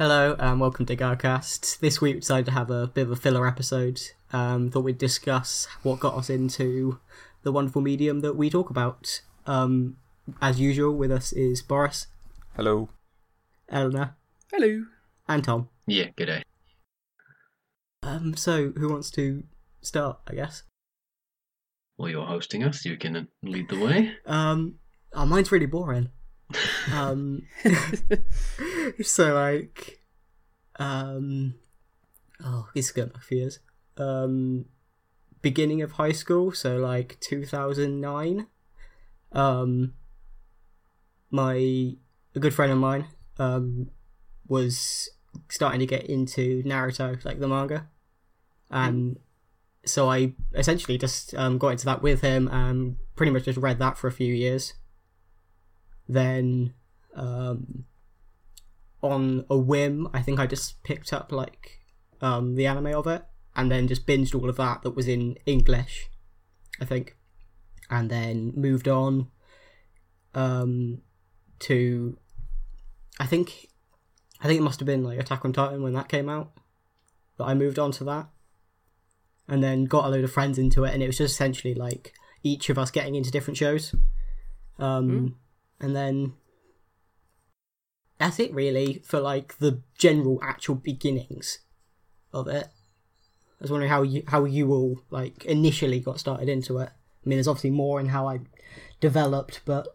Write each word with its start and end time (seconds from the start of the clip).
Hello 0.00 0.34
and 0.38 0.58
welcome 0.58 0.86
to 0.86 0.96
GARcast. 0.96 1.80
This 1.80 2.00
week 2.00 2.14
we 2.14 2.20
decided 2.20 2.46
to 2.46 2.52
have 2.52 2.70
a 2.70 2.86
bit 2.86 3.02
of 3.02 3.10
a 3.10 3.16
filler 3.16 3.46
episode. 3.46 4.00
Um, 4.32 4.70
thought 4.70 4.84
we'd 4.84 4.96
discuss 4.96 5.68
what 5.82 6.00
got 6.00 6.14
us 6.14 6.30
into 6.30 6.98
the 7.42 7.52
wonderful 7.52 7.82
medium 7.82 8.20
that 8.20 8.34
we 8.34 8.48
talk 8.48 8.70
about. 8.70 9.20
Um, 9.46 9.98
as 10.40 10.58
usual, 10.58 10.94
with 10.96 11.12
us 11.12 11.32
is 11.32 11.60
Boris, 11.60 12.06
Hello. 12.56 12.88
Elena, 13.70 14.16
Hello. 14.50 14.86
and 15.28 15.44
Tom. 15.44 15.68
Yeah, 15.86 16.06
g'day. 16.16 16.44
Um, 18.02 18.34
so 18.38 18.72
who 18.78 18.88
wants 18.88 19.10
to 19.10 19.42
start? 19.82 20.20
I 20.26 20.34
guess. 20.34 20.62
Well, 21.98 22.08
you're 22.08 22.24
hosting 22.24 22.64
us. 22.64 22.86
You 22.86 22.96
can 22.96 23.28
lead 23.42 23.68
the 23.68 23.78
way. 23.78 24.14
Um, 24.24 24.76
oh, 25.12 25.26
mine's 25.26 25.52
really 25.52 25.66
boring. 25.66 26.08
Um, 26.92 27.42
so 29.02 29.34
like, 29.34 30.00
um, 30.78 31.54
oh, 32.44 32.68
this 32.74 32.86
is 32.86 32.92
going 32.92 33.08
back 33.08 33.22
a 33.22 33.24
few 33.24 33.38
years. 33.38 33.58
Um, 33.96 34.66
beginning 35.42 35.82
of 35.82 35.92
high 35.92 36.12
school, 36.12 36.52
so 36.52 36.76
like 36.76 37.18
2009. 37.20 38.46
Um, 39.32 39.94
my 41.30 41.54
a 42.34 42.38
good 42.40 42.52
friend 42.52 42.72
of 42.72 42.78
mine 42.78 43.06
um 43.38 43.88
was 44.48 45.08
starting 45.48 45.78
to 45.78 45.86
get 45.86 46.04
into 46.06 46.62
Naruto, 46.64 47.24
like 47.24 47.38
the 47.38 47.48
manga, 47.48 47.88
and 48.70 49.18
so 49.84 50.10
I 50.10 50.34
essentially 50.54 50.98
just 50.98 51.34
um, 51.34 51.58
got 51.58 51.68
into 51.68 51.86
that 51.86 52.02
with 52.02 52.20
him 52.20 52.48
and 52.48 52.96
pretty 53.16 53.32
much 53.32 53.44
just 53.44 53.58
read 53.58 53.78
that 53.78 53.96
for 53.96 54.08
a 54.08 54.12
few 54.12 54.32
years. 54.32 54.74
Then, 56.08 56.74
um, 57.14 57.84
on 59.02 59.44
a 59.48 59.56
whim, 59.56 60.08
I 60.12 60.22
think 60.22 60.38
I 60.38 60.46
just 60.46 60.82
picked 60.82 61.12
up 61.12 61.32
like 61.32 61.80
um, 62.20 62.54
the 62.54 62.66
anime 62.66 62.94
of 62.94 63.06
it 63.06 63.24
and 63.56 63.70
then 63.70 63.88
just 63.88 64.06
binged 64.06 64.34
all 64.34 64.48
of 64.48 64.56
that 64.56 64.82
that 64.82 64.96
was 64.96 65.08
in 65.08 65.36
English, 65.46 66.10
I 66.80 66.84
think, 66.84 67.16
and 67.88 68.10
then 68.10 68.52
moved 68.54 68.88
on 68.88 69.28
um, 70.34 71.02
to 71.60 72.16
I 73.18 73.26
think 73.26 73.68
I 74.40 74.46
think 74.46 74.60
it 74.60 74.64
must 74.64 74.80
have 74.80 74.86
been 74.86 75.04
like 75.04 75.18
Attack 75.18 75.44
on 75.44 75.52
Titan 75.52 75.82
when 75.82 75.92
that 75.94 76.08
came 76.08 76.28
out. 76.28 76.52
But 77.36 77.44
I 77.44 77.54
moved 77.54 77.78
on 77.78 77.90
to 77.92 78.04
that 78.04 78.28
and 79.48 79.62
then 79.62 79.84
got 79.84 80.04
a 80.04 80.08
load 80.08 80.24
of 80.24 80.32
friends 80.32 80.58
into 80.58 80.84
it, 80.84 80.94
and 80.94 81.02
it 81.02 81.06
was 81.06 81.18
just 81.18 81.34
essentially 81.34 81.74
like 81.74 82.14
each 82.42 82.70
of 82.70 82.78
us 82.78 82.90
getting 82.90 83.14
into 83.14 83.30
different 83.30 83.56
shows. 83.56 83.94
Um, 84.78 85.36
and 85.80 85.96
then 85.96 86.34
that's 88.20 88.38
it 88.38 88.52
really 88.52 89.00
for 89.02 89.18
like 89.18 89.56
the 89.58 89.80
general 89.96 90.38
actual 90.42 90.74
beginnings 90.74 91.60
of 92.34 92.46
it. 92.48 92.66
I 92.66 93.62
was 93.62 93.70
wondering 93.70 93.90
how 93.90 94.02
you 94.02 94.22
how 94.28 94.44
you 94.44 94.70
all 94.72 95.00
like 95.08 95.46
initially 95.46 96.00
got 96.00 96.20
started 96.20 96.48
into 96.48 96.78
it. 96.78 96.90
I 96.90 97.28
mean, 97.28 97.38
there's 97.38 97.48
obviously 97.48 97.70
more 97.70 97.98
in 97.98 98.06
how 98.06 98.28
I 98.28 98.40
developed, 99.00 99.62
but 99.64 99.88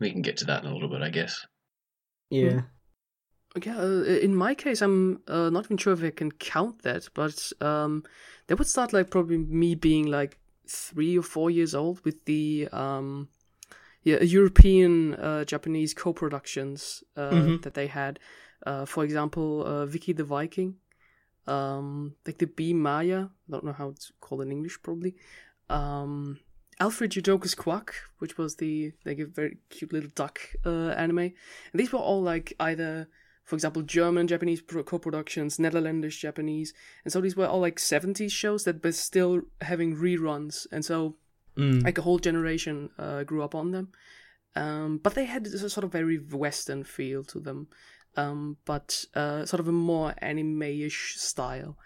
We 0.00 0.10
can 0.10 0.22
get 0.22 0.36
to 0.38 0.46
that 0.46 0.64
in 0.64 0.70
a 0.70 0.74
little 0.74 0.88
bit, 0.88 1.00
I 1.00 1.10
guess. 1.10 1.46
yeah, 2.28 2.62
Yeah. 3.56 3.72
uh, 3.72 4.02
in 4.02 4.34
my 4.34 4.54
case, 4.56 4.82
I'm 4.82 5.22
uh, 5.28 5.48
not 5.50 5.66
even 5.66 5.76
sure 5.76 5.92
if 5.92 6.02
I 6.02 6.10
can 6.10 6.32
count 6.32 6.82
that, 6.82 7.08
but 7.14 7.52
um, 7.60 8.02
that 8.48 8.58
would 8.58 8.68
start 8.68 8.92
like 8.92 9.10
probably 9.10 9.38
me 9.38 9.76
being 9.76 10.06
like 10.08 10.38
three 10.66 11.16
or 11.16 11.22
four 11.22 11.50
years 11.50 11.72
old 11.72 12.04
with 12.04 12.24
the 12.24 12.68
um, 12.72 13.28
yeah 14.08 14.20
European 14.38 14.92
uh, 15.28 15.42
Japanese 15.52 15.92
co-productions 16.02 16.80
uh, 17.22 17.32
Mhm. 17.36 17.62
that 17.62 17.74
they 17.78 17.88
had. 18.00 18.14
Uh, 18.68 18.84
for 18.92 19.02
example, 19.08 19.48
uh, 19.72 19.86
Vicky 19.92 20.12
the 20.20 20.24
Viking, 20.36 20.70
um, 21.46 22.14
like 22.26 22.38
the 22.38 22.46
Bee 22.56 22.74
Maya. 22.74 23.20
I 23.46 23.48
don't 23.52 23.64
know 23.64 23.72
how 23.80 23.88
it's 23.94 24.08
called 24.20 24.42
in 24.42 24.50
English, 24.56 24.76
probably. 24.82 25.12
Um, 25.78 26.38
Alfred 26.80 27.10
Jodocus 27.12 27.54
Kwak, 27.56 27.88
which 28.20 28.38
was 28.38 28.56
the 28.56 28.92
like 29.04 29.18
a 29.18 29.26
very 29.26 29.58
cute 29.74 29.92
little 29.92 30.10
duck 30.14 30.36
uh, 30.64 30.90
anime, 31.04 31.18
and 31.70 31.76
these 31.80 31.92
were 31.92 31.98
all 32.10 32.22
like 32.22 32.52
either, 32.60 33.08
for 33.44 33.56
example, 33.56 33.82
German 33.82 34.26
Japanese 34.28 34.62
co-productions, 34.90 35.58
Netherlandish 35.58 36.20
Japanese, 36.20 36.72
and 37.04 37.12
so 37.12 37.20
these 37.20 37.36
were 37.36 37.46
all 37.46 37.60
like 37.60 37.78
'70s 37.78 38.32
shows 38.32 38.64
that 38.64 38.82
were 38.84 38.92
still 38.92 39.42
having 39.60 39.96
reruns, 39.96 40.66
and 40.72 40.84
so 40.84 41.16
Mm. 41.58 41.82
like 41.84 41.98
a 41.98 42.02
whole 42.02 42.20
generation 42.20 42.90
uh, 42.98 43.24
grew 43.24 43.42
up 43.42 43.54
on 43.54 43.72
them. 43.72 43.88
Um, 44.54 44.98
but 44.98 45.14
they 45.14 45.24
had 45.24 45.44
this 45.44 45.60
sort 45.72 45.84
of 45.84 45.90
very 45.90 46.16
Western 46.16 46.84
feel 46.84 47.24
to 47.24 47.40
them, 47.40 47.66
um, 48.16 48.56
but 48.64 49.04
uh, 49.14 49.44
sort 49.44 49.60
of 49.60 49.68
a 49.68 49.72
more 49.72 50.14
anime-ish 50.18 51.16
style. 51.16 51.76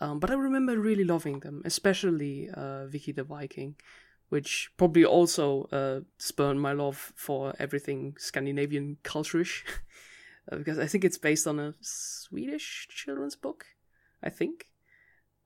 Um, 0.00 0.18
but 0.18 0.30
I 0.30 0.34
remember 0.34 0.78
really 0.78 1.04
loving 1.04 1.40
them, 1.40 1.62
especially 1.64 2.50
uh, 2.52 2.86
Vicky 2.86 3.12
the 3.12 3.22
Viking, 3.22 3.76
which 4.30 4.70
probably 4.76 5.04
also 5.04 5.64
uh, 5.72 6.00
spurned 6.18 6.60
my 6.60 6.72
love 6.72 7.12
for 7.14 7.54
everything 7.58 8.16
Scandinavian 8.18 8.96
culture-ish, 9.02 9.64
uh, 10.52 10.56
because 10.56 10.78
I 10.78 10.86
think 10.86 11.04
it's 11.04 11.18
based 11.18 11.46
on 11.46 11.60
a 11.60 11.74
Swedish 11.80 12.88
children's 12.90 13.36
book, 13.36 13.66
I 14.22 14.30
think. 14.30 14.66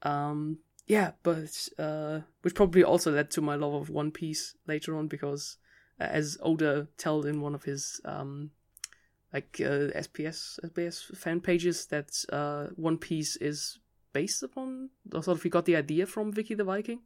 Um, 0.02 0.58
yeah, 0.86 1.12
but 1.22 1.68
uh, 1.78 2.20
which 2.42 2.54
probably 2.54 2.84
also 2.84 3.12
led 3.12 3.30
to 3.32 3.40
my 3.40 3.54
love 3.54 3.74
of 3.74 3.90
One 3.90 4.10
Piece 4.10 4.54
later 4.66 4.96
on 4.96 5.08
because, 5.08 5.56
uh, 6.00 6.04
as 6.04 6.36
Oda 6.42 6.88
told 6.98 7.24
in 7.26 7.40
one 7.40 7.54
of 7.54 7.64
his 7.64 8.00
um, 8.04 8.50
like 9.32 9.60
uh, 9.60 9.90
SPS 9.96 10.58
SBS 10.62 11.16
fan 11.16 11.40
pages, 11.40 11.86
that 11.86 12.12
uh, 12.30 12.66
One 12.76 12.98
Piece 12.98 13.36
is 13.36 13.78
based 14.12 14.42
upon 14.42 14.90
or 15.12 15.22
sort 15.22 15.38
of 15.38 15.42
he 15.42 15.48
got 15.48 15.64
the 15.64 15.76
idea 15.76 16.06
from 16.06 16.32
Vicky 16.32 16.54
the 16.54 16.64
Viking, 16.64 17.00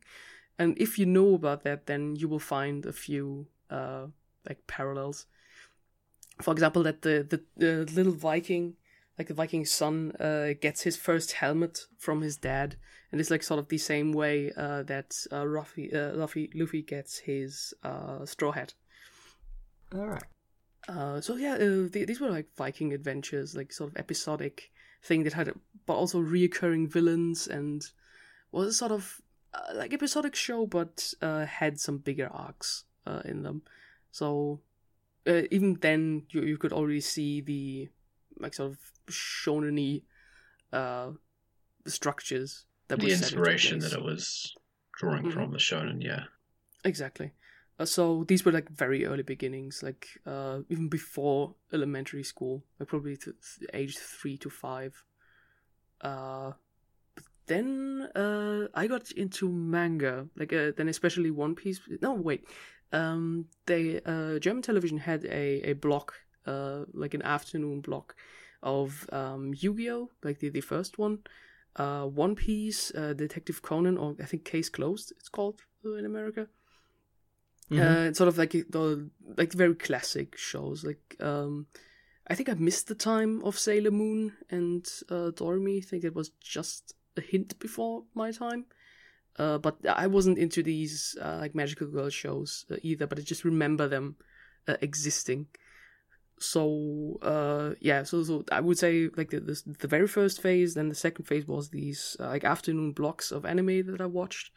and 0.59 0.77
if 0.79 0.99
you 0.99 1.07
know 1.07 1.35
about 1.35 1.63
that, 1.63 1.87
then 1.87 2.17
you 2.17 2.29
will 2.29 2.41
find 2.41 2.85
a 2.85 2.93
few 2.93 3.47
uh, 3.71 4.07
like 4.49 4.67
parallels. 4.67 5.27
For 6.43 6.53
example, 6.53 6.83
that 6.83 7.03
the 7.03 7.25
the, 7.29 7.43
the 7.57 7.93
little 7.93 8.13
Viking 8.13 8.75
like 9.19 9.29
the 9.29 9.35
Viking's 9.35 9.71
son 9.71 10.13
uh, 10.21 10.55
gets 10.61 10.83
his 10.83 10.97
first 10.97 11.33
helmet 11.33 11.81
from 11.99 12.23
his 12.23 12.37
dad, 12.37 12.77
and 13.11 13.21
it's 13.21 13.31
like 13.31 13.43
sort 13.43 13.59
of 13.59 13.69
the 13.69 13.79
same 13.79 14.13
way 14.13 14.53
uh, 14.57 14.85
that 14.85 15.15
uh, 15.33 15.45
Luffy, 15.45 15.93
uh, 15.93 16.13
Luffy, 16.13 16.51
Luffy 16.55 16.83
gets 16.83 17.19
his 17.19 17.75
uh, 17.83 18.25
straw 18.25 18.53
hat. 18.53 18.75
all 19.95 20.07
right. 20.07 20.25
Uh, 20.89 21.21
so 21.21 21.37
yeah, 21.37 21.55
uh, 21.55 21.89
th- 21.89 22.07
these 22.07 22.21
were 22.21 22.31
like 22.31 22.47
Viking 22.57 22.95
adventures, 22.95 23.55
like 23.55 23.73
sort 23.73 23.91
of 23.91 23.97
episodic 23.97 24.71
thing 25.03 25.25
that 25.25 25.35
had, 25.35 25.53
but 25.85 25.95
also 25.95 26.21
reoccurring 26.23 26.91
villains 26.91 27.47
and 27.47 27.85
was 28.53 28.69
a 28.69 28.73
sort 28.73 28.93
of 28.93 29.21
uh, 29.53 29.75
like 29.75 29.93
episodic 29.93 30.35
show, 30.35 30.67
but 30.67 31.13
uh, 31.21 31.45
had 31.45 31.79
some 31.79 31.99
bigger 31.99 32.29
arcs 32.33 32.85
uh, 33.07 33.21
in 33.25 33.43
them. 33.43 33.63
So 34.13 34.61
uh, 35.27 35.43
even 35.51 35.75
then, 35.81 36.23
you 36.31 36.43
you 36.43 36.57
could 36.57 36.73
already 36.73 37.01
see 37.01 37.41
the 37.41 37.89
like 38.41 38.55
sort 38.55 38.71
of 38.73 38.79
shonen 39.11 40.03
uh 40.73 41.11
structures 41.87 42.65
that 42.89 43.01
the 43.01 43.11
inspiration 43.11 43.79
that 43.81 43.93
it 43.93 44.03
was 44.03 44.55
drawing 44.99 45.25
Mhm. 45.25 45.33
from 45.33 45.51
the 45.53 45.59
shonen, 45.59 46.03
yeah. 46.03 46.25
Exactly. 46.85 47.33
Uh, 47.79 47.85
so 47.85 48.25
these 48.25 48.45
were 48.45 48.53
like 48.53 48.69
very 48.69 49.05
early 49.07 49.23
beginnings, 49.23 49.83
like 49.83 50.09
uh, 50.27 50.61
even 50.69 50.89
before 50.89 51.55
elementary 51.73 52.25
school, 52.25 52.65
like 52.79 52.89
probably 52.89 53.17
th- 53.17 53.37
age 53.73 53.97
three 53.97 54.37
to 54.39 54.51
five. 54.51 55.05
Uh, 56.01 56.53
but 57.15 57.25
then 57.47 58.09
uh, 58.17 58.67
I 58.75 58.87
got 58.89 59.11
into 59.13 59.49
manga, 59.51 60.29
like 60.37 60.53
uh, 60.53 60.73
then 60.77 60.89
especially 60.89 61.31
One 61.31 61.55
Piece. 61.55 61.81
No, 62.03 62.15
wait. 62.15 62.45
Um, 62.93 63.47
they 63.67 64.01
uh, 64.05 64.39
German 64.39 64.63
television 64.63 64.99
had 64.99 65.25
a 65.27 65.71
a 65.71 65.73
block, 65.75 66.15
uh, 66.53 66.81
like 67.03 67.15
an 67.19 67.23
afternoon 67.37 67.81
block 67.89 68.15
of 68.63 68.89
um, 69.13 69.45
Yu-Gi-Oh, 69.63 70.05
like 70.27 70.39
the 70.41 70.51
the 70.51 70.61
first 70.73 70.99
one. 70.99 71.19
Uh, 71.77 72.07
One 72.27 72.35
Piece, 72.35 72.83
uh, 73.01 73.15
Detective 73.25 73.59
Conan, 73.69 73.97
or 73.99 74.17
I 74.25 74.27
think 74.27 74.43
Case 74.53 74.71
Closed, 74.77 75.13
it's 75.19 75.31
called 75.37 75.59
uh, 75.85 75.95
in 76.01 76.05
America. 76.05 76.45
Mhm. 77.71 77.79
Uh, 77.81 78.09
it's 78.09 78.19
sort 78.19 78.29
of 78.29 78.39
like 78.39 78.53
the 78.53 79.11
like 79.37 79.53
very 79.53 79.75
classic 79.75 80.37
shows. 80.37 80.85
Like 80.85 81.17
um, 81.21 81.67
I 82.31 82.35
think 82.35 82.49
I 82.49 82.55
missed 82.55 82.87
the 82.89 82.95
time 83.13 83.43
of 83.45 83.59
Sailor 83.59 83.91
Moon 83.93 84.33
and 84.51 84.85
uh, 85.11 85.31
Doremi. 85.39 85.77
I 85.79 85.87
think 85.89 86.05
it 86.05 86.15
was 86.15 86.31
just 86.41 86.95
a 87.17 87.21
hint 87.21 87.59
before 87.59 88.05
my 88.15 88.33
time. 88.33 88.65
Uh, 89.37 89.59
but 89.59 89.77
I 89.87 90.07
wasn't 90.07 90.39
into 90.39 90.63
these 90.63 91.17
uh, 91.21 91.39
like 91.43 91.55
magical 91.55 91.87
girl 91.87 92.11
shows 92.11 92.67
uh, 92.71 92.77
either. 92.83 93.07
But 93.07 93.19
I 93.19 93.23
just 93.23 93.45
remember 93.45 93.87
them 93.89 94.17
uh, 94.67 94.77
existing. 94.81 95.47
So 96.41 97.19
uh, 97.23 97.75
yeah, 97.81 98.05
so 98.05 98.23
so 98.23 98.45
I 98.53 98.61
would 98.61 98.79
say 98.79 99.09
like 99.17 99.31
the, 99.31 99.41
the 99.41 99.63
the 99.81 99.89
very 99.89 100.07
first 100.07 100.41
phase, 100.41 100.75
then 100.75 100.89
the 100.89 100.95
second 100.95 101.25
phase 101.25 101.47
was 101.47 101.71
these 101.71 102.17
uh, 102.21 102.29
like 102.29 102.45
afternoon 102.45 102.93
blocks 102.93 103.33
of 103.33 103.45
anime 103.45 103.87
that 103.87 104.01
I 104.01 104.07
watched, 104.07 104.51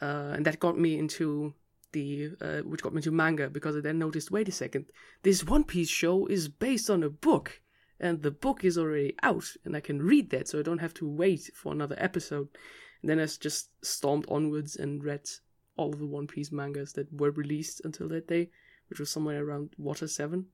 uh, 0.00 0.32
and 0.34 0.46
that 0.46 0.60
got 0.60 0.78
me 0.78 0.98
into 0.98 1.54
the 1.92 2.30
uh, 2.40 2.58
which 2.60 2.82
got 2.82 2.92
me 2.92 2.98
into 2.98 3.10
manga 3.10 3.48
because 3.48 3.76
I 3.76 3.80
then 3.80 3.98
noticed, 3.98 4.30
wait 4.30 4.48
a 4.48 4.52
second, 4.52 4.86
this 5.22 5.44
One 5.44 5.64
Piece 5.64 5.88
show 5.88 6.26
is 6.26 6.48
based 6.48 6.88
on 6.88 7.02
a 7.02 7.10
book, 7.10 7.60
and 8.00 8.22
the 8.22 8.30
book 8.30 8.64
is 8.64 8.78
already 8.78 9.14
out, 9.22 9.56
and 9.64 9.76
I 9.76 9.80
can 9.80 10.00
read 10.02 10.30
that, 10.30 10.48
so 10.48 10.58
I 10.58 10.62
don't 10.62 10.78
have 10.78 10.94
to 10.94 11.08
wait 11.08 11.50
for 11.54 11.72
another 11.72 11.96
episode. 11.98 12.48
And 13.02 13.10
then 13.10 13.20
I 13.20 13.26
just 13.26 13.70
stormed 13.84 14.26
onwards 14.28 14.76
and 14.76 15.04
read 15.04 15.28
all 15.76 15.92
of 15.92 15.98
the 15.98 16.06
One 16.06 16.26
Piece 16.26 16.50
mangas 16.50 16.92
that 16.94 17.12
were 17.12 17.30
released 17.30 17.80
until 17.84 18.08
that 18.08 18.26
day, 18.26 18.50
which 18.88 18.98
was 18.98 19.10
somewhere 19.10 19.44
around 19.44 19.70
Water 19.78 20.08
7. 20.08 20.46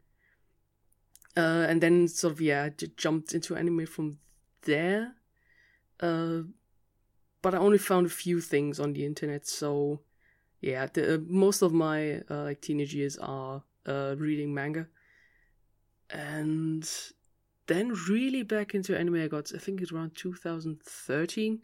Uh, 1.36 1.66
and 1.68 1.80
then 1.80 2.06
sort 2.06 2.32
of, 2.32 2.40
yeah, 2.40 2.68
j- 2.68 2.90
jumped 2.96 3.34
into 3.34 3.56
anime 3.56 3.86
from 3.86 4.18
there. 4.62 5.14
Uh, 6.00 6.42
but 7.42 7.54
I 7.54 7.58
only 7.58 7.78
found 7.78 8.06
a 8.06 8.10
few 8.10 8.40
things 8.40 8.78
on 8.80 8.92
the 8.92 9.04
internet, 9.04 9.46
so 9.46 10.00
yeah, 10.60 10.86
the, 10.86 11.16
uh, 11.16 11.18
most 11.26 11.62
of 11.62 11.72
my 11.72 12.22
uh, 12.30 12.44
like 12.44 12.60
teenage 12.60 12.94
years 12.94 13.18
are 13.18 13.62
uh, 13.86 14.14
reading 14.16 14.54
manga. 14.54 14.86
And 16.10 16.88
then 17.66 17.94
really 18.08 18.42
back 18.42 18.74
into 18.74 18.96
anime 18.98 19.16
I 19.16 19.28
got, 19.28 19.52
I 19.54 19.58
think 19.58 19.80
it's 19.82 19.92
around 19.92 20.14
2013, 20.16 21.60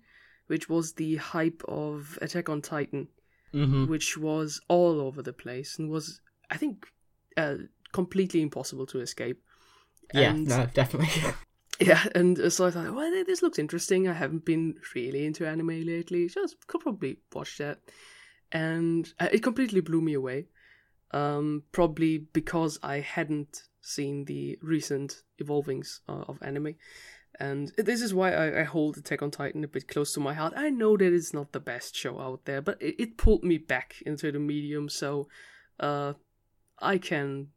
which 0.48 0.68
was 0.68 0.94
the 0.94 1.16
hype 1.16 1.62
of 1.68 2.18
Attack 2.20 2.48
on 2.48 2.60
Titan 2.62 3.08
Mm-hmm. 3.52 3.86
which 3.86 4.16
was 4.16 4.60
all 4.68 5.00
over 5.00 5.22
the 5.22 5.32
place 5.32 5.76
and 5.76 5.90
was, 5.90 6.20
I 6.50 6.56
think, 6.56 6.86
uh, 7.36 7.56
completely 7.90 8.42
impossible 8.42 8.86
to 8.86 9.00
escape. 9.00 9.42
Yeah, 10.14 10.30
And- 10.30 10.46
no, 10.48 10.66
definitely. 10.74 11.32
Yeah, 11.82 12.04
and 12.14 12.38
uh, 12.38 12.50
so 12.50 12.66
I 12.66 12.70
thought, 12.72 12.94
well, 12.94 13.10
this 13.24 13.40
looks 13.40 13.58
interesting. 13.58 14.06
I 14.06 14.12
haven't 14.12 14.44
been 14.44 14.74
really 14.94 15.24
into 15.24 15.48
anime 15.48 15.68
lately. 15.86 16.28
Just 16.28 16.66
could 16.66 16.82
probably 16.82 17.20
watch 17.32 17.56
that, 17.56 17.78
and 18.52 19.10
uh, 19.18 19.28
it 19.32 19.42
completely 19.42 19.80
blew 19.80 20.02
me 20.02 20.12
away. 20.12 20.48
Um, 21.12 21.62
probably 21.72 22.18
because 22.18 22.78
I 22.82 23.00
hadn't 23.00 23.62
seen 23.80 24.26
the 24.26 24.58
recent 24.60 25.22
evolvings 25.42 26.00
uh, 26.06 26.24
of 26.28 26.36
anime, 26.42 26.74
and 27.38 27.72
this 27.78 28.02
is 28.02 28.12
why 28.12 28.32
I, 28.34 28.60
I 28.60 28.64
hold 28.64 28.98
Attack 28.98 29.22
on 29.22 29.30
Titan 29.30 29.64
a 29.64 29.68
bit 29.68 29.88
close 29.88 30.12
to 30.12 30.20
my 30.20 30.34
heart. 30.34 30.52
I 30.54 30.68
know 30.68 30.98
that 30.98 31.14
it's 31.14 31.32
not 31.32 31.52
the 31.52 31.60
best 31.60 31.96
show 31.96 32.20
out 32.20 32.44
there, 32.44 32.60
but 32.60 32.76
it, 32.82 32.96
it 32.98 33.16
pulled 33.16 33.42
me 33.42 33.56
back 33.56 34.02
into 34.04 34.30
the 34.30 34.38
medium, 34.38 34.90
so 34.90 35.28
uh, 35.80 36.12
I 36.78 36.98
can, 36.98 37.48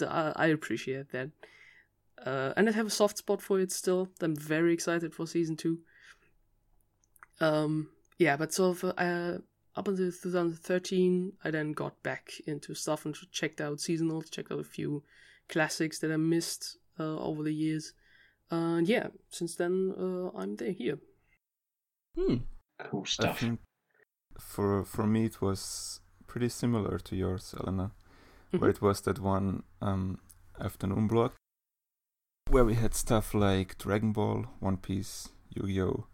I, 0.00 0.32
I 0.34 0.46
appreciate 0.48 1.12
that. 1.12 1.30
Uh, 2.24 2.52
and 2.56 2.68
I 2.68 2.72
have 2.72 2.86
a 2.86 2.90
soft 2.90 3.18
spot 3.18 3.42
for 3.42 3.60
it 3.60 3.70
still. 3.70 4.08
I'm 4.20 4.34
very 4.34 4.72
excited 4.72 5.14
for 5.14 5.26
season 5.26 5.56
two. 5.56 5.80
Um, 7.40 7.88
yeah, 8.18 8.36
but 8.36 8.52
sort 8.54 8.82
of 8.82 8.94
uh, 8.96 9.38
up 9.76 9.88
until 9.88 10.10
2013, 10.10 11.32
I 11.44 11.50
then 11.50 11.72
got 11.72 12.02
back 12.02 12.30
into 12.46 12.74
stuff 12.74 13.04
and 13.04 13.14
checked 13.32 13.60
out 13.60 13.78
seasonals, 13.78 14.30
checked 14.30 14.52
out 14.52 14.60
a 14.60 14.64
few 14.64 15.02
classics 15.48 15.98
that 15.98 16.12
I 16.12 16.16
missed 16.16 16.78
uh, 16.98 17.18
over 17.18 17.42
the 17.42 17.52
years. 17.52 17.92
Uh, 18.50 18.76
and 18.78 18.88
yeah, 18.88 19.08
since 19.30 19.56
then 19.56 19.92
uh, 19.98 20.36
I'm 20.38 20.56
there 20.56 20.72
here. 20.72 20.98
Hmm. 22.16 22.36
Cool 22.78 23.02
I 23.02 23.08
stuff. 23.10 23.40
think 23.40 23.60
for 24.38 24.84
for 24.84 25.06
me 25.06 25.26
it 25.26 25.40
was 25.40 26.00
pretty 26.26 26.48
similar 26.48 26.98
to 26.98 27.16
yours, 27.16 27.54
Elena, 27.60 27.92
where 28.50 28.70
Mhm. 28.70 28.74
it 28.76 28.82
was 28.82 29.00
that 29.02 29.18
one 29.18 29.62
um, 29.80 30.18
afternoon 30.60 31.08
block 31.08 31.34
where 32.54 32.64
we 32.64 32.74
had 32.74 32.94
stuff 32.94 33.34
like 33.34 33.76
Dragon 33.78 34.12
Ball, 34.12 34.46
One 34.60 34.76
Piece, 34.76 35.30
Yu-Gi-Oh, 35.56 36.06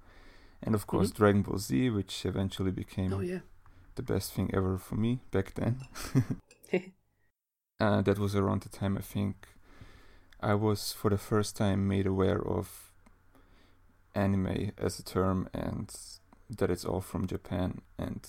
and 0.62 0.74
of 0.74 0.86
course 0.86 1.10
Dragon 1.10 1.42
Ball 1.42 1.58
Z, 1.58 1.90
which 1.90 2.24
eventually 2.24 2.70
became 2.70 3.12
Oh 3.12 3.20
yeah. 3.20 3.40
the 3.96 4.02
best 4.02 4.32
thing 4.32 4.50
ever 4.54 4.78
for 4.78 4.94
me 4.94 5.20
back 5.30 5.52
then. 5.52 5.82
uh, 7.80 8.00
that 8.00 8.18
was 8.18 8.34
around 8.34 8.62
the 8.62 8.70
time 8.70 8.96
I 8.96 9.02
think 9.02 9.48
I 10.40 10.54
was 10.54 10.94
for 10.94 11.10
the 11.10 11.18
first 11.18 11.58
time 11.58 11.86
made 11.86 12.06
aware 12.06 12.40
of 12.40 12.90
anime 14.14 14.72
as 14.78 14.98
a 14.98 15.04
term 15.04 15.46
and 15.52 15.94
that 16.48 16.70
it's 16.70 16.86
all 16.86 17.02
from 17.02 17.26
Japan 17.26 17.82
and 17.98 18.26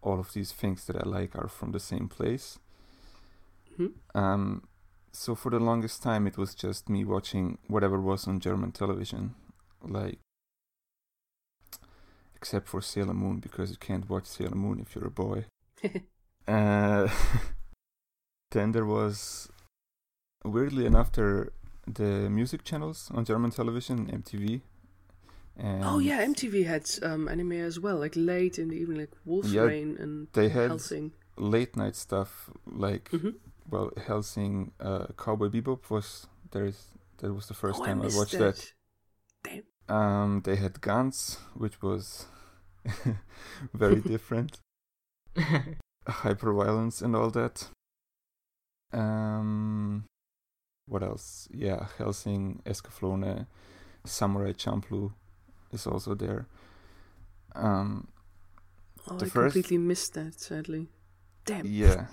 all 0.00 0.18
of 0.18 0.32
these 0.32 0.52
things 0.52 0.86
that 0.86 0.96
I 0.96 1.06
like 1.06 1.36
are 1.36 1.48
from 1.48 1.72
the 1.72 1.80
same 1.80 2.08
place. 2.08 2.58
Mhm. 3.78 3.92
Um, 4.14 4.62
so 5.12 5.34
for 5.34 5.50
the 5.50 5.60
longest 5.60 6.02
time, 6.02 6.26
it 6.26 6.36
was 6.38 6.54
just 6.54 6.88
me 6.88 7.04
watching 7.04 7.58
whatever 7.68 8.00
was 8.00 8.26
on 8.26 8.40
German 8.40 8.72
television, 8.72 9.34
like 9.82 10.18
except 12.34 12.68
for 12.68 12.80
Sailor 12.82 13.14
Moon 13.14 13.38
because 13.38 13.70
you 13.70 13.76
can't 13.76 14.08
watch 14.10 14.26
Sailor 14.26 14.56
Moon 14.56 14.80
if 14.80 14.94
you're 14.94 15.06
a 15.06 15.10
boy. 15.10 15.44
Uh, 16.48 17.08
then 18.50 18.72
there 18.72 18.84
was, 18.84 19.48
weirdly 20.44 20.86
enough, 20.86 21.12
there 21.12 21.52
the 21.86 22.28
music 22.28 22.64
channels 22.64 23.12
on 23.14 23.24
German 23.24 23.52
television, 23.52 24.08
MTV. 24.08 24.60
And 25.56 25.84
oh 25.84 26.00
yeah, 26.00 26.20
MTV 26.26 26.66
had 26.66 26.90
um, 27.04 27.28
anime 27.28 27.52
as 27.52 27.78
well, 27.78 27.96
like 27.96 28.14
late 28.16 28.58
in 28.58 28.70
the 28.70 28.76
evening, 28.76 28.98
like 28.98 29.12
Wolf 29.24 29.46
Yeah, 29.46 29.62
Rain 29.62 29.96
and 30.00 30.26
they 30.32 30.48
had 30.48 30.70
Hellsing. 30.70 31.12
late 31.36 31.76
night 31.76 31.94
stuff 31.94 32.50
like 32.66 33.08
Mhm. 33.10 33.34
Well 33.68 33.90
Hellsing 34.06 34.72
uh, 34.80 35.06
Cowboy 35.16 35.48
Bebop 35.48 35.90
was 35.90 36.26
there 36.50 36.64
is 36.66 36.86
that 37.18 37.32
was 37.32 37.46
the 37.46 37.54
first 37.54 37.80
oh, 37.80 37.84
time 37.84 38.00
I, 38.00 38.04
missed 38.04 38.16
watched 38.18 38.38
that. 38.38 38.72
Damn. 39.44 39.62
Um, 39.88 40.42
they 40.44 40.56
had 40.56 40.74
Gantz, 40.74 41.38
which 41.54 41.80
was 41.82 42.26
very 43.74 44.00
different, 44.12 44.60
hyper 46.08 46.52
violence 46.52 47.00
and 47.02 47.14
all 47.16 47.30
that. 47.30 47.68
Um, 48.92 50.04
what 50.86 51.02
else? 51.02 51.48
Yeah, 51.52 51.86
Hellsing, 51.98 52.62
Escaflowne, 52.64 53.46
Samurai 54.04 54.52
Champloo 54.52 55.12
is 55.72 55.86
also 55.86 56.14
there. 56.14 56.46
Um, 57.54 58.08
Oh, 59.08 59.16
The 59.16 59.26
I 59.26 59.28
first- 59.28 59.54
completely 59.54 59.78
missed 59.78 60.14
that. 60.14 60.38
Sadly. 60.40 60.88
Damn. 61.44 61.66
yeah, 61.66 62.06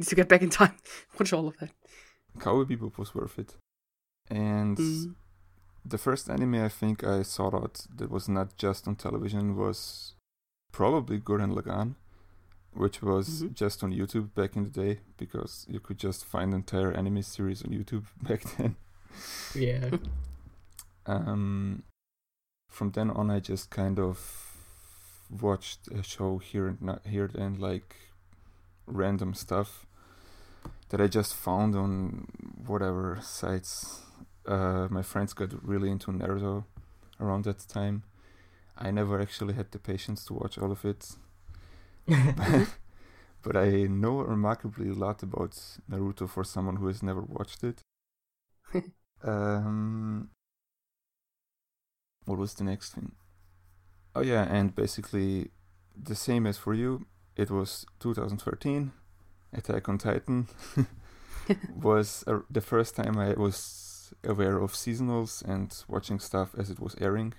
Need 0.00 0.08
to 0.08 0.14
get 0.16 0.28
back 0.28 0.42
in 0.42 0.50
time. 0.50 0.74
Watch 1.18 1.32
all 1.32 1.46
of 1.46 1.56
that. 1.58 1.70
Cowboy 2.40 2.64
Bebop 2.64 2.96
was 2.98 3.14
worth 3.14 3.38
it. 3.38 3.56
And 4.30 4.76
Mm. 4.78 5.14
the 5.84 5.98
first 5.98 6.28
anime 6.30 6.54
I 6.54 6.68
think 6.70 7.04
I 7.04 7.22
sought 7.22 7.54
out 7.54 7.86
that 7.96 8.10
was 8.10 8.28
not 8.28 8.56
just 8.56 8.88
on 8.88 8.96
television 8.96 9.56
was 9.56 10.14
probably 10.72 11.18
Gurren 11.20 11.52
Lagann, 11.54 11.94
which 12.72 13.02
was 13.02 13.42
Mhm. 13.42 13.54
just 13.54 13.82
on 13.84 13.92
YouTube 13.92 14.32
back 14.34 14.56
in 14.56 14.64
the 14.64 14.70
day 14.70 15.00
because 15.18 15.66
you 15.68 15.80
could 15.80 15.98
just 15.98 16.24
find 16.24 16.54
entire 16.54 16.92
anime 16.92 17.22
series 17.22 17.62
on 17.64 17.70
YouTube 17.72 18.06
back 18.28 18.42
then. 18.56 18.76
yeah. 19.54 19.90
Um, 21.06 21.82
from 22.68 22.90
then 22.92 23.10
on, 23.10 23.30
I 23.30 23.40
just 23.40 23.70
kind 23.70 23.98
of 23.98 24.16
watched 25.28 25.88
a 25.88 26.02
show 26.02 26.38
here 26.38 26.68
and 26.68 26.80
not 26.80 27.04
here 27.06 27.30
and 27.34 27.58
like 27.58 27.96
random 28.86 29.34
stuff 29.34 29.86
that 30.90 31.00
I 31.00 31.06
just 31.08 31.34
found 31.34 31.76
on 31.76 32.26
whatever 32.66 33.18
sites. 33.22 34.00
Uh, 34.46 34.88
my 34.90 35.02
friends 35.02 35.32
got 35.32 35.50
really 35.66 35.90
into 35.90 36.12
Naruto 36.12 36.64
around 37.20 37.44
that 37.44 37.60
time. 37.68 38.04
I 38.78 38.90
never 38.90 39.20
actually 39.20 39.54
had 39.54 39.72
the 39.72 39.78
patience 39.78 40.24
to 40.26 40.34
watch 40.34 40.58
all 40.58 40.72
of 40.72 40.84
it, 40.84 41.16
but 43.42 43.56
I 43.56 43.70
know 43.86 44.20
remarkably 44.20 44.90
a 44.90 44.94
lot 44.94 45.22
about 45.22 45.52
Naruto 45.90 46.28
for 46.28 46.44
someone 46.44 46.76
who 46.76 46.86
has 46.88 47.02
never 47.02 47.22
watched 47.22 47.64
it. 47.64 47.82
um, 49.24 50.30
what 52.24 52.38
was 52.38 52.54
the 52.54 52.64
next 52.64 52.94
thing? 52.94 53.12
Oh 54.14 54.22
yeah, 54.22 54.42
and 54.50 54.74
basically 54.74 55.50
the 55.96 56.14
same 56.14 56.46
as 56.46 56.58
for 56.58 56.74
you. 56.74 57.06
It 57.36 57.50
was 57.50 57.86
2013. 58.00 58.92
Attack 59.52 59.88
on 59.88 59.98
Titan 59.98 60.48
was 61.74 62.24
uh, 62.26 62.40
the 62.50 62.60
first 62.60 62.96
time 62.96 63.18
I 63.18 63.32
was 63.32 64.12
aware 64.24 64.58
of 64.58 64.72
seasonals 64.72 65.42
and 65.44 65.74
watching 65.88 66.18
stuff 66.18 66.54
as 66.56 66.70
it 66.70 66.80
was 66.80 66.94
airing, 67.00 67.34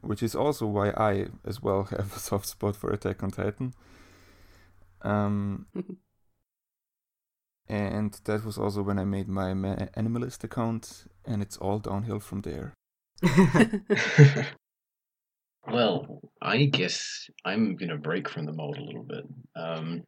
which 0.00 0.22
is 0.22 0.34
also 0.34 0.66
why 0.66 0.90
I 0.90 1.26
as 1.46 1.62
well 1.62 1.84
have 1.90 2.14
a 2.14 2.18
soft 2.18 2.46
spot 2.46 2.76
for 2.76 2.90
Attack 2.90 3.22
on 3.22 3.30
Titan. 3.30 3.74
Um, 5.02 5.66
and 7.68 8.18
that 8.24 8.44
was 8.44 8.58
also 8.58 8.82
when 8.82 8.98
I 8.98 9.04
made 9.04 9.28
my 9.28 9.54
ma- 9.54 9.76
AnimeList 9.96 10.42
account, 10.44 11.04
and 11.24 11.42
it's 11.42 11.56
all 11.56 11.78
downhill 11.78 12.20
from 12.20 12.40
there. 12.42 12.74
well, 15.70 16.20
I 16.40 16.64
guess 16.64 17.28
I'm 17.44 17.76
going 17.76 17.90
to 17.90 17.98
break 17.98 18.28
from 18.28 18.46
the 18.46 18.52
mold 18.52 18.78
a 18.78 18.82
little 18.82 19.04
bit. 19.04 19.24
Um, 19.54 20.04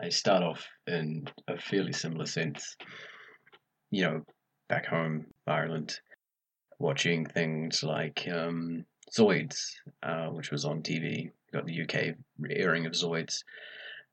I 0.00 0.08
start 0.08 0.42
off 0.42 0.66
in 0.86 1.24
a 1.48 1.58
fairly 1.58 1.92
similar 1.92 2.26
sense. 2.26 2.76
You 3.90 4.02
know, 4.04 4.20
back 4.68 4.86
home, 4.86 5.26
Ireland, 5.46 5.98
watching 6.78 7.26
things 7.26 7.82
like 7.82 8.26
um, 8.32 8.84
Zoids, 9.16 9.70
uh, 10.02 10.26
which 10.28 10.50
was 10.50 10.64
on 10.64 10.82
TV. 10.82 11.30
Got 11.52 11.66
the 11.66 11.82
UK 11.82 12.14
airing 12.50 12.86
of 12.86 12.92
Zoids, 12.92 13.42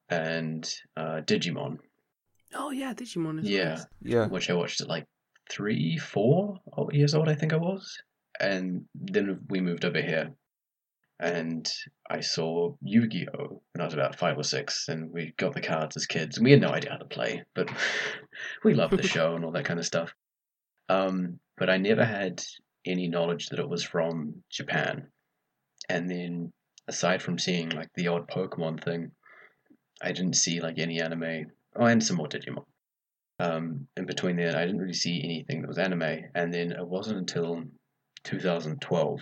and 0.09 0.69
uh, 0.97 1.21
Digimon. 1.25 1.77
Oh 2.53 2.71
yeah, 2.71 2.93
Digimon 2.93 3.39
is 3.39 3.49
Yeah. 3.49 3.69
nice. 3.75 3.85
Yeah. 4.01 4.27
which 4.27 4.49
I 4.49 4.53
watched 4.53 4.81
at 4.81 4.88
like 4.89 5.05
three, 5.49 5.97
four 5.97 6.57
years 6.91 7.15
old, 7.15 7.29
I 7.29 7.35
think 7.35 7.53
I 7.53 7.57
was. 7.57 7.97
And 8.39 8.85
then 8.95 9.39
we 9.49 9.61
moved 9.61 9.85
over 9.85 10.01
here, 10.01 10.31
and 11.19 11.71
I 12.09 12.21
saw 12.21 12.75
Yu 12.81 13.07
Gi 13.07 13.27
Oh! 13.38 13.61
when 13.73 13.81
I 13.81 13.85
was 13.85 13.93
about 13.93 14.17
five 14.17 14.38
or 14.38 14.43
six, 14.43 14.88
and 14.88 15.11
we 15.11 15.33
got 15.38 15.53
the 15.53 15.61
cards 15.61 15.97
as 15.97 16.05
kids, 16.05 16.38
and 16.38 16.45
we 16.45 16.51
had 16.51 16.61
no 16.61 16.69
idea 16.69 16.91
how 16.91 16.97
to 16.97 17.05
play, 17.05 17.43
but 17.53 17.69
we 18.63 18.73
loved 18.73 18.97
the 18.97 19.07
show 19.07 19.35
and 19.35 19.43
all 19.43 19.51
that 19.51 19.65
kind 19.65 19.79
of 19.79 19.85
stuff. 19.85 20.13
Um, 20.88 21.39
but 21.57 21.69
I 21.69 21.77
never 21.77 22.05
had 22.05 22.43
any 22.85 23.07
knowledge 23.07 23.47
that 23.47 23.59
it 23.59 23.69
was 23.69 23.83
from 23.83 24.43
Japan. 24.49 25.07
And 25.89 26.09
then, 26.09 26.51
aside 26.88 27.21
from 27.21 27.38
seeing 27.38 27.69
like 27.69 27.89
the 27.95 28.07
odd 28.07 28.29
Pokemon 28.29 28.83
thing, 28.83 29.11
I 30.01 30.11
didn't 30.11 30.33
see 30.33 30.61
like 30.61 30.79
any 30.79 31.01
anime. 31.01 31.51
Oh, 31.75 31.85
and 31.85 32.03
some 32.03 32.17
more 32.17 32.27
Digimon 32.27 32.65
um, 33.39 33.88
in 33.95 34.05
between 34.05 34.35
there, 34.35 34.55
I 34.55 34.65
didn't 34.65 34.81
really 34.81 34.93
see 34.93 35.21
anything 35.23 35.61
that 35.61 35.67
was 35.67 35.77
anime. 35.77 36.25
And 36.35 36.53
then 36.53 36.71
it 36.71 36.88
wasn't 36.88 37.19
until 37.19 37.63
2012, 38.25 39.21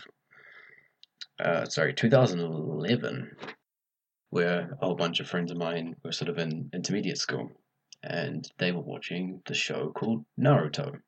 uh, 1.39 1.65
sorry, 1.65 1.93
2011, 1.93 3.31
where 4.29 4.71
a 4.71 4.85
whole 4.85 4.95
bunch 4.95 5.19
of 5.19 5.29
friends 5.29 5.51
of 5.51 5.57
mine 5.57 5.95
were 6.03 6.11
sort 6.11 6.29
of 6.29 6.37
in 6.37 6.69
intermediate 6.73 7.17
school, 7.17 7.49
and 8.03 8.49
they 8.57 8.71
were 8.71 8.81
watching 8.81 9.41
the 9.45 9.53
show 9.53 9.91
called 9.91 10.25
Naruto, 10.39 10.99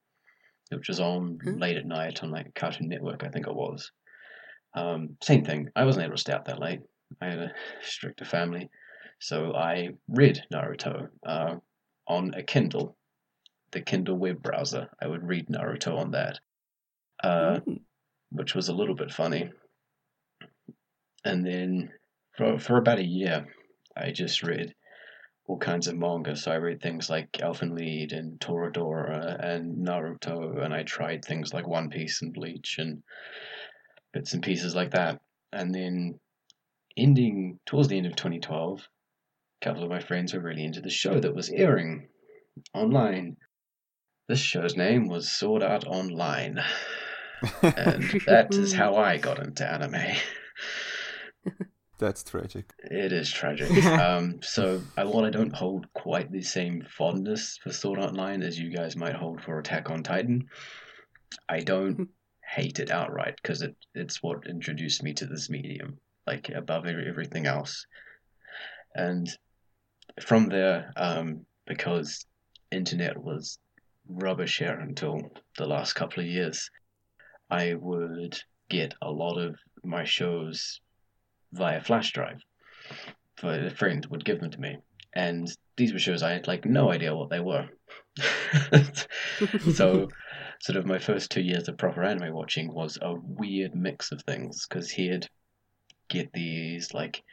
which 0.69 0.87
was 0.87 0.99
on 0.99 1.39
Hmm. 1.43 1.57
late 1.57 1.77
at 1.77 1.85
night 1.85 2.23
on 2.23 2.31
like 2.31 2.53
Cartoon 2.55 2.89
Network, 2.89 3.23
I 3.23 3.29
think 3.29 3.47
it 3.47 3.55
was. 3.55 3.91
Um, 4.75 5.17
same 5.23 5.43
thing. 5.43 5.69
I 5.75 5.85
wasn't 5.85 6.05
able 6.05 6.15
to 6.15 6.21
stay 6.21 6.33
out 6.33 6.45
that 6.45 6.59
late. 6.59 6.81
I 7.21 7.25
had 7.29 7.39
a 7.39 7.53
stricter 7.81 8.25
family, 8.25 8.69
so 9.19 9.55
I 9.55 9.89
read 10.07 10.41
Naruto 10.53 11.09
uh, 11.25 11.55
on 12.07 12.33
a 12.35 12.43
Kindle, 12.43 12.97
the 13.71 13.81
Kindle 13.81 14.17
web 14.17 14.41
browser. 14.43 14.89
I 15.01 15.07
would 15.07 15.23
read 15.27 15.47
Naruto 15.47 15.97
on 15.97 16.11
that, 16.11 16.39
uh, 17.23 17.59
Ooh. 17.67 17.79
which 18.31 18.55
was 18.55 18.69
a 18.69 18.73
little 18.73 18.95
bit 18.95 19.11
funny. 19.11 19.51
And 21.25 21.45
then 21.45 21.91
for 22.37 22.59
for 22.59 22.77
about 22.77 22.99
a 22.99 23.05
year, 23.05 23.47
I 23.95 24.11
just 24.11 24.43
read 24.43 24.73
all 25.49 25.57
kinds 25.57 25.87
of 25.87 25.97
manga. 25.97 26.35
So 26.35 26.51
I 26.51 26.55
read 26.55 26.81
things 26.81 27.09
like 27.09 27.31
Elfen 27.33 27.77
Lied 27.77 28.11
and 28.11 28.39
Toradora 28.39 29.43
and 29.43 29.85
Naruto, 29.85 30.63
and 30.63 30.73
I 30.73 30.83
tried 30.83 31.25
things 31.25 31.53
like 31.53 31.67
One 31.67 31.89
Piece 31.89 32.21
and 32.21 32.33
Bleach 32.33 32.75
and 32.77 33.03
bits 34.13 34.33
and 34.33 34.43
pieces 34.43 34.75
like 34.75 34.91
that. 34.91 35.19
And 35.51 35.73
then, 35.73 36.19
ending 36.95 37.59
towards 37.65 37.87
the 37.87 37.97
end 37.97 38.05
of 38.05 38.15
2012, 38.15 38.87
a 39.61 39.65
couple 39.65 39.83
of 39.83 39.89
my 39.89 39.99
friends 39.99 40.33
were 40.33 40.39
really 40.39 40.63
into 40.63 40.81
the 40.81 40.89
show 40.89 41.19
that 41.19 41.35
was 41.35 41.49
airing 41.49 42.07
online. 42.73 43.37
This 44.27 44.39
show's 44.39 44.77
name 44.77 45.07
was 45.07 45.31
Sword 45.31 45.63
Art 45.63 45.85
Online, 45.87 46.59
and 47.63 48.03
that 48.27 48.49
is 48.51 48.73
how 48.73 48.95
I 48.95 49.17
got 49.17 49.39
into 49.39 49.69
anime. 49.69 49.95
That's 51.99 52.23
tragic. 52.23 52.73
It 52.79 53.11
is 53.11 53.29
tragic. 53.29 53.83
um, 53.85 54.41
so 54.41 54.81
I, 54.97 55.03
while 55.03 55.25
I 55.25 55.29
don't 55.29 55.53
hold 55.53 55.91
quite 55.93 56.31
the 56.31 56.41
same 56.41 56.81
fondness 56.97 57.59
for 57.61 57.73
Sword 57.73 57.99
Art 57.99 58.11
Online 58.11 58.41
as 58.41 58.57
you 58.57 58.69
guys 58.69 58.95
might 58.95 59.15
hold 59.15 59.41
for 59.41 59.59
Attack 59.59 59.89
on 59.89 60.01
Titan, 60.01 60.47
I 61.49 61.59
don't 61.59 62.07
hate 62.55 62.79
it 62.79 62.89
outright 62.89 63.35
because 63.41 63.61
it, 63.61 63.75
it's 63.93 64.23
what 64.23 64.47
introduced 64.47 65.03
me 65.03 65.13
to 65.15 65.25
this 65.25 65.49
medium, 65.49 65.99
like 66.25 66.47
above 66.49 66.85
everything 66.87 67.45
else. 67.45 67.85
And 68.95 69.29
from 70.21 70.47
there, 70.47 70.93
um, 70.95 71.45
because 71.67 72.25
internet 72.71 73.21
was 73.21 73.59
rubbish 74.07 74.57
here 74.57 74.79
until 74.79 75.19
the 75.57 75.67
last 75.67 75.93
couple 75.93 76.23
of 76.23 76.29
years, 76.29 76.71
I 77.49 77.73
would 77.73 78.39
get 78.69 78.93
a 79.01 79.11
lot 79.11 79.37
of 79.37 79.55
my 79.83 80.05
shows 80.05 80.79
via 81.51 81.81
flash 81.81 82.11
drive. 82.11 82.41
For 83.35 83.53
a 83.53 83.69
friend 83.69 84.05
would 84.07 84.25
give 84.25 84.39
them 84.39 84.51
to 84.51 84.59
me, 84.59 84.77
and 85.13 85.47
these 85.77 85.93
were 85.93 85.99
shows 85.99 86.23
I 86.23 86.33
had 86.33 86.47
like 86.47 86.65
no 86.65 86.91
idea 86.91 87.15
what 87.15 87.29
they 87.29 87.39
were. 87.39 87.69
so, 89.73 90.09
sort 90.59 90.75
of 90.75 90.85
my 90.85 90.99
first 90.99 91.31
two 91.31 91.41
years 91.41 91.67
of 91.67 91.77
proper 91.77 92.03
anime 92.03 92.33
watching 92.33 92.73
was 92.73 92.97
a 93.01 93.13
weird 93.13 93.75
mix 93.75 94.11
of 94.11 94.21
things 94.23 94.67
because 94.67 94.91
he'd 94.91 95.29
get 96.09 96.33
these 96.33 96.93
like 96.93 97.23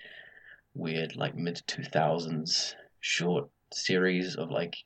weird 0.75 1.17
like 1.17 1.35
mid 1.35 1.61
two 1.67 1.83
thousands 1.83 2.77
short 3.01 3.49
series 3.73 4.37
of 4.37 4.51
like 4.51 4.77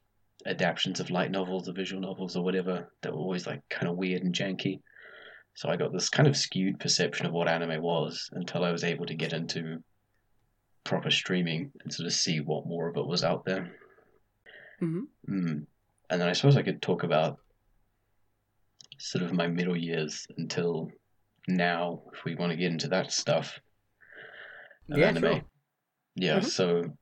adaptations 0.47 1.01
of 1.01 1.11
light 1.11 1.31
novels 1.31 1.69
or 1.69 1.73
visual 1.73 2.01
novels 2.01 2.37
or 2.37 2.43
whatever 2.43 2.91
that 3.03 3.13
were 3.13 3.19
always 3.19 3.47
like 3.47 3.61
kind 3.69 3.89
of 3.89 3.97
weird 3.97 4.23
and 4.23 4.35
janky. 4.35 4.81
So 5.61 5.69
I 5.69 5.77
got 5.77 5.93
this 5.93 6.09
kind 6.09 6.27
of 6.27 6.39
skewed 6.39 6.81
perception 6.81 7.27
of 7.27 7.35
what 7.35 7.47
anime 7.47 7.83
was 7.83 8.31
until 8.33 8.65
I 8.65 8.73
was 8.73 8.83
able 8.83 9.05
to 9.05 9.15
get 9.15 9.35
into 9.35 9.85
proper 10.85 11.11
streaming 11.11 11.71
and 11.83 11.93
sort 11.93 12.07
of 12.07 12.15
see 12.15 12.41
what 12.41 12.65
more 12.67 12.89
of 12.89 12.97
it 12.97 13.07
was 13.07 13.23
out 13.23 13.45
there. 13.45 13.71
Mhm. 14.81 15.03
Mm. 15.29 15.67
And 16.09 16.21
then 16.21 16.29
I 16.31 16.33
suppose 16.33 16.57
I 16.57 16.63
could 16.63 16.81
talk 16.81 17.03
about 17.03 17.41
sort 18.97 19.23
of 19.23 19.35
my 19.35 19.49
middle 19.49 19.77
years 19.77 20.27
until 20.39 20.91
now, 21.47 22.05
if 22.15 22.25
we 22.25 22.37
want 22.37 22.53
to 22.53 22.57
get 22.57 22.73
into 22.73 22.89
that 22.89 23.13
stuff. 23.13 23.61
of 24.91 24.97
Yeah, 24.97 25.09
anime. 25.09 25.23
sure. 25.23 25.45
Yeah, 26.15 26.39
Mhm. 26.39 26.45
so 26.47 26.97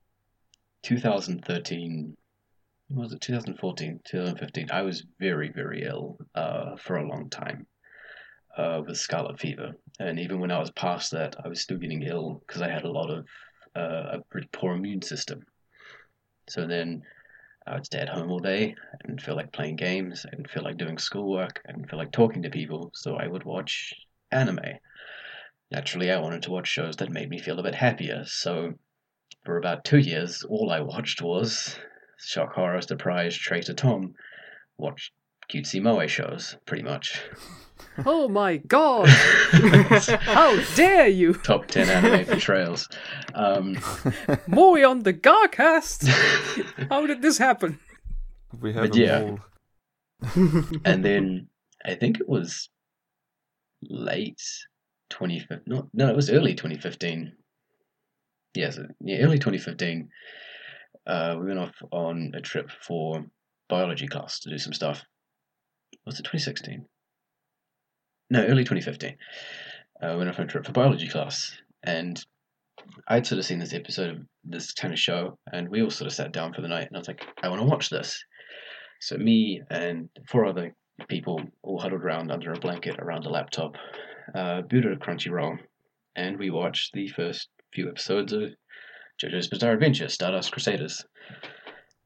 2013, 0.82 2.16
was 2.90 3.12
it 3.12 3.20
2014, 3.20 4.00
2015? 4.04 4.68
I 4.72 4.82
was 4.82 5.06
very, 5.20 5.48
very 5.52 5.84
ill 5.84 6.18
uh, 6.34 6.74
for 6.74 6.96
a 6.96 7.08
long 7.08 7.30
time 7.30 7.68
uh, 8.58 8.82
with 8.84 8.98
scarlet 8.98 9.38
fever. 9.38 9.72
And 10.00 10.18
even 10.18 10.40
when 10.40 10.50
I 10.50 10.58
was 10.58 10.70
past 10.72 11.12
that, 11.12 11.36
I 11.42 11.48
was 11.48 11.60
still 11.60 11.78
getting 11.78 12.02
ill 12.02 12.42
because 12.46 12.60
I 12.60 12.68
had 12.68 12.84
a 12.84 12.90
lot 12.90 13.08
of 13.08 13.24
uh, 13.76 14.18
a 14.18 14.20
pretty 14.30 14.48
poor 14.52 14.74
immune 14.74 15.02
system. 15.02 15.44
So 16.48 16.66
then 16.66 17.02
I 17.66 17.74
would 17.74 17.86
stay 17.86 18.00
at 18.00 18.08
home 18.08 18.30
all 18.30 18.40
day. 18.40 18.74
Didn't 19.06 19.22
feel 19.22 19.36
like 19.36 19.52
playing 19.52 19.76
games. 19.76 20.26
Didn't 20.28 20.50
feel 20.50 20.64
like 20.64 20.76
doing 20.76 20.98
schoolwork. 20.98 21.62
Didn't 21.66 21.88
feel 21.88 21.98
like 21.98 22.12
talking 22.12 22.42
to 22.42 22.50
people. 22.50 22.90
So 22.94 23.16
I 23.16 23.28
would 23.28 23.44
watch 23.44 23.94
anime. 24.32 24.58
Naturally, 25.70 26.10
I 26.10 26.20
wanted 26.20 26.42
to 26.42 26.50
watch 26.50 26.66
shows 26.66 26.96
that 26.96 27.10
made 27.10 27.28
me 27.28 27.38
feel 27.38 27.58
a 27.58 27.62
bit 27.62 27.74
happier. 27.74 28.24
So 28.26 28.72
for 29.44 29.58
about 29.58 29.84
two 29.84 29.98
years, 29.98 30.42
all 30.42 30.70
I 30.70 30.80
watched 30.80 31.22
was 31.22 31.76
shock 32.18 32.54
horror, 32.54 32.80
surprise, 32.80 33.36
Traitor 33.36 33.74
Tom. 33.74 34.14
Watched 34.78 35.12
cutesy 35.50 35.80
moe 35.82 36.06
shows, 36.06 36.56
pretty 36.66 36.82
much. 36.82 37.22
Oh 38.06 38.28
my 38.28 38.58
god! 38.58 39.08
How 40.20 40.56
dare 40.76 41.08
you! 41.08 41.34
Top 41.42 41.66
10 41.66 41.88
anime 41.88 42.26
portrayals. 42.26 42.88
Um, 43.34 43.76
Moe 44.46 44.88
on 44.88 45.00
the 45.00 45.12
GARcast! 45.12 46.06
How 46.88 47.06
did 47.06 47.22
this 47.22 47.38
happen? 47.38 47.80
We 48.60 48.72
have 48.72 48.90
But 48.90 48.96
a 48.96 49.00
yeah. 49.00 49.36
and 50.84 51.04
then 51.04 51.48
I 51.84 51.96
think 51.96 52.20
it 52.20 52.28
was 52.28 52.68
late 53.82 54.42
2015. 55.10 55.62
No, 55.66 55.88
no, 55.92 56.08
it 56.08 56.16
was 56.16 56.30
early 56.30 56.54
2015. 56.54 57.32
Yes, 58.54 58.78
yeah, 59.00 59.18
early 59.18 59.38
2015. 59.38 60.08
Uh, 61.04 61.36
we 61.40 61.46
went 61.46 61.58
off 61.58 61.74
on 61.90 62.32
a 62.36 62.40
trip 62.40 62.70
for 62.86 63.24
biology 63.68 64.06
class 64.06 64.38
to 64.40 64.50
do 64.50 64.58
some 64.58 64.72
stuff. 64.72 65.04
Was 66.08 66.18
it 66.18 66.22
2016? 66.22 66.86
No, 68.30 68.42
early 68.46 68.64
2015. 68.64 69.18
Uh, 70.02 70.12
we 70.12 70.16
went 70.16 70.30
off 70.30 70.38
on 70.38 70.46
a 70.46 70.48
trip 70.48 70.64
for 70.64 70.72
biology 70.72 71.06
class, 71.06 71.52
and 71.82 72.18
I'd 73.06 73.26
sort 73.26 73.38
of 73.38 73.44
seen 73.44 73.58
this 73.58 73.74
episode 73.74 74.16
of 74.16 74.22
this 74.42 74.72
kind 74.72 74.94
of 74.94 74.98
show, 74.98 75.38
and 75.52 75.68
we 75.68 75.82
all 75.82 75.90
sort 75.90 76.06
of 76.06 76.14
sat 76.14 76.32
down 76.32 76.54
for 76.54 76.62
the 76.62 76.68
night, 76.68 76.86
and 76.86 76.96
I 76.96 77.00
was 77.00 77.08
like, 77.08 77.26
I 77.42 77.50
want 77.50 77.60
to 77.60 77.68
watch 77.68 77.90
this. 77.90 78.24
So 79.02 79.18
me 79.18 79.60
and 79.68 80.08
four 80.30 80.46
other 80.46 80.74
people 81.08 81.42
all 81.62 81.78
huddled 81.78 82.00
around 82.00 82.32
under 82.32 82.52
a 82.52 82.58
blanket 82.58 82.98
around 82.98 83.26
a 83.26 83.30
laptop, 83.30 83.74
uh, 84.34 84.62
booted 84.62 84.92
a 84.92 84.96
Crunchyroll, 84.96 85.58
and 86.16 86.38
we 86.38 86.48
watched 86.48 86.94
the 86.94 87.08
first 87.08 87.50
few 87.74 87.86
episodes 87.90 88.32
of 88.32 88.54
JoJo's 89.22 89.48
Bizarre 89.48 89.74
Adventure, 89.74 90.08
Stardust 90.08 90.52
Crusaders. 90.52 91.04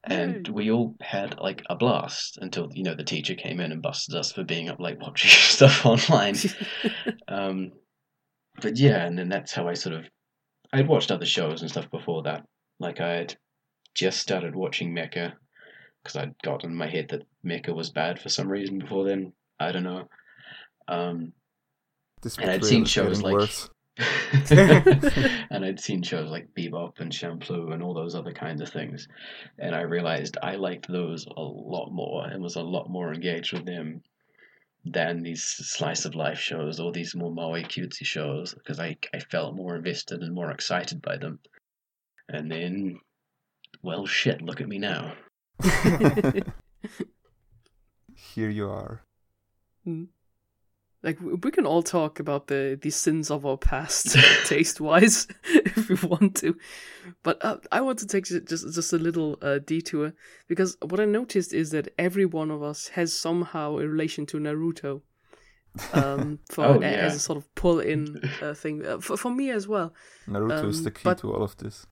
And 0.04 0.48
Yay. 0.48 0.52
we 0.52 0.70
all 0.72 0.96
had 1.00 1.38
like 1.38 1.62
a 1.70 1.76
blast 1.76 2.38
until 2.42 2.68
you 2.72 2.82
know 2.82 2.94
the 2.94 3.04
teacher 3.04 3.34
came 3.34 3.60
in 3.60 3.70
and 3.70 3.80
busted 3.80 4.16
us 4.16 4.32
for 4.32 4.42
being 4.42 4.68
up 4.68 4.80
late 4.80 4.98
watching 4.98 5.30
stuff 5.32 5.86
online. 5.86 6.34
um, 7.28 7.70
but 8.60 8.76
yeah, 8.76 9.04
and 9.06 9.16
then 9.18 9.28
that's 9.28 9.52
how 9.52 9.68
I 9.68 9.74
sort 9.74 9.94
of 9.94 10.04
I'd 10.72 10.88
watched 10.88 11.10
other 11.12 11.26
shows 11.26 11.60
and 11.62 11.70
stuff 11.70 11.90
before 11.90 12.24
that. 12.24 12.44
Like 12.80 13.00
I 13.00 13.12
had 13.12 13.36
just 13.94 14.18
started 14.20 14.56
watching 14.56 14.92
Mecha 14.94 15.34
because 16.02 16.16
I'd 16.16 16.34
got 16.42 16.64
in 16.64 16.74
my 16.74 16.88
head 16.88 17.06
that 17.10 17.22
Mecha 17.46 17.74
was 17.74 17.90
bad 17.90 18.20
for 18.20 18.28
some 18.28 18.48
reason 18.48 18.78
before 18.80 19.04
then. 19.06 19.32
I 19.60 19.70
don't 19.70 19.84
know. 19.84 20.08
Um, 20.88 21.32
This 22.22 22.36
And 22.38 22.50
I'd 22.50 22.60
betrayal 22.60 22.70
seen 22.70 22.82
is 22.84 22.90
shows 22.90 23.18
getting 23.18 23.22
like- 23.22 23.32
worse. 23.34 23.70
and 24.50 25.64
I'd 25.64 25.80
seen 25.80 26.02
shows 26.02 26.30
like 26.30 26.54
Bebop 26.56 27.00
and 27.00 27.12
Champloo 27.12 27.72
and 27.72 27.82
all 27.82 27.94
those 27.94 28.14
other 28.14 28.32
kinds 28.32 28.60
of 28.60 28.70
things. 28.70 29.08
And 29.58 29.74
I 29.74 29.82
realized 29.82 30.38
I 30.42 30.56
liked 30.56 30.88
those 30.88 31.26
a 31.26 31.40
lot 31.40 31.90
more 31.90 32.26
and 32.26 32.42
was 32.42 32.56
a 32.56 32.62
lot 32.62 32.88
more 32.88 33.12
engaged 33.12 33.52
with 33.52 33.66
them 33.66 34.02
than 34.84 35.22
these 35.22 35.42
slice 35.44 36.04
of 36.06 36.14
life 36.14 36.38
shows 36.38 36.80
or 36.80 36.90
these 36.90 37.14
more 37.14 37.30
moe 37.30 37.52
cutesy 37.62 38.04
shows 38.04 38.54
because 38.54 38.80
I, 38.80 38.96
I 39.14 39.20
felt 39.20 39.54
more 39.54 39.76
invested 39.76 40.22
and 40.22 40.34
more 40.34 40.50
excited 40.50 41.00
by 41.02 41.18
them. 41.18 41.38
And 42.28 42.50
then, 42.50 42.98
well, 43.82 44.06
shit, 44.06 44.42
look 44.42 44.60
at 44.60 44.68
me 44.68 44.78
now. 44.78 45.14
Here 48.34 48.50
you 48.50 48.68
are. 48.70 49.04
Mm. 49.86 50.08
Like 51.02 51.18
we 51.20 51.50
can 51.50 51.66
all 51.66 51.82
talk 51.82 52.20
about 52.20 52.46
the 52.46 52.78
the 52.80 52.90
sins 52.90 53.30
of 53.30 53.44
our 53.44 53.56
past, 53.58 54.16
taste 54.46 54.80
wise, 54.80 55.26
if 55.44 55.88
we 55.88 56.08
want 56.08 56.36
to. 56.36 56.56
But 57.24 57.44
uh, 57.44 57.56
I 57.72 57.80
want 57.80 57.98
to 58.00 58.06
take 58.06 58.24
just 58.26 58.46
just 58.48 58.92
a 58.92 58.98
little 58.98 59.36
uh, 59.42 59.58
detour 59.58 60.12
because 60.46 60.76
what 60.80 61.00
I 61.00 61.04
noticed 61.04 61.52
is 61.52 61.70
that 61.70 61.88
every 61.98 62.24
one 62.24 62.52
of 62.52 62.62
us 62.62 62.88
has 62.94 63.12
somehow 63.12 63.78
a 63.78 63.86
relation 63.88 64.26
to 64.26 64.38
Naruto. 64.38 65.02
Um, 65.92 66.38
for 66.50 66.64
Oh, 66.66 66.80
yeah. 66.80 66.88
as 67.06 67.16
a 67.16 67.18
sort 67.18 67.38
of 67.38 67.52
pull 67.54 67.80
in 67.80 68.20
uh, 68.42 68.54
thing 68.54 68.84
uh, 68.86 68.98
for 69.00 69.16
for 69.16 69.30
me 69.34 69.50
as 69.50 69.66
well. 69.66 69.92
Naruto 70.28 70.68
is 70.68 70.78
Um, 70.78 70.84
the 70.84 70.90
key 70.92 71.00
but- 71.04 71.18
to 71.18 71.32
all 71.32 71.42
of 71.42 71.56
this. 71.56 71.86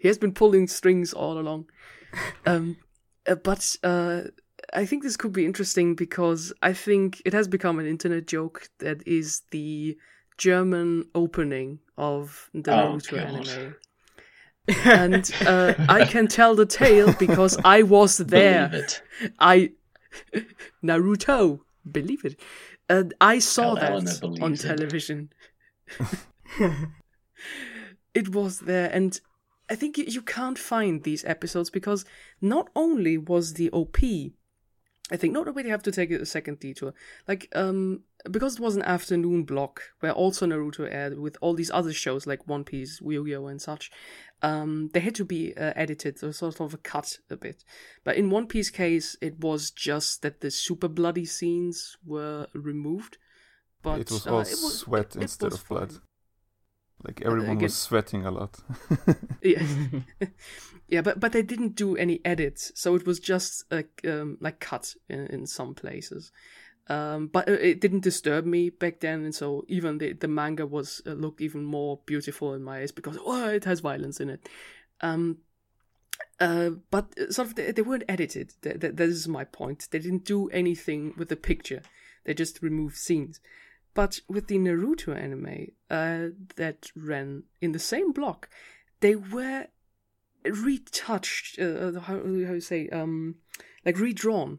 he 0.00 0.08
has 0.08 0.18
been 0.18 0.32
pulling 0.32 0.68
strings 0.68 1.12
all 1.12 1.38
along. 1.38 1.66
Um, 2.46 2.76
uh, 3.26 3.34
but 3.34 3.76
uh, 3.82 4.22
I 4.74 4.84
think 4.86 5.02
this 5.02 5.16
could 5.16 5.32
be 5.32 5.44
interesting 5.46 5.94
because 5.94 6.52
I 6.62 6.72
think 6.72 7.22
it 7.24 7.32
has 7.32 7.46
become 7.48 7.78
an 7.78 7.86
internet 7.86 8.26
joke 8.26 8.68
that 8.80 9.06
is 9.06 9.42
the 9.50 9.96
German 10.36 11.04
opening 11.14 11.78
of 11.96 12.50
the 12.52 12.72
Oh, 12.72 12.96
Naruto 12.96 13.10
God. 13.16 13.48
anime. 13.48 13.76
And 14.84 15.30
uh, 15.46 15.74
I 15.90 16.06
can 16.06 16.26
tell 16.26 16.54
the 16.54 16.64
tale 16.66 17.12
because 17.18 17.58
I 17.64 17.82
was 17.82 18.16
there. 18.16 18.68
Believe 18.68 18.84
it. 18.84 19.02
I 19.38 19.72
Naruto, 20.82 21.60
believe 21.90 22.24
it. 22.24 22.40
Uh, 22.88 23.04
I 23.20 23.38
saw 23.40 23.74
Tell 23.74 24.00
that 24.00 24.22
on 24.40 24.54
television. 24.54 25.30
it 28.14 28.28
was 28.30 28.60
there, 28.60 28.90
and 28.90 29.20
I 29.68 29.74
think 29.74 29.98
you, 29.98 30.04
you 30.04 30.22
can't 30.22 30.58
find 30.58 31.02
these 31.02 31.24
episodes 31.24 31.68
because 31.70 32.04
not 32.40 32.70
only 32.74 33.18
was 33.18 33.54
the 33.54 33.70
OP, 33.70 33.98
I 35.12 35.16
think 35.16 35.34
not 35.34 35.46
only 35.46 35.68
have 35.68 35.82
to 35.82 35.92
take 35.92 36.10
a 36.10 36.24
second 36.24 36.60
detour, 36.60 36.94
like 37.28 37.48
um 37.54 38.04
because 38.30 38.54
it 38.54 38.60
was 38.60 38.74
an 38.74 38.82
afternoon 38.82 39.44
block 39.44 39.82
where 40.00 40.12
also 40.12 40.46
Naruto 40.46 40.88
aired 40.90 41.18
with 41.18 41.36
all 41.42 41.52
these 41.54 41.70
other 41.70 41.92
shows 41.92 42.26
like 42.26 42.48
One 42.48 42.64
Piece, 42.64 43.00
Yu-Gi-Oh, 43.02 43.46
and 43.48 43.60
such. 43.60 43.90
Um, 44.40 44.88
they 44.94 45.00
had 45.00 45.14
to 45.16 45.24
be 45.24 45.54
uh, 45.56 45.72
edited, 45.76 46.18
so 46.18 46.30
sort 46.30 46.58
of 46.60 46.72
a 46.72 46.78
cut 46.78 47.18
a 47.30 47.36
bit. 47.36 47.64
But 48.02 48.16
in 48.16 48.30
One 48.30 48.46
Piece 48.46 48.70
case, 48.70 49.14
it 49.20 49.40
was 49.40 49.70
just 49.70 50.22
that 50.22 50.40
the 50.40 50.50
super 50.50 50.88
bloody 50.88 51.26
scenes 51.26 51.96
were 52.04 52.46
removed. 52.54 53.18
But 53.82 54.00
it 54.00 54.10
was 54.10 54.26
uh, 54.26 54.32
all 54.32 54.40
it 54.40 54.48
was- 54.48 54.78
sweat 54.78 55.16
it 55.16 55.22
instead 55.22 55.50
was 55.50 55.60
of 55.60 55.68
blood. 55.68 55.92
fine. 55.92 56.00
Like 57.04 57.20
everyone 57.22 57.50
again- 57.50 57.62
was 57.62 57.76
sweating 57.76 58.24
a 58.26 58.30
lot. 58.30 58.58
Yeah, 59.42 59.62
yeah, 60.88 61.02
but 61.02 61.20
but 61.20 61.32
they 61.32 61.42
didn't 61.42 61.74
do 61.76 61.96
any 61.96 62.20
edits, 62.24 62.72
so 62.74 62.94
it 62.94 63.06
was 63.06 63.20
just 63.20 63.64
like 63.70 64.00
um, 64.06 64.38
like 64.40 64.58
cut 64.60 64.94
in, 65.08 65.26
in 65.26 65.46
some 65.46 65.74
places. 65.74 66.32
Um, 66.88 67.28
but 67.28 67.48
it- 67.48 67.60
it 67.62 67.80
didn't 67.80 68.00
disturb 68.04 68.46
me 68.46 68.70
back 68.70 69.00
then, 69.00 69.24
and 69.24 69.34
so 69.34 69.64
even 69.68 69.98
the 69.98 70.12
the 70.14 70.28
manga 70.28 70.66
was 70.66 71.02
uh, 71.06 71.12
looked 71.12 71.40
even 71.40 71.64
more 71.64 72.00
beautiful 72.06 72.54
in 72.54 72.62
my 72.62 72.78
eyes 72.80 72.92
because 72.92 73.18
oh, 73.24 73.48
it 73.48 73.64
has 73.64 73.80
violence 73.80 74.18
in 74.20 74.30
it. 74.30 74.48
Um, 75.02 75.38
uh, 76.40 76.70
but 76.90 77.12
uh, 77.18 77.30
sort 77.30 77.48
of 77.48 77.54
they, 77.54 77.72
they 77.72 77.82
weren't 77.82 78.04
edited. 78.08 78.52
That 78.62 78.98
is 79.00 79.28
my 79.28 79.44
point. 79.44 79.88
They 79.90 79.98
didn't 79.98 80.24
do 80.24 80.48
anything 80.48 81.12
with 81.18 81.28
the 81.28 81.36
picture. 81.36 81.82
They 82.24 82.34
just 82.34 82.62
removed 82.62 82.96
scenes. 82.96 83.40
But 83.94 84.20
with 84.28 84.48
the 84.48 84.58
Naruto 84.58 85.16
anime 85.16 85.68
uh, 85.88 86.34
that 86.56 86.90
ran 86.96 87.44
in 87.60 87.72
the 87.72 87.78
same 87.78 88.12
block, 88.12 88.48
they 89.00 89.14
were 89.14 89.68
retouched. 90.44 91.58
Uh, 91.58 92.00
how 92.00 92.16
how 92.16 92.54
you 92.54 92.60
say 92.60 92.88
um, 92.88 93.36
like 93.84 93.98
redrawn, 93.98 94.58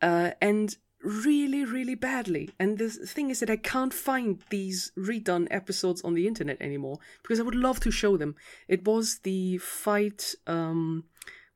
uh, 0.00 0.30
and 0.40 0.76
really 1.02 1.64
really 1.64 1.94
badly. 1.94 2.50
And 2.58 2.78
the 2.78 2.88
thing 2.88 3.28
is 3.28 3.40
that 3.40 3.50
I 3.50 3.56
can't 3.56 3.92
find 3.92 4.42
these 4.48 4.92
redone 4.96 5.46
episodes 5.50 6.02
on 6.02 6.14
the 6.14 6.26
internet 6.26 6.56
anymore 6.60 6.98
because 7.22 7.38
I 7.38 7.42
would 7.42 7.54
love 7.54 7.80
to 7.80 7.90
show 7.90 8.16
them. 8.16 8.34
It 8.66 8.86
was 8.86 9.18
the 9.18 9.58
fight 9.58 10.34
um, 10.46 11.04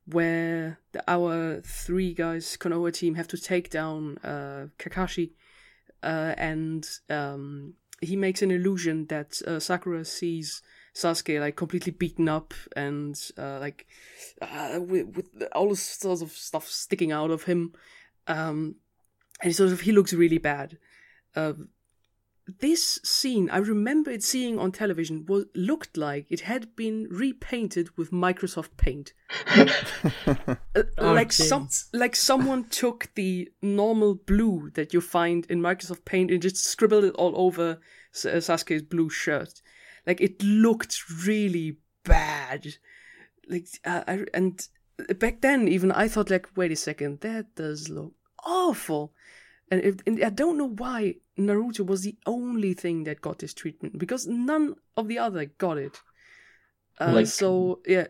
where 0.05 0.79
the, 0.91 1.03
our 1.07 1.61
three 1.61 2.13
guys 2.13 2.55
Konoha 2.57 2.93
team 2.93 3.15
have 3.15 3.27
to 3.29 3.37
take 3.37 3.71
down 3.71 4.17
uh, 4.23 4.67
Kakashi 4.77 5.31
uh, 6.03 6.33
and 6.37 6.87
um, 7.09 7.73
he 8.01 8.15
makes 8.15 8.41
an 8.41 8.51
illusion 8.51 9.05
that 9.07 9.41
uh, 9.47 9.59
Sakura 9.59 10.05
sees 10.05 10.61
Sasuke 10.93 11.39
like 11.39 11.55
completely 11.55 11.91
beaten 11.91 12.27
up 12.27 12.53
and 12.75 13.19
uh, 13.37 13.59
like 13.59 13.87
uh, 14.41 14.79
with, 14.79 15.15
with 15.15 15.43
all 15.53 15.73
sorts 15.75 16.21
of 16.21 16.31
stuff 16.31 16.67
sticking 16.67 17.11
out 17.11 17.31
of 17.31 17.43
him, 17.43 17.73
um, 18.27 18.75
and 19.41 19.55
sort 19.55 19.71
of 19.71 19.81
he 19.81 19.91
looks 19.91 20.13
really 20.13 20.37
bad. 20.37 20.77
This 22.59 22.99
scene, 23.03 23.49
I 23.49 23.57
remember 23.57 24.11
it 24.11 24.23
seeing 24.23 24.57
on 24.57 24.71
television, 24.71 25.25
was 25.27 25.45
looked 25.55 25.97
like 25.97 26.25
it 26.29 26.41
had 26.41 26.75
been 26.75 27.07
repainted 27.09 27.89
with 27.97 28.11
Microsoft 28.11 28.77
Paint. 28.77 29.13
Uh, 30.75 30.83
Oh, 30.97 31.13
like 31.13 31.31
some 31.31 31.69
like 31.93 32.15
someone 32.15 32.63
took 32.65 33.09
the 33.15 33.49
normal 33.61 34.15
blue 34.15 34.69
that 34.75 34.93
you 34.93 35.01
find 35.01 35.45
in 35.47 35.61
Microsoft 35.61 36.05
Paint 36.05 36.31
and 36.31 36.41
just 36.41 36.63
scribbled 36.63 37.03
it 37.03 37.15
all 37.15 37.33
over 37.35 37.71
uh, 37.71 38.39
Sasuke's 38.39 38.81
blue 38.83 39.09
shirt. 39.09 39.61
Like 40.07 40.21
it 40.21 40.41
looked 40.43 41.25
really 41.25 41.77
bad. 42.03 42.75
Like 43.47 43.67
uh, 43.85 44.03
I, 44.07 44.25
and 44.33 44.67
back 45.19 45.41
then 45.41 45.67
even 45.67 45.91
I 45.91 46.07
thought 46.07 46.29
like 46.29 46.47
wait 46.55 46.71
a 46.71 46.75
second 46.75 47.21
that 47.21 47.55
does 47.55 47.89
look 47.89 48.13
awful. 48.45 49.13
And, 49.71 49.81
it, 49.81 50.01
and 50.07 50.23
I 50.23 50.29
don't 50.29 50.57
know 50.57 50.69
why 50.69 51.15
Naruto 51.37 51.85
was 51.85 52.01
the 52.01 52.15
only 52.25 52.73
thing 52.73 53.03
that 53.03 53.21
got 53.21 53.39
this 53.39 53.53
treatment 53.53 53.97
because 53.97 54.25
none 54.27 54.75
of 54.97 55.07
the 55.07 55.19
other 55.19 55.45
got 55.45 55.77
it. 55.77 55.95
Uh, 56.99 57.11
Like- 57.13 57.27
so 57.27 57.81
yeah, 57.85 58.07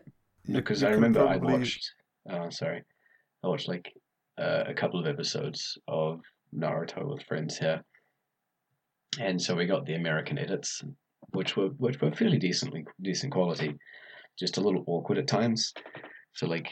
Because 0.50 0.82
I 0.82 0.86
can 0.86 0.94
remember 0.96 1.26
I'd 1.26 1.42
watched. 1.42 1.92
Oh, 2.28 2.50
sorry. 2.50 2.82
I 3.44 3.48
watched 3.48 3.68
like 3.68 3.92
uh, 4.38 4.64
a 4.66 4.74
couple 4.74 5.00
of 5.00 5.06
episodes 5.06 5.78
of 5.86 6.20
Naruto 6.54 7.06
with 7.06 7.22
friends 7.24 7.58
here, 7.58 7.82
and 9.18 9.40
so 9.40 9.54
we 9.54 9.66
got 9.66 9.86
the 9.86 9.94
American 9.94 10.38
edits, 10.38 10.82
which 11.32 11.56
were 11.56 11.68
which 11.78 12.00
were 12.00 12.12
fairly 12.12 12.38
decently 12.38 12.84
decent 13.00 13.32
quality, 13.32 13.76
just 14.38 14.56
a 14.56 14.60
little 14.60 14.84
awkward 14.86 15.18
at 15.18 15.28
times. 15.28 15.72
So 16.34 16.46
like, 16.46 16.68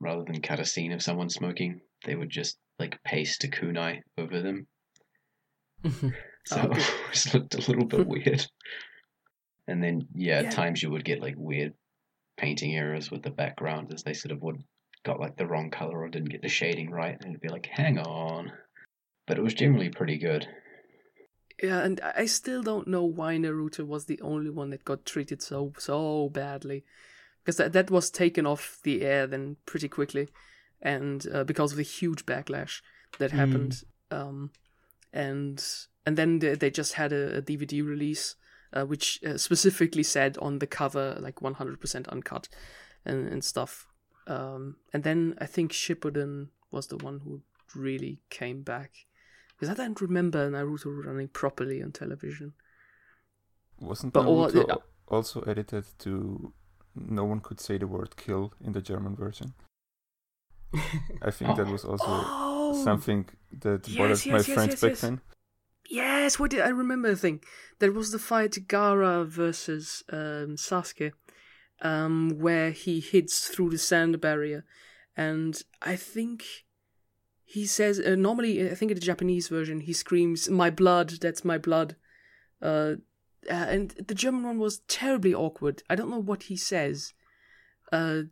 rather 0.00 0.24
than 0.24 0.40
cut 0.42 0.60
a 0.60 0.64
scene 0.64 0.92
of 0.92 1.02
someone 1.02 1.30
smoking, 1.30 1.80
they 2.04 2.14
would 2.14 2.30
just 2.30 2.58
like 2.78 3.02
paste 3.04 3.44
a 3.44 3.48
kunai 3.48 4.00
over 4.18 4.40
them. 4.40 4.66
Mm-hmm. 5.84 6.08
So 6.46 6.60
Oh, 6.62 6.70
it 6.76 6.94
just 7.12 7.34
looked 7.34 7.54
a 7.56 7.58
little 7.58 7.86
bit 7.86 8.06
weird. 8.14 8.46
And 9.66 9.82
then, 9.82 10.06
yeah, 10.14 10.42
Yeah. 10.42 10.46
at 10.46 10.52
times 10.54 10.80
you 10.80 10.90
would 10.92 11.04
get 11.04 11.20
like 11.20 11.34
weird 11.36 11.74
painting 12.36 12.76
errors 12.76 13.10
with 13.10 13.22
the 13.24 13.30
background 13.30 13.92
as 13.92 14.04
they 14.04 14.12
sort 14.12 14.30
of 14.30 14.40
would 14.42 14.62
got 15.04 15.18
like 15.18 15.36
the 15.36 15.46
wrong 15.46 15.70
color 15.72 15.98
or 16.02 16.08
didn't 16.08 16.28
get 16.30 16.42
the 16.42 16.48
shading 16.48 16.88
right, 16.90 17.16
and 17.20 17.30
it'd 17.30 17.40
be 17.40 17.48
like, 17.48 17.66
hang 17.66 17.98
on. 17.98 18.52
But 19.26 19.38
it 19.38 19.42
was 19.42 19.54
generally 19.54 19.88
pretty 19.88 20.18
good. 20.18 20.46
Yeah, 21.60 21.80
and 21.80 22.00
I 22.00 22.12
I 22.18 22.26
still 22.26 22.62
don't 22.62 22.86
know 22.86 23.04
why 23.04 23.36
Naruto 23.38 23.84
was 23.84 24.04
the 24.04 24.20
only 24.20 24.50
one 24.50 24.70
that 24.70 24.84
got 24.84 25.04
treated 25.04 25.42
so 25.42 25.72
so 25.78 26.28
badly, 26.28 26.84
because 27.42 27.56
that 27.56 27.72
that 27.72 27.90
was 27.90 28.08
taken 28.08 28.46
off 28.46 28.78
the 28.84 29.02
air 29.02 29.26
then 29.26 29.56
pretty 29.66 29.88
quickly, 29.88 30.28
and 30.82 31.26
uh, 31.32 31.44
because 31.44 31.72
of 31.72 31.76
the 31.78 31.82
huge 31.82 32.26
backlash 32.26 32.80
that 33.18 33.30
Hmm. 33.30 33.36
happened, 33.38 33.82
um, 34.10 34.50
and 35.12 35.64
and 36.04 36.16
then 36.16 36.38
they, 36.38 36.54
they 36.54 36.70
just 36.70 36.94
had 36.94 37.12
a, 37.12 37.38
a 37.38 37.42
DVD 37.42 37.84
release, 37.86 38.36
uh, 38.72 38.84
which 38.84 39.20
uh, 39.26 39.36
specifically 39.36 40.02
said 40.02 40.36
on 40.38 40.58
the 40.58 40.66
cover 40.66 41.16
like 41.20 41.36
100% 41.40 42.08
uncut, 42.08 42.48
and 43.04 43.28
and 43.28 43.42
stuff, 43.44 43.86
um, 44.26 44.76
and 44.92 45.02
then 45.02 45.34
I 45.40 45.46
think 45.46 45.72
Shippuden 45.72 46.48
was 46.70 46.86
the 46.88 46.96
one 46.98 47.20
who 47.24 47.42
really 47.74 48.20
came 48.30 48.62
back. 48.62 48.90
Because 49.58 49.70
I 49.70 49.74
don't 49.82 50.00
remember 50.02 50.50
Naruto 50.50 51.04
running 51.06 51.28
properly 51.28 51.82
on 51.82 51.90
television. 51.92 52.52
Wasn't 53.80 54.12
But 54.12 54.26
all- 54.26 54.50
Naruto 54.50 54.68
al- 54.68 54.82
also 55.08 55.40
edited 55.42 55.84
to 56.00 56.52
no 56.94 57.24
one 57.24 57.40
could 57.40 57.60
say 57.60 57.78
the 57.78 57.86
word 57.86 58.16
kill 58.16 58.52
in 58.60 58.72
the 58.72 58.82
German 58.82 59.16
version? 59.16 59.54
I 61.22 61.30
think 61.30 61.56
that 61.56 61.66
was 61.66 61.84
also 61.84 62.06
Oh, 62.06 62.82
something 62.84 63.26
that 63.60 63.88
Yes, 63.88 63.96
bothered 63.98 64.26
my 64.32 64.38
yes, 64.38 64.48
yes, 64.48 64.54
friends 64.56 64.70
yes, 64.72 64.80
back 64.80 64.90
yes. 64.90 65.00
then. 65.00 65.20
Yes, 65.88 66.38
what 66.38 66.50
did 66.50 66.60
I 66.60 66.68
remember 66.68 67.10
the 67.10 67.16
thing? 67.16 67.42
There 67.78 67.92
was 67.92 68.10
the 68.10 68.18
fight 68.18 68.52
Gaara 68.66 69.24
versus 69.26 70.02
um, 70.10 70.56
Sasuke, 70.56 71.12
um, 71.80 72.30
where 72.38 72.70
he 72.72 73.00
hits 73.00 73.48
through 73.48 73.70
the 73.70 73.78
sand 73.78 74.20
barrier, 74.20 74.64
and 75.16 75.62
I 75.80 75.94
think 75.96 76.44
he 77.44 77.66
says 77.66 78.00
uh, 78.00 78.16
normally 78.16 78.68
I 78.68 78.74
think 78.74 78.90
in 78.90 78.96
the 78.96 79.00
Japanese 79.00 79.48
version 79.48 79.80
he 79.80 79.92
screams 79.92 80.50
"My 80.50 80.70
blood, 80.70 81.10
that's 81.20 81.44
my 81.44 81.58
blood," 81.58 81.94
uh, 82.60 82.94
uh, 83.48 83.66
and 83.68 83.90
the 84.08 84.14
German 84.14 84.42
one 84.42 84.58
was 84.58 84.80
terribly 84.88 85.32
awkward. 85.34 85.82
I 85.88 85.94
don't 85.94 86.10
know 86.10 86.18
what 86.22 86.44
he 86.44 86.56
says. 86.56 87.12
Uh, 87.92 88.22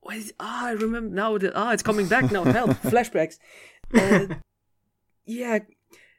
what 0.00 0.16
is, 0.16 0.32
ah, 0.40 0.66
I 0.68 0.72
remember 0.72 1.14
now. 1.14 1.38
That, 1.38 1.52
ah, 1.54 1.72
it's 1.72 1.82
coming 1.82 2.06
back 2.08 2.30
now. 2.32 2.44
Help! 2.44 2.70
Flashbacks. 2.82 3.36
Uh, 3.94 4.34
yeah. 5.24 5.58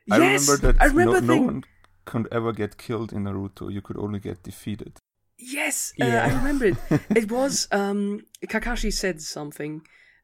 I 0.09 0.17
yes, 0.17 0.47
remember 0.47 0.73
that 0.73 0.81
I 0.81 0.85
remember 0.87 1.21
no, 1.21 1.27
thing- 1.27 1.45
no 1.45 1.51
one 1.53 1.63
could 2.05 2.27
ever 2.31 2.51
get 2.51 2.77
killed 2.77 3.13
in 3.13 3.23
Naruto. 3.23 3.71
You 3.71 3.81
could 3.81 3.97
only 3.97 4.19
get 4.19 4.43
defeated. 4.43 4.97
Yes, 5.37 5.93
uh, 5.99 6.05
Yeah. 6.05 6.25
I 6.25 6.35
remember 6.35 6.65
it. 6.65 6.77
it 7.15 7.31
was 7.31 7.67
um, 7.71 8.21
Kakashi 8.45 8.91
said 8.93 9.21
something. 9.21 9.81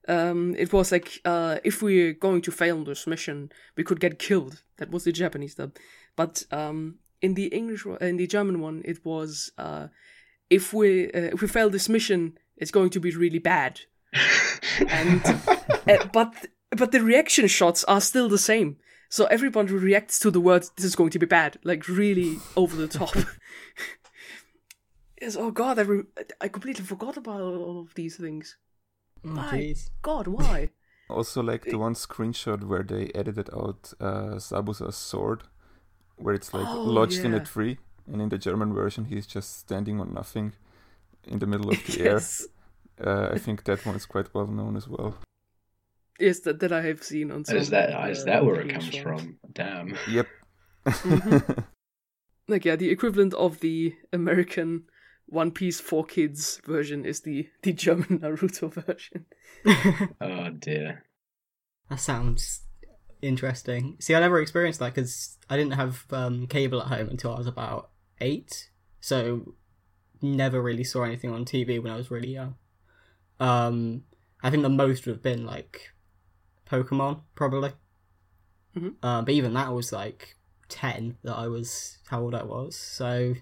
Um, 0.07 0.55
it 0.57 0.71
was 0.71 0.91
like 0.91 1.19
uh, 1.25 1.57
if 1.63 1.81
we're 1.81 2.13
going 2.13 2.41
to 2.43 2.51
fail 2.51 2.83
this 2.83 3.07
mission, 3.07 3.51
we 3.75 3.83
could 3.83 3.99
get 3.99 4.19
killed. 4.19 4.63
That 4.77 4.89
was 4.91 5.03
the 5.03 5.11
Japanese 5.11 5.55
dub, 5.55 5.75
but 6.15 6.43
um, 6.51 6.99
in 7.21 7.33
the 7.33 7.47
English, 7.47 7.85
in 7.99 8.17
the 8.17 8.27
German 8.27 8.61
one, 8.61 8.83
it 8.85 9.03
was 9.03 9.51
uh, 9.57 9.87
if 10.49 10.73
we 10.73 11.07
uh, 11.07 11.31
if 11.33 11.41
we 11.41 11.47
fail 11.47 11.69
this 11.69 11.89
mission, 11.89 12.37
it's 12.57 12.71
going 12.71 12.89
to 12.91 12.99
be 12.99 13.11
really 13.11 13.39
bad. 13.39 13.81
And 14.89 15.23
uh, 15.87 16.05
but 16.13 16.33
but 16.71 16.91
the 16.91 17.01
reaction 17.01 17.47
shots 17.47 17.83
are 17.85 18.01
still 18.01 18.29
the 18.29 18.37
same. 18.37 18.77
So 19.09 19.25
everyone 19.25 19.67
reacts 19.67 20.19
to 20.19 20.31
the 20.31 20.41
words 20.41 20.71
"this 20.75 20.85
is 20.85 20.95
going 20.95 21.11
to 21.11 21.19
be 21.19 21.25
bad," 21.25 21.57
like 21.63 21.87
really 21.87 22.37
over 22.55 22.75
the 22.75 22.87
top. 22.87 23.15
yes, 25.21 25.35
oh 25.35 25.51
god, 25.51 25.79
I 25.79 25.83
re- 25.83 26.03
I 26.41 26.47
completely 26.47 26.85
forgot 26.85 27.17
about 27.17 27.41
all 27.41 27.81
of 27.81 27.93
these 27.95 28.17
things. 28.17 28.57
Oh, 29.25 29.35
Why? 29.35 29.57
jeez. 29.57 29.89
God, 30.01 30.27
why? 30.27 30.71
Also, 31.09 31.41
like 31.41 31.63
the 31.63 31.77
one 31.77 31.93
screenshot 31.93 32.65
where 32.65 32.83
they 32.83 33.09
edited 33.15 33.49
out 33.53 33.93
uh, 34.01 34.35
Zabuza's 34.39 34.97
sword, 34.97 35.43
where 36.17 36.35
it's 36.35 36.53
like 36.53 36.67
Oh, 36.67 36.83
lodged 36.83 37.23
in 37.23 37.33
a 37.33 37.39
tree, 37.39 37.77
and 38.11 38.21
in 38.21 38.27
the 38.27 38.37
German 38.37 38.73
version 38.73 39.05
he's 39.05 39.25
just 39.25 39.57
standing 39.57 40.01
on 40.01 40.13
nothing 40.13 40.51
in 41.27 41.39
the 41.39 41.47
middle 41.47 41.69
of 41.69 41.77
the 41.85 42.01
air. 42.09 42.21
Uh, 43.03 43.29
I 43.33 43.37
think 43.37 43.63
that 43.65 43.85
one 43.85 43.95
is 43.95 44.05
quite 44.05 44.33
well 44.33 44.47
known 44.47 44.75
as 44.75 44.87
well. 44.87 45.15
yes, 46.19 46.39
that, 46.41 46.59
that 46.61 46.71
I 46.71 46.81
have 46.81 47.03
seen 47.03 47.31
on. 47.31 47.45
Some, 47.45 47.57
Is 47.57 47.69
that 47.69 48.09
is 48.09 48.21
uh, 48.23 48.25
that 48.25 48.45
where 48.45 48.61
it 48.61 48.67
screenshots. 48.67 48.73
comes 48.91 48.97
from? 48.97 49.37
Damn. 49.53 49.95
Yep. 50.09 50.27
Mhm. 50.85 51.63
Like 52.49 52.63
yeah, 52.63 52.77
the 52.77 52.89
equivalent 52.89 53.33
of 53.33 53.59
the 53.59 53.93
American 54.13 54.83
One 55.25 55.51
Piece 55.51 55.81
for 55.81 56.05
Kids 56.05 56.61
version 56.65 57.03
is 57.03 57.19
the 57.21 57.49
the 57.61 57.73
German 57.73 58.19
Naruto 58.23 58.71
version. 58.73 59.25
Oh 60.21 60.49
dear. 60.57 61.03
That 61.89 61.99
sounds 61.99 62.61
interesting. 63.21 63.97
See, 63.99 64.15
I 64.15 64.21
never 64.21 64.39
experienced 64.39 64.79
that 64.79 64.95
because 64.95 65.37
I 65.49 65.57
didn't 65.57 65.73
have 65.73 66.05
um, 66.11 66.47
cable 66.47 66.81
at 66.81 66.87
home 66.87 67.09
until 67.09 67.33
I 67.33 67.37
was 67.37 67.47
about 67.47 67.89
eight, 68.21 68.69
so 69.01 69.53
never 70.21 70.61
really 70.61 70.83
saw 70.83 71.03
anything 71.03 71.31
on 71.31 71.45
TV 71.45 71.81
when 71.81 71.91
I 71.91 71.97
was 71.97 72.11
really 72.11 72.29
young. 72.33 72.55
Um, 73.39 74.03
I 74.41 74.49
think 74.49 74.63
the 74.63 74.69
most 74.69 75.05
would 75.05 75.13
have 75.13 75.23
been 75.23 75.45
like 75.45 75.91
Pokemon, 76.69 77.21
probably. 77.35 77.71
Mhm. 78.75 78.95
Um, 79.03 79.25
but 79.25 79.33
even 79.33 79.53
that 79.53 79.73
was 79.73 79.91
like 79.91 80.35
ten 80.69 81.17
that 81.23 81.35
I 81.35 81.47
was 81.47 81.97
how 82.09 82.21
old 82.21 82.35
I 82.35 82.43
was, 82.43 82.75
so 82.75 83.35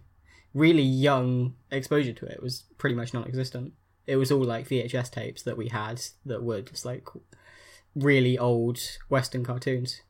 really 0.54 0.84
young 0.84 1.56
exposure 1.72 2.14
to 2.14 2.26
it 2.26 2.42
was 2.42 2.64
pretty 2.78 2.96
much 2.96 3.14
non-existent. 3.14 3.74
It 4.08 4.16
was 4.18 4.32
all 4.32 4.44
like 4.44 4.68
VHS 4.68 5.10
tapes 5.12 5.44
that 5.44 5.58
we 5.58 5.68
had 5.70 6.02
that 6.26 6.44
were 6.44 6.62
just 6.62 6.86
like 6.86 7.08
really 7.96 8.38
old 8.38 8.80
Western 9.10 9.44
cartoons 9.44 10.02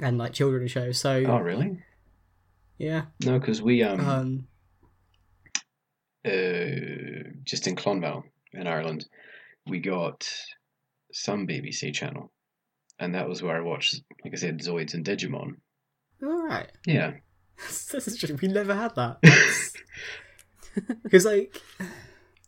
and 0.00 0.18
like 0.18 0.32
children's 0.32 0.70
shows. 0.70 0.98
So 0.98 1.22
Oh 1.26 1.38
really? 1.38 1.82
yeah, 2.78 3.06
No, 3.24 3.38
because 3.38 3.62
we 3.62 3.82
um, 3.82 4.00
um, 4.00 4.46
uh 6.26 7.30
just 7.44 7.66
in 7.66 7.76
Clonmel 7.76 8.24
in 8.52 8.66
Ireland, 8.66 9.06
we 9.66 9.80
got 9.80 10.28
some 11.12 11.46
BBC 11.46 11.94
channel, 11.94 12.32
and 12.98 13.14
that 13.14 13.28
was 13.28 13.42
where 13.42 13.56
I 13.56 13.60
watched, 13.60 14.00
like 14.24 14.32
I 14.34 14.36
said, 14.36 14.58
Zoids 14.60 14.94
and 14.94 15.04
Digimon. 15.04 15.56
all 16.22 16.46
right. 16.46 16.70
Yeah. 16.86 17.12
We 18.42 18.48
never 18.48 18.74
had 18.74 18.94
that 18.96 19.16
because 21.02 21.24
like, 21.24 21.60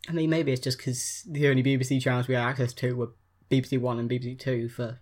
I 0.09 0.13
mean, 0.13 0.29
maybe 0.31 0.53
it's 0.53 0.61
just 0.61 0.77
because 0.79 1.25
the 1.31 1.49
only 1.49 1.63
BBC 1.63 2.01
channels 2.03 2.29
we 2.29 2.35
had 2.35 2.45
access 2.45 2.75
to 2.75 2.95
were 2.95 3.13
BBC 3.51 3.81
One 3.81 3.99
and 3.99 4.11
BBC 4.11 4.39
Two 4.39 4.69
for 4.69 5.01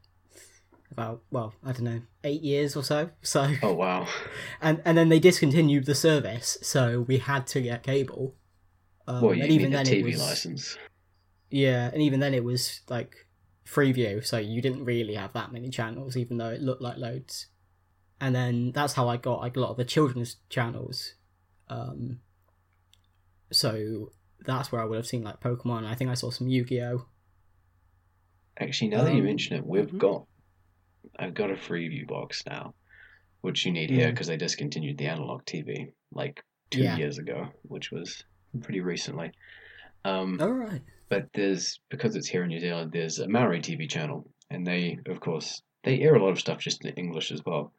about 0.93 1.23
well, 1.33 1.55
I 1.65 1.73
don't 1.73 1.83
know, 1.85 2.03
eight 2.23 2.43
years 2.43 2.77
or 2.77 2.85
so. 2.85 3.11
So 3.23 3.51
Oh 3.63 3.73
wow. 3.75 4.07
and 4.61 4.81
and 4.85 4.97
then 4.97 5.09
they 5.09 5.19
discontinued 5.19 5.87
the 5.87 5.95
service, 5.97 6.57
so 6.63 7.01
we 7.09 7.19
had 7.19 7.47
to 7.49 7.61
get 7.61 7.83
cable. 7.83 8.35
Um, 9.07 9.21
well, 9.23 9.35
you 9.35 9.43
and 9.45 9.53
even 9.53 9.73
a 9.73 9.77
then 9.77 9.87
TV 9.87 9.99
it 10.01 10.05
was, 10.05 10.21
license. 10.21 10.79
Yeah, 11.51 11.91
and 11.93 12.03
even 12.03 12.21
then 12.21 12.35
it 12.35 12.43
was 12.45 12.81
like 12.89 13.15
Freeview, 13.67 14.25
so 14.25 14.39
you 14.39 14.61
didn't 14.61 14.85
really 14.85 15.15
have 15.15 15.33
that 15.35 15.53
many 15.53 15.69
channels, 15.71 16.17
even 16.17 16.39
though 16.39 16.51
it 16.51 16.61
looked 16.61 16.83
like 16.83 16.97
loads. 16.99 17.47
And 18.21 18.35
then 18.35 18.73
that's 18.73 18.95
how 18.95 19.09
I 19.09 19.17
got 19.19 19.41
like 19.41 19.57
a 19.57 19.61
lot 19.61 19.71
of 19.71 19.77
the 19.77 19.85
children's 19.85 20.37
channels. 20.49 21.15
Um, 21.69 22.21
so 23.53 24.11
that's 24.45 24.73
where 24.73 24.81
I 24.81 24.85
would 24.85 24.97
have 24.97 25.07
seen 25.07 25.23
like 25.23 25.41
Pokemon. 25.41 25.87
I 25.87 25.95
think 25.95 26.11
I 26.11 26.15
saw 26.15 26.31
some 26.31 26.49
Yu 26.49 26.65
Gi 26.65 26.83
Oh. 26.83 27.07
Actually, 28.59 28.89
now 28.89 29.05
that 29.05 29.13
you 29.13 29.21
Um, 29.21 29.27
mention 29.27 29.57
it, 29.57 29.67
we've 29.67 29.87
mhm. 29.91 29.99
got 29.99 30.27
I've 31.19 31.35
got 31.35 31.51
a 31.51 31.55
Freeview 31.55 32.07
box 32.07 32.45
now, 32.47 32.75
which 33.41 33.65
you 33.65 33.73
need 33.73 33.91
here 33.91 34.11
because 34.11 34.27
they 34.27 34.37
discontinued 34.37 34.99
the 34.99 35.07
analog 35.07 35.45
TV 35.45 35.93
like 36.11 36.43
two 36.71 36.83
Yeah. 36.83 36.97
years 36.97 37.19
ago, 37.19 37.49
which 37.63 37.91
was 37.93 38.25
pretty 38.61 38.81
recently. 38.81 39.33
Um, 40.05 40.39
All 40.41 40.53
right. 40.53 40.83
but 41.09 41.29
there's 41.35 41.81
because 41.91 42.17
it's 42.17 42.29
here 42.29 42.43
in 42.43 42.49
New 42.49 42.61
Zealand, 42.61 42.93
there's 42.93 43.19
a 43.19 43.29
Maori 43.29 43.61
TV 43.61 43.89
channel, 43.89 44.29
and 44.51 44.67
they, 44.67 44.99
of 45.07 45.21
course, 45.21 45.63
they 45.85 46.01
air 46.01 46.15
a 46.15 46.23
lot 46.23 46.31
of 46.31 46.39
stuff 46.41 46.59
just 46.61 46.85
in 46.85 46.95
English 46.95 47.33
as 47.33 47.45
well, 47.45 47.73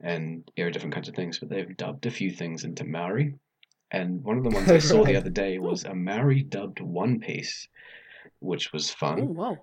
and 0.00 0.48
air 0.56 0.70
different 0.70 0.94
kinds 0.94 1.08
of 1.08 1.14
things. 1.14 1.38
But 1.38 1.48
they've 1.48 1.76
dubbed 1.76 2.06
a 2.06 2.10
few 2.10 2.30
things 2.30 2.64
into 2.64 2.84
Maori, 2.84 3.34
and 3.90 4.22
one 4.22 4.38
of 4.38 4.44
the 4.44 4.50
ones 4.50 4.70
I 4.70 4.78
saw 4.78 5.04
the 5.04 5.16
other 5.20 5.30
day 5.30 5.58
was 5.58 5.84
a 5.84 5.94
Maori 5.94 6.42
dubbed 6.42 6.80
One 6.80 7.20
Piece, 7.20 7.68
which 8.40 8.72
was 8.72 8.90
fun. 8.90 9.20
Oh 9.22 9.32
wow. 9.32 9.58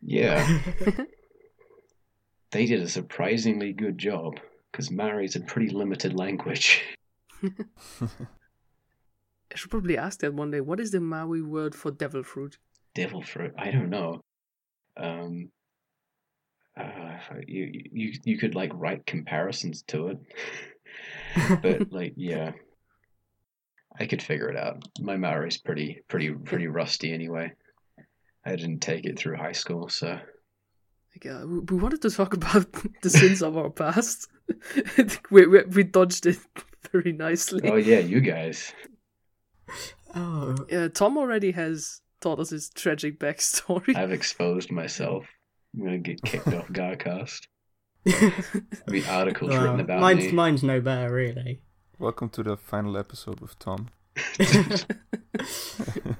Yeah, 0.00 0.60
they 2.50 2.66
did 2.66 2.82
a 2.82 2.88
surprisingly 2.88 3.72
good 3.72 3.98
job 3.98 4.40
because 4.70 4.90
Maori 4.90 5.26
is 5.26 5.36
a 5.36 5.40
pretty 5.40 5.68
limited 5.68 6.14
language. 6.14 6.82
I 9.52 9.56
should 9.56 9.70
probably 9.70 9.98
ask 9.98 10.20
that 10.20 10.34
one 10.34 10.50
day. 10.50 10.60
What 10.60 10.80
is 10.80 10.90
the 10.90 11.00
Maori 11.00 11.42
word 11.42 11.74
for 11.74 11.90
devil 11.90 12.22
fruit? 12.22 12.58
Devil 12.94 13.22
fruit, 13.22 13.52
I 13.58 13.70
don't 13.70 13.90
know. 13.90 14.20
Um, 14.96 15.50
uh, 16.78 17.18
you 17.46 17.70
you 17.92 18.12
you 18.24 18.38
could 18.38 18.54
like 18.54 18.70
write 18.74 19.04
comparisons 19.06 19.82
to 19.88 20.08
it, 20.08 20.18
but 21.62 21.92
like 21.98 22.14
yeah, 22.16 22.52
I 23.98 24.06
could 24.06 24.22
figure 24.22 24.48
it 24.48 24.56
out. 24.56 24.82
My 25.00 25.16
Maori's 25.16 25.58
pretty 25.58 26.02
pretty 26.08 26.30
pretty 26.30 26.66
rusty 26.66 27.12
anyway. 27.12 27.52
I 28.44 28.56
didn't 28.56 28.80
take 28.80 29.04
it 29.04 29.18
through 29.18 29.36
high 29.36 29.52
school, 29.52 29.88
so 29.88 30.18
Like, 31.14 31.26
uh, 31.26 31.46
we 31.46 31.58
we 31.60 31.76
wanted 31.76 32.02
to 32.02 32.10
talk 32.10 32.32
about 32.40 32.66
the 33.02 33.10
sins 33.10 33.42
of 33.42 33.56
our 33.56 33.70
past. 33.70 34.28
we, 35.30 35.46
we 35.46 35.62
we 35.64 35.82
dodged 35.84 36.26
it 36.26 36.38
very 36.90 37.12
nicely. 37.12 37.60
oh 37.70 37.76
yeah, 37.76 37.98
you 38.00 38.20
guys. 38.20 38.72
Oh, 40.14 40.56
Uh, 40.72 40.88
Tom 40.88 41.16
already 41.18 41.52
has 41.52 42.00
taught 42.20 42.38
us 42.38 42.50
his 42.50 42.70
tragic 42.70 43.18
backstory. 43.18 43.96
I've 43.96 44.12
exposed 44.12 44.70
myself. 44.70 45.26
I'm 45.74 45.84
gonna 45.84 45.98
get 45.98 46.22
kicked 46.22 46.48
off 46.48 46.68
GARcast. 46.72 47.46
There'll 48.04 48.32
be 48.90 49.04
articles 49.06 49.50
well, 49.50 49.62
written 49.62 49.80
about 49.80 50.00
mine's 50.00 50.26
me. 50.26 50.32
mine's 50.32 50.62
no 50.62 50.80
better 50.80 51.12
really. 51.14 51.62
Welcome 51.98 52.28
to 52.30 52.42
the 52.42 52.56
final 52.56 52.96
episode 52.98 53.40
with 53.40 53.58
Tom. 53.58 53.88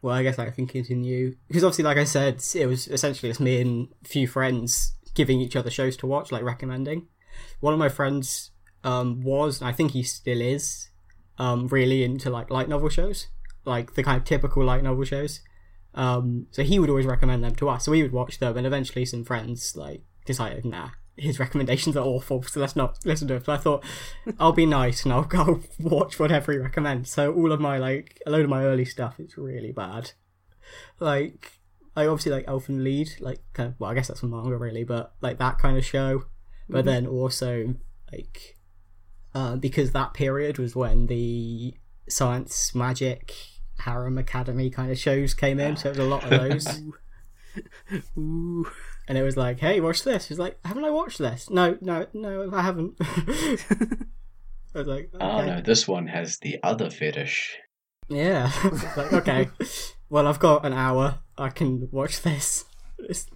Well, 0.00 0.14
I 0.14 0.22
guess 0.22 0.38
I 0.38 0.50
can 0.50 0.68
continue 0.68 1.34
because 1.48 1.64
obviously, 1.64 1.82
like 1.84 1.96
I 1.96 2.04
said, 2.04 2.40
it 2.54 2.66
was 2.66 2.86
essentially 2.86 3.30
just 3.30 3.40
me 3.40 3.60
and 3.60 3.88
a 4.04 4.08
few 4.08 4.28
friends 4.28 4.94
giving 5.14 5.40
each 5.40 5.56
other 5.56 5.70
shows 5.70 5.96
to 5.98 6.06
watch, 6.06 6.30
like 6.30 6.44
recommending. 6.44 7.08
One 7.58 7.72
of 7.72 7.80
my 7.80 7.88
friends 7.88 8.52
um, 8.84 9.22
was, 9.22 9.60
and 9.60 9.68
I 9.68 9.72
think 9.72 9.90
he 9.92 10.04
still 10.04 10.40
is, 10.40 10.87
um, 11.38 11.68
really 11.68 12.04
into 12.04 12.30
like 12.30 12.50
light 12.50 12.68
novel 12.68 12.88
shows, 12.88 13.28
like 13.64 13.94
the 13.94 14.02
kind 14.02 14.18
of 14.18 14.24
typical 14.24 14.64
light 14.64 14.82
novel 14.82 15.04
shows. 15.04 15.40
Um, 15.94 16.46
so 16.50 16.62
he 16.62 16.78
would 16.78 16.90
always 16.90 17.06
recommend 17.06 17.42
them 17.42 17.54
to 17.56 17.68
us, 17.68 17.84
so 17.84 17.92
we 17.92 18.02
would 18.02 18.12
watch 18.12 18.38
them, 18.38 18.56
and 18.56 18.66
eventually 18.66 19.04
some 19.04 19.24
friends 19.24 19.76
like 19.76 20.02
decided, 20.24 20.64
nah, 20.64 20.90
his 21.16 21.38
recommendations 21.40 21.96
are 21.96 22.04
awful, 22.04 22.42
so 22.42 22.60
let's 22.60 22.76
not 22.76 22.98
listen 23.04 23.28
to 23.28 23.34
it. 23.34 23.44
So 23.46 23.52
I 23.52 23.56
thought 23.56 23.84
I'll 24.38 24.52
be 24.52 24.66
nice 24.66 25.04
and 25.04 25.12
I'll 25.12 25.24
go 25.24 25.60
watch 25.78 26.18
whatever 26.18 26.52
he 26.52 26.58
recommends. 26.58 27.10
So 27.10 27.32
all 27.32 27.52
of 27.52 27.60
my 27.60 27.78
like 27.78 28.20
a 28.26 28.30
load 28.30 28.44
of 28.44 28.50
my 28.50 28.64
early 28.64 28.84
stuff 28.84 29.18
is 29.18 29.36
really 29.36 29.72
bad. 29.72 30.12
Like 31.00 31.52
I 31.96 32.06
obviously 32.06 32.32
like 32.32 32.46
Elfen 32.46 32.84
Lied, 32.84 33.20
like 33.20 33.40
kind 33.52 33.70
of, 33.70 33.80
well 33.80 33.90
I 33.90 33.94
guess 33.94 34.08
that's 34.08 34.22
a 34.22 34.26
manga 34.26 34.56
really, 34.56 34.84
but 34.84 35.14
like 35.20 35.38
that 35.38 35.58
kind 35.58 35.76
of 35.76 35.84
show. 35.84 36.24
But 36.70 36.84
then 36.84 37.06
also 37.06 37.76
like 38.12 38.57
uh, 39.38 39.56
because 39.56 39.92
that 39.92 40.14
period 40.14 40.58
was 40.58 40.74
when 40.74 41.06
the 41.06 41.74
science 42.08 42.74
magic 42.74 43.32
harem 43.80 44.18
academy 44.18 44.68
kind 44.70 44.90
of 44.90 44.98
shows 44.98 45.34
came 45.34 45.60
in, 45.60 45.76
so 45.76 45.88
it 45.88 45.96
was 45.96 45.98
a 46.06 46.10
lot 46.14 46.24
of 46.24 46.30
those. 46.30 46.66
Ooh. 48.18 48.66
and 49.06 49.16
it 49.16 49.22
was 49.22 49.36
like, 49.36 49.60
"Hey, 49.60 49.80
watch 49.80 50.02
this." 50.04 50.28
He's 50.28 50.38
like, 50.38 50.58
"Haven't 50.64 50.84
I 50.84 50.90
watched 50.90 51.18
this?" 51.18 51.48
No, 51.50 51.78
no, 51.80 52.06
no, 52.12 52.50
I 52.52 52.62
haven't. 52.62 52.96
I 54.74 54.78
was 54.78 54.86
like, 54.86 55.10
okay. 55.14 55.24
Oh 55.24 55.44
no, 55.44 55.60
this 55.60 55.88
one 55.88 56.06
has 56.08 56.38
the 56.38 56.58
other 56.62 56.90
fetish. 56.90 57.56
yeah. 58.08 58.50
I 58.64 58.68
was 58.68 58.96
like, 58.96 59.12
okay, 59.12 59.48
well, 60.10 60.26
I've 60.26 60.38
got 60.38 60.64
an 60.66 60.72
hour. 60.72 61.20
I 61.36 61.48
can 61.50 61.88
watch 61.90 62.22
this. 62.22 62.64
It's- 62.98 63.26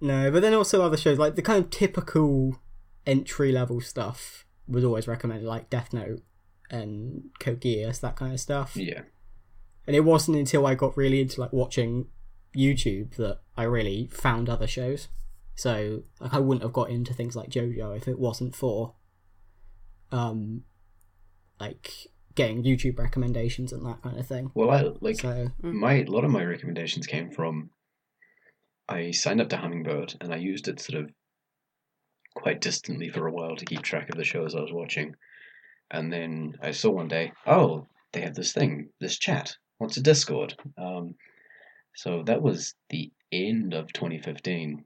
No, 0.00 0.30
but 0.30 0.40
then 0.42 0.54
also 0.54 0.82
other 0.82 0.96
shows 0.96 1.18
like 1.18 1.36
the 1.36 1.42
kind 1.42 1.64
of 1.64 1.70
typical 1.70 2.60
entry 3.06 3.52
level 3.52 3.80
stuff 3.80 4.45
was 4.68 4.84
always 4.84 5.08
recommended, 5.08 5.46
like 5.46 5.70
Death 5.70 5.92
Note 5.92 6.22
and 6.70 7.30
Code 7.38 7.60
Geass, 7.60 8.00
that 8.00 8.16
kind 8.16 8.32
of 8.32 8.40
stuff. 8.40 8.76
Yeah. 8.76 9.02
And 9.86 9.94
it 9.94 10.00
wasn't 10.00 10.36
until 10.36 10.66
I 10.66 10.74
got 10.74 10.96
really 10.96 11.20
into 11.20 11.40
like 11.40 11.52
watching 11.52 12.08
YouTube 12.56 13.16
that 13.16 13.40
I 13.56 13.64
really 13.64 14.08
found 14.12 14.48
other 14.48 14.66
shows. 14.66 15.08
So 15.54 16.02
like 16.20 16.34
I 16.34 16.38
wouldn't 16.38 16.62
have 16.62 16.72
got 16.72 16.90
into 16.90 17.14
things 17.14 17.36
like 17.36 17.50
JoJo 17.50 17.96
if 17.96 18.08
it 18.08 18.18
wasn't 18.18 18.54
for 18.54 18.94
um 20.12 20.62
like 21.58 21.90
getting 22.34 22.62
YouTube 22.62 22.98
recommendations 22.98 23.72
and 23.72 23.84
that 23.86 24.02
kind 24.02 24.18
of 24.18 24.26
thing. 24.26 24.50
Well, 24.54 24.70
I 24.70 24.92
like 25.00 25.20
So 25.20 25.48
my 25.62 25.94
a 25.94 26.04
lot 26.04 26.24
of 26.24 26.30
my 26.30 26.44
recommendations 26.44 27.06
came 27.06 27.30
from. 27.30 27.70
I 28.88 29.10
signed 29.10 29.40
up 29.40 29.48
to 29.48 29.56
Hummingbird 29.56 30.14
and 30.20 30.32
I 30.32 30.36
used 30.36 30.68
it 30.68 30.78
sort 30.78 31.02
of 31.02 31.10
quite 32.36 32.60
distantly 32.60 33.08
for 33.08 33.26
a 33.26 33.32
while 33.32 33.56
to 33.56 33.64
keep 33.64 33.82
track 33.82 34.08
of 34.10 34.16
the 34.16 34.24
shows 34.24 34.54
I 34.54 34.60
was 34.60 34.72
watching, 34.72 35.16
and 35.90 36.12
then 36.12 36.54
I 36.62 36.70
saw 36.70 36.90
one 36.90 37.08
day, 37.08 37.32
oh, 37.46 37.86
they 38.12 38.20
have 38.20 38.34
this 38.34 38.52
thing, 38.52 38.90
this 39.00 39.18
chat. 39.18 39.56
What's 39.78 39.96
a 39.96 40.02
Discord? 40.02 40.54
Um, 40.78 41.16
so 41.94 42.22
that 42.24 42.42
was 42.42 42.74
the 42.90 43.10
end 43.32 43.74
of 43.74 43.92
2015. 43.92 44.84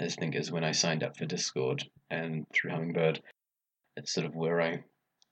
I 0.00 0.08
think 0.08 0.34
is 0.34 0.50
when 0.50 0.64
I 0.64 0.72
signed 0.72 1.04
up 1.04 1.16
for 1.16 1.24
Discord 1.24 1.84
and 2.10 2.46
through 2.52 2.72
Hummingbird, 2.72 3.22
it's 3.96 4.12
sort 4.12 4.26
of 4.26 4.34
where 4.34 4.60
I 4.60 4.82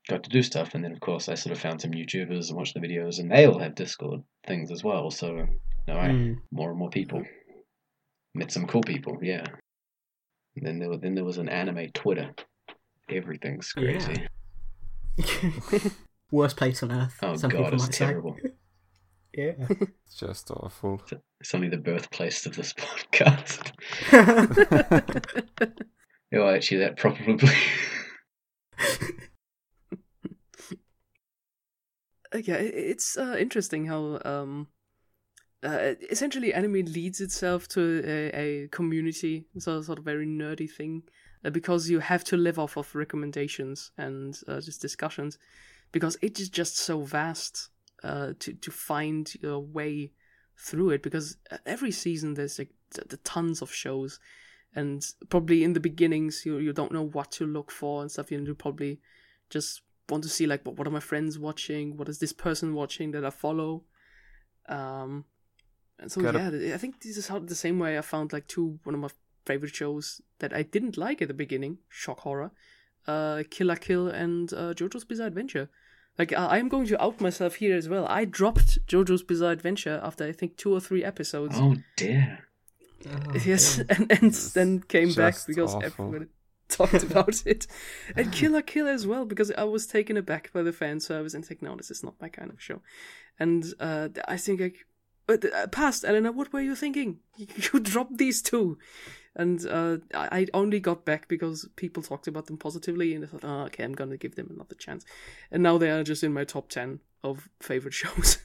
got 0.08 0.22
to 0.24 0.30
do 0.30 0.42
stuff. 0.42 0.74
And 0.74 0.84
then 0.84 0.92
of 0.92 1.00
course 1.00 1.28
I 1.28 1.34
sort 1.34 1.52
of 1.52 1.60
found 1.60 1.80
some 1.80 1.90
YouTubers 1.90 2.48
and 2.48 2.56
watched 2.56 2.74
the 2.74 2.80
videos, 2.80 3.18
and 3.18 3.30
they 3.30 3.46
all 3.46 3.58
have 3.58 3.74
Discord 3.74 4.22
things 4.46 4.70
as 4.70 4.84
well. 4.84 5.10
So 5.10 5.46
now 5.88 5.98
I 5.98 6.08
mm, 6.08 6.36
more 6.50 6.70
and 6.70 6.78
more 6.78 6.90
people. 6.90 7.22
Met 8.34 8.52
some 8.52 8.66
cool 8.66 8.82
people, 8.82 9.18
yeah. 9.20 9.44
And 10.56 10.66
then 10.66 10.78
there 10.78 10.88
was, 10.90 11.00
then 11.00 11.14
there 11.14 11.24
was 11.24 11.38
an 11.38 11.48
anime 11.48 11.88
Twitter. 11.94 12.30
Everything's 13.08 13.72
Yeah. 13.76 14.28
crazy. 15.18 15.90
worst 16.30 16.56
place 16.56 16.82
on 16.82 16.92
earth. 16.92 17.14
Oh 17.22 17.36
some 17.36 17.50
god, 17.50 17.58
people 17.58 17.74
it's 17.74 17.82
might 17.84 17.94
say. 17.94 18.06
terrible. 18.06 18.36
Yeah. 19.34 19.52
It's 19.70 20.16
just 20.18 20.50
awful. 20.50 21.00
It's 21.40 21.54
only 21.54 21.70
the 21.70 21.78
birthplace 21.78 22.44
of 22.44 22.54
this 22.54 22.74
podcast. 22.74 23.72
oh, 26.34 26.48
actually, 26.50 26.76
that 26.80 26.98
probably. 26.98 27.48
yeah, 32.34 32.56
it's 32.56 33.16
uh, 33.16 33.36
interesting 33.38 33.86
how 33.86 34.20
um, 34.24 34.66
uh, 35.62 35.94
essentially 36.10 36.52
anime 36.52 36.84
leads 36.86 37.20
itself 37.20 37.68
to 37.68 38.02
a, 38.04 38.64
a 38.64 38.68
community, 38.68 39.46
so 39.58 39.80
sort 39.82 39.98
of 39.98 40.04
very 40.04 40.26
nerdy 40.26 40.70
thing, 40.70 41.02
uh, 41.44 41.50
because 41.50 41.88
you 41.88 42.00
have 42.00 42.24
to 42.24 42.36
live 42.36 42.58
off 42.58 42.76
of 42.76 42.94
recommendations 42.94 43.92
and 43.96 44.40
uh, 44.48 44.60
just 44.60 44.80
discussions, 44.80 45.38
because 45.92 46.16
it 46.20 46.40
is 46.40 46.48
just 46.48 46.76
so 46.76 47.02
vast 47.02 47.70
uh, 48.02 48.32
to 48.40 48.52
to 48.54 48.70
find 48.70 49.34
your 49.40 49.60
way 49.60 50.10
through 50.58 50.90
it. 50.90 51.02
Because 51.02 51.36
uh, 51.50 51.58
every 51.64 51.92
season 51.92 52.34
there's 52.34 52.58
like 52.58 52.70
t- 52.92 53.02
t- 53.08 53.16
tons 53.22 53.62
of 53.62 53.72
shows, 53.72 54.18
and 54.74 55.06
probably 55.28 55.62
in 55.62 55.74
the 55.74 55.80
beginnings 55.80 56.44
you 56.44 56.58
you 56.58 56.72
don't 56.72 56.92
know 56.92 57.06
what 57.06 57.30
to 57.32 57.46
look 57.46 57.70
for 57.70 58.02
and 58.02 58.10
stuff. 58.10 58.32
You 58.32 58.54
probably 58.54 59.00
just 59.48 59.82
want 60.08 60.24
to 60.24 60.30
see 60.30 60.46
like 60.46 60.64
what, 60.66 60.76
what 60.76 60.86
are 60.86 60.90
my 60.90 61.00
friends 61.00 61.38
watching 61.38 61.96
what 61.96 62.08
is 62.08 62.18
this 62.18 62.32
person 62.32 62.74
watching 62.74 63.12
that 63.12 63.24
i 63.24 63.30
follow 63.30 63.82
um 64.68 65.24
and 66.02 66.12
so 66.12 66.20
Gotta- 66.20 66.38
yeah 66.38 66.50
th- 66.50 66.74
i 66.74 66.76
think 66.76 67.00
this 67.00 67.16
is 67.16 67.28
how 67.28 67.38
the 67.38 67.54
same 67.54 67.78
way 67.78 67.96
i 67.96 68.02
found 68.02 68.32
like 68.32 68.46
two 68.48 68.78
one 68.84 68.94
of 68.94 69.00
my 69.00 69.08
favorite 69.46 69.74
shows 69.74 70.20
that 70.40 70.52
i 70.52 70.62
didn't 70.62 70.96
like 70.96 71.22
at 71.22 71.28
the 71.28 71.34
beginning 71.34 71.78
shock 71.88 72.20
horror 72.20 72.50
uh 73.06 73.42
kill 73.50 73.68
la 73.68 73.74
kill 73.76 74.08
and 74.08 74.52
uh 74.52 74.72
jojo's 74.74 75.04
bizarre 75.04 75.26
adventure 75.28 75.68
like 76.18 76.32
I 76.32 76.58
i'm 76.58 76.68
going 76.68 76.86
to 76.88 77.02
out 77.02 77.20
myself 77.20 77.56
here 77.56 77.74
as 77.76 77.88
well 77.88 78.06
i 78.08 78.24
dropped 78.24 78.78
jojo's 78.86 79.22
bizarre 79.22 79.52
adventure 79.52 80.00
after 80.02 80.24
i 80.26 80.32
think 80.32 80.56
two 80.56 80.72
or 80.72 80.80
three 80.80 81.02
episodes 81.04 81.56
oh 81.58 81.76
dear. 81.96 82.46
Oh, 83.06 83.34
yes 83.44 83.76
dear. 83.76 83.86
and, 83.90 84.12
and 84.12 84.22
It's 84.24 84.52
then 84.52 84.80
came 84.80 85.12
back 85.12 85.34
because 85.46 85.74
awful. 85.74 85.82
everyone 85.84 86.28
talked 86.68 87.02
about 87.02 87.42
it 87.46 87.66
and 88.16 88.32
Kill 88.38 88.52
la 88.52 88.60
Kill 88.62 88.86
as 88.86 89.06
well 89.06 89.24
because 89.26 89.50
I 89.52 89.64
was 89.64 89.86
taken 89.86 90.16
aback 90.16 90.52
by 90.52 90.62
the 90.62 90.72
fan 90.72 91.00
service 91.00 91.34
and 91.34 91.44
think 91.44 91.60
no 91.62 91.74
this 91.76 91.90
is 91.90 92.02
not 92.04 92.14
my 92.20 92.28
kind 92.28 92.50
of 92.50 92.62
show 92.62 92.80
and 93.40 93.64
uh, 93.80 94.08
I 94.28 94.36
think 94.36 94.60
like 94.60 94.78
but 94.86 94.91
uh, 95.28 95.66
past 95.68 96.04
Elena 96.04 96.32
what 96.32 96.52
were 96.52 96.60
you 96.60 96.74
thinking 96.74 97.18
you, 97.36 97.46
you 97.72 97.80
dropped 97.80 98.18
these 98.18 98.42
two 98.42 98.78
and 99.34 99.66
uh, 99.66 99.98
I 100.14 100.40
I 100.40 100.46
only 100.52 100.80
got 100.80 101.04
back 101.04 101.28
because 101.28 101.68
people 101.76 102.02
talked 102.02 102.26
about 102.26 102.46
them 102.46 102.58
positively 102.58 103.14
and 103.14 103.24
I 103.24 103.28
thought 103.28 103.44
oh 103.44 103.62
okay 103.66 103.84
I'm 103.84 103.94
gonna 103.94 104.16
give 104.16 104.36
them 104.36 104.48
another 104.50 104.74
chance 104.74 105.04
and 105.50 105.62
now 105.62 105.78
they 105.78 105.90
are 105.90 106.02
just 106.02 106.24
in 106.24 106.32
my 106.32 106.44
top 106.44 106.68
10 106.68 107.00
of 107.24 107.48
favorite 107.60 107.94
shows 108.02 108.38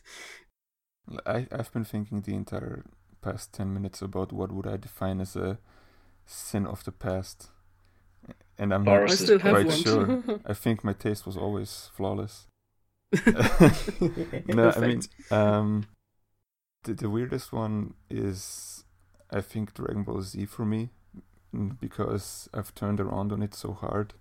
I, 1.26 1.48
I've 1.52 1.72
been 1.72 1.86
thinking 1.86 2.22
the 2.22 2.36
entire 2.36 2.84
past 3.22 3.54
10 3.54 3.74
minutes 3.74 4.02
about 4.02 4.32
what 4.32 4.52
would 4.52 4.68
I 4.68 4.78
define 4.78 5.22
as 5.22 5.36
a 5.36 5.60
sin 6.26 6.66
of 6.66 6.84
the 6.84 6.92
past. 6.92 7.50
And 8.58 8.74
I'm 8.74 8.84
not 8.84 9.04
I 9.04 9.16
still 9.16 9.40
quite 9.40 9.68
one 9.68 9.84
sure. 9.84 10.24
I 10.46 10.54
think 10.54 10.84
my 10.84 10.94
taste 10.94 11.26
was 11.26 11.38
always 11.38 11.90
flawless. 11.96 12.48
no, 14.48 14.72
I 14.76 14.80
mean, 14.80 15.02
um, 15.32 15.86
the, 16.84 16.94
the 16.94 17.10
weirdest 17.10 17.52
one 17.52 17.94
is, 18.10 18.84
I 19.32 19.42
think, 19.42 19.74
Dragon 19.74 20.04
Ball 20.04 20.22
Z 20.22 20.46
for 20.46 20.66
me, 20.66 20.90
because 21.80 22.50
I've 22.54 22.74
turned 22.76 23.00
around 23.00 23.32
on 23.32 23.42
it 23.42 23.54
so 23.56 23.74
hard 23.74 24.14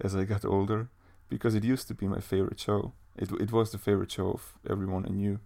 as 0.00 0.14
I 0.14 0.24
got 0.24 0.44
older. 0.44 0.88
Because 1.28 1.54
it 1.54 1.62
used 1.64 1.86
to 1.88 1.94
be 1.94 2.08
my 2.08 2.20
favorite 2.20 2.58
show. 2.58 2.92
It 3.16 3.30
it 3.40 3.52
was 3.52 3.70
the 3.70 3.78
favorite 3.78 4.10
show 4.10 4.30
of 4.32 4.52
everyone 4.68 5.06
I 5.06 5.10
knew, 5.10 5.38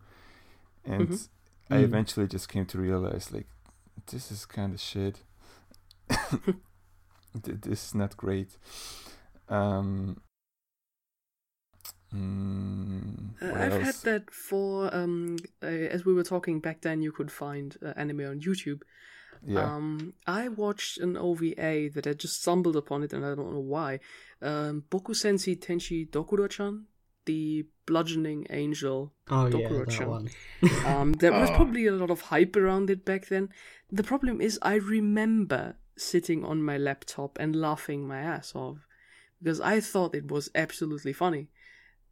and 0.85 1.09
Mhm. 1.09 1.29
I 1.70 1.77
Mm. 1.77 1.85
eventually 1.85 2.27
just 2.27 2.48
came 2.48 2.66
to 2.66 2.79
realize 2.79 3.31
like, 3.33 3.48
this 4.07 4.31
is 4.33 4.46
kind 4.46 4.72
of 4.74 4.81
shit. 4.81 5.22
This 7.44 7.87
is 7.88 7.94
not 7.94 8.16
great. 8.16 8.57
Um, 9.48 10.20
mm, 12.14 13.31
Uh, 13.42 13.53
I've 13.55 13.83
had 13.83 13.94
that 14.05 14.31
for 14.31 14.94
um 14.94 15.37
uh, 15.62 15.66
as 15.66 16.05
we 16.05 16.12
were 16.14 16.22
talking 16.24 16.61
back 16.61 16.81
then. 16.83 17.03
You 17.03 17.12
could 17.12 17.31
find 17.31 17.77
uh, 17.85 17.92
anime 17.96 18.20
on 18.33 18.40
YouTube. 18.40 18.83
Yeah. 19.46 19.74
Um, 19.74 20.14
I 20.27 20.48
watched 20.48 20.98
an 20.98 21.16
OVA 21.18 21.90
that 21.94 22.07
I 22.07 22.12
just 22.14 22.40
stumbled 22.42 22.77
upon 22.77 23.03
it, 23.03 23.12
and 23.12 23.24
I 23.27 23.35
don't 23.35 23.53
know 23.53 23.61
why. 23.77 24.00
Um, 24.40 24.85
Bokusatsu 24.90 25.57
Tenshi 25.59 26.09
Dokuro-chan, 26.09 26.87
the 27.27 27.66
bludgeoning 27.87 28.46
angel. 28.48 29.12
oh 29.29 29.46
yeah, 29.46 29.53
Dokuro-chan. 29.53 29.98
that 29.98 30.09
one. 30.09 30.29
Um, 30.87 31.12
there 31.14 31.33
was 31.33 31.50
Oh. 31.50 31.57
probably 31.57 31.87
a 31.87 31.92
lot 31.92 32.11
of 32.11 32.20
hype 32.33 32.57
around 32.57 32.88
it 32.88 33.05
back 33.05 33.27
then. 33.29 33.50
The 33.92 34.03
problem 34.03 34.40
is, 34.40 34.59
I 34.62 34.77
remember 34.77 35.77
sitting 35.96 36.42
on 36.44 36.62
my 36.62 36.79
laptop 36.79 37.37
and 37.38 37.55
laughing 37.55 38.09
my 38.09 38.20
ass 38.20 38.55
off 38.55 38.79
because 39.42 39.61
I 39.61 39.81
thought 39.81 40.14
it 40.14 40.29
was 40.31 40.48
absolutely 40.55 41.12
funny. 41.12 41.48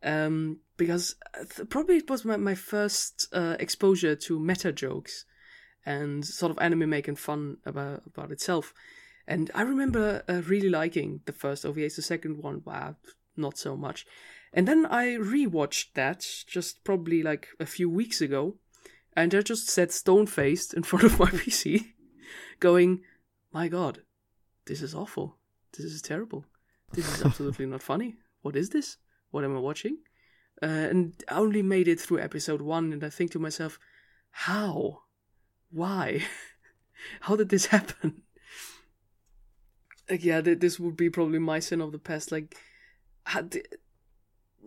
Um, 0.05 0.59
because 0.77 1.15
uh, 1.35 1.45
th- 1.45 1.69
probably 1.69 1.97
it 1.97 2.11
was 2.11 2.25
my, 2.25 2.37
my 2.37 2.55
first 2.55 3.29
uh, 3.33 3.57
exposure 3.61 4.17
to 4.17 4.41
meta 4.41 4.73
jokes 4.73 5.25
and 5.87 6.25
sort 6.25 6.51
of 6.51 6.59
anime 6.59 6.91
making 6.91 7.17
fun 7.17 7.59
about 7.65 8.03
about 8.07 8.33
itself. 8.33 8.75
And 9.27 9.51
I 9.55 9.63
remember 9.63 10.25
uh, 10.29 10.43
really 10.47 10.69
liking 10.69 11.21
the 11.27 11.33
first 11.33 11.65
OVAs. 11.65 11.97
The 11.97 12.03
second 12.03 12.43
one, 12.43 12.63
wow, 12.65 12.97
not 13.37 13.57
so 13.57 13.77
much. 13.77 14.05
And 14.53 14.69
then 14.69 14.87
I 14.87 15.17
rewatched 15.17 15.95
that 15.95 16.27
just 16.47 16.85
probably 16.85 17.23
like 17.23 17.49
a 17.59 17.67
few 17.67 17.89
weeks 17.89 18.21
ago, 18.21 18.57
and 19.17 19.35
I 19.35 19.41
just 19.41 19.69
sat 19.69 19.93
stone 19.93 20.27
faced 20.27 20.75
in 20.75 20.83
front 20.91 21.05
of 21.05 21.19
my 21.19 21.31
PC, 21.31 21.93
going, 22.61 23.03
"My 23.53 23.69
God, 23.69 24.03
this 24.67 24.83
is 24.83 24.95
awful. 24.95 25.39
This 25.77 25.87
is 25.87 26.03
terrible. 26.03 26.45
This 26.93 27.09
is 27.09 27.23
absolutely 27.25 27.67
not 27.67 27.83
funny. 27.83 28.17
What 28.43 28.57
is 28.57 28.71
this? 28.71 28.99
What 29.33 29.45
am 29.45 29.57
I 29.57 29.61
watching? 29.61 29.99
Uh, 30.63 30.67
and 30.67 31.25
I 31.29 31.39
only 31.39 31.63
made 31.63 31.89
it 31.89 32.01
through 32.01 32.21
episode 32.21 32.63
one, 32.63 32.93
and 32.93 33.03
I 33.03 33.11
think 33.11 33.33
to 33.33 33.41
myself, 33.41 33.81
how? 34.31 35.01
Why? 35.71 36.23
how 37.23 37.35
did 37.35 37.49
this 37.49 37.67
happen? 37.67 38.23
Like, 40.09 40.25
yeah, 40.25 40.41
th- 40.41 40.61
this 40.61 40.79
would 40.79 40.97
be 40.97 41.11
probably 41.11 41.41
my 41.41 41.59
sin 41.59 41.81
of 41.81 41.91
the 41.91 41.99
past. 41.99 42.31
Like, 42.31 42.55
had 43.25 43.57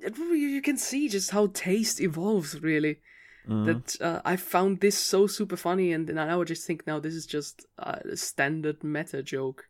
you 0.04 0.62
can 0.62 0.78
see 0.78 1.08
just 1.08 1.32
how 1.32 1.48
taste 1.48 2.02
evolves, 2.02 2.62
really. 2.62 3.00
Mhm. 3.48 3.66
That 3.66 4.02
uh, 4.02 4.22
I 4.26 4.36
found 4.36 4.82
this 4.82 4.98
so 4.98 5.28
super 5.28 5.56
funny, 5.56 5.94
and 5.94 6.08
then 6.08 6.18
I 6.18 6.36
would 6.36 6.48
just 6.48 6.66
think, 6.66 6.88
now 6.88 7.00
this 7.00 7.14
is 7.14 7.26
just 7.26 7.66
a 7.78 8.18
standard 8.18 8.84
meta 8.84 9.22
joke. 9.22 9.66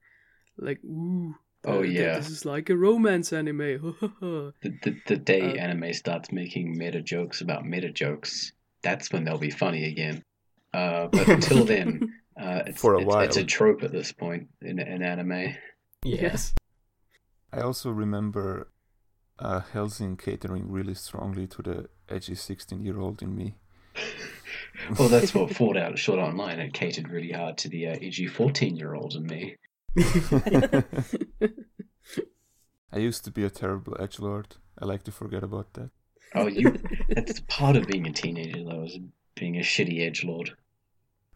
Like, 0.58 0.84
ooh. 0.84 1.36
Oh, 1.66 1.82
th- 1.84 1.94
yeah. 1.94 2.18
This 2.18 2.30
is 2.30 2.46
like 2.46 2.70
a 2.70 2.78
romance 2.78 3.34
anime. 3.34 3.96
The, 4.22 4.54
the, 4.84 4.98
the 5.08 5.18
day 5.18 5.42
Uh, 5.42 5.56
anime 5.56 5.94
starts 5.94 6.32
making 6.32 6.78
meta 6.78 7.02
jokes 7.02 7.42
about 7.42 7.66
meta 7.66 7.92
jokes, 7.92 8.54
that's 8.82 9.12
when 9.12 9.24
they'll 9.24 9.38
be 9.38 9.50
funny 9.52 9.86
again. 9.86 10.24
Uh, 10.74 11.08
but 11.08 11.28
until 11.28 11.66
then, 11.76 12.14
uh, 12.40 12.64
it's, 12.68 12.80
For 12.82 12.96
a 12.96 13.02
it's, 13.02 13.28
it's 13.28 13.38
a 13.38 13.44
trope 13.44 13.84
at 13.84 13.92
this 13.92 14.12
point 14.12 14.48
in, 14.62 14.80
in 14.80 15.02
anime. 15.02 15.56
Yeah. 16.04 16.22
yes. 16.22 16.54
I 17.52 17.62
also 17.62 17.90
remember 17.90 18.70
uh, 19.40 19.62
Hellsing 19.74 20.18
catering 20.18 20.70
really 20.72 20.94
strongly 20.94 21.48
to 21.48 21.62
the 21.62 21.90
edgy 22.10 22.36
16 22.36 22.84
year 22.84 23.00
old 23.00 23.22
in 23.22 23.36
me. 23.36 23.56
Well, 25.00 25.10
that's 25.10 25.34
what 25.36 25.56
Fought 25.56 25.78
Out 25.78 25.98
Sword 25.98 26.20
Art 26.20 26.32
Online. 26.34 26.60
It 26.60 26.74
catered 26.74 27.10
really 27.10 27.32
hard 27.32 27.58
to 27.60 27.70
the 27.70 27.88
uh, 27.88 27.96
edgy 28.02 28.28
14 28.28 28.76
year 28.76 28.94
old 28.94 29.16
in 29.16 29.26
me. 29.26 29.56
I 32.92 32.98
used 32.98 33.24
to 33.26 33.32
be 33.32 33.44
a 33.44 33.50
terrible 33.50 33.96
edge 34.00 34.20
lord. 34.20 34.56
I 34.80 34.86
like 34.86 35.04
to 35.04 35.12
forget 35.12 35.44
about 35.44 35.74
that. 35.74 35.90
Oh, 36.34 36.48
you. 36.48 36.78
that's 37.10 37.40
part 37.42 37.76
of 37.76 37.88
being 37.88 38.08
a 38.08 38.12
teenager, 38.12 38.64
though, 38.64 38.84
is 38.84 39.00
being 39.36 39.58
a 39.58 39.62
shitty 39.62 40.06
edge 40.06 40.24
lord. 40.24 40.56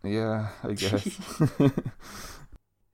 Yeah, 0.03 0.49
I 0.63 0.73
guess. 0.73 1.07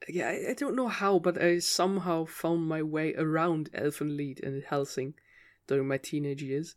yeah, 0.07 0.27
I, 0.29 0.51
I 0.51 0.53
don't 0.53 0.75
know 0.75 0.87
how, 0.87 1.19
but 1.19 1.41
I 1.41 1.59
somehow 1.59 2.25
found 2.25 2.67
my 2.67 2.81
way 2.83 3.13
around 3.15 3.71
Elfen 3.73 4.17
Lied 4.17 4.41
and 4.43 4.63
Hellsing 4.63 5.13
during 5.67 5.87
my 5.87 5.97
teenage 5.97 6.43
years. 6.43 6.75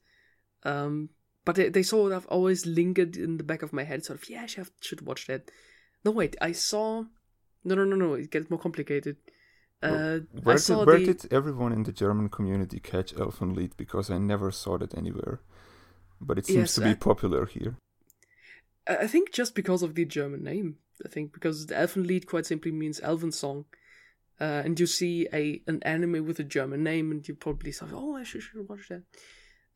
Um, 0.62 1.11
but 1.44 1.57
they, 1.57 1.68
they 1.68 1.83
sort 1.83 2.12
of 2.12 2.27
always 2.27 2.66
lingered 2.66 3.16
in 3.16 3.38
the 3.38 3.44
back 3.44 3.62
of 3.62 3.72
my 3.72 3.85
head, 3.85 4.05
sort 4.05 4.22
of, 4.22 4.29
yeah, 4.29 4.42
I 4.42 4.46
should, 4.46 4.68
should 4.81 5.07
watch 5.07 5.27
that. 5.27 5.51
No, 6.05 6.11
wait, 6.11 6.37
I 6.40 6.53
saw. 6.53 7.05
No, 7.64 7.75
no, 7.75 7.85
no, 7.85 7.97
no, 7.97 8.14
it 8.14 8.31
gets 8.31 8.51
more 8.51 8.59
complicated. 8.59 9.16
Uh, 9.83 9.87
I 9.87 10.21
where 10.42 10.59
saw 10.59 10.79
did, 10.79 10.87
where 10.87 10.99
the. 10.99 11.07
did 11.14 11.33
everyone 11.33 11.73
in 11.73 11.85
the 11.85 11.92
German 11.92 12.29
community 12.29 12.81
catch 12.81 13.14
Elfen 13.14 13.57
Lied? 13.57 13.77
Because 13.77 14.11
I 14.11 14.18
never 14.18 14.51
saw 14.51 14.77
that 14.79 14.97
anywhere. 14.97 15.40
But 16.21 16.38
it 16.38 16.47
seems 16.47 16.59
Yes, 16.59 16.75
to 16.75 16.81
be 16.81 16.90
I- 16.90 16.94
popular 16.94 17.47
here. 17.47 17.77
I 18.88 19.07
think 19.07 19.33
just 19.33 19.55
because 19.55 19.83
of 19.83 19.94
the 19.94 20.05
German 20.05 20.42
name. 20.42 20.79
I 21.05 21.09
think 21.09 21.33
because 21.33 21.66
the 21.66 21.75
Elfen 21.75 22.09
Lied 22.09 22.27
quite 22.27 22.47
simply 22.47 22.73
means 22.73 23.01
Elven 23.01 23.33
song. 23.33 23.66
Uh, 24.40 24.62
and 24.64 24.79
you 24.79 24.87
see 24.87 25.29
a 25.33 25.62
an 25.66 25.83
anime 25.83 26.25
with 26.25 26.38
a 26.38 26.44
German 26.44 26.83
name, 26.85 27.11
and 27.11 27.27
you 27.29 27.35
probably 27.35 27.73
thought, 27.73 27.90
"Oh, 27.92 28.16
I 28.16 28.23
should, 28.23 28.42
should 28.42 28.68
watch 28.68 28.88
that." 28.88 29.03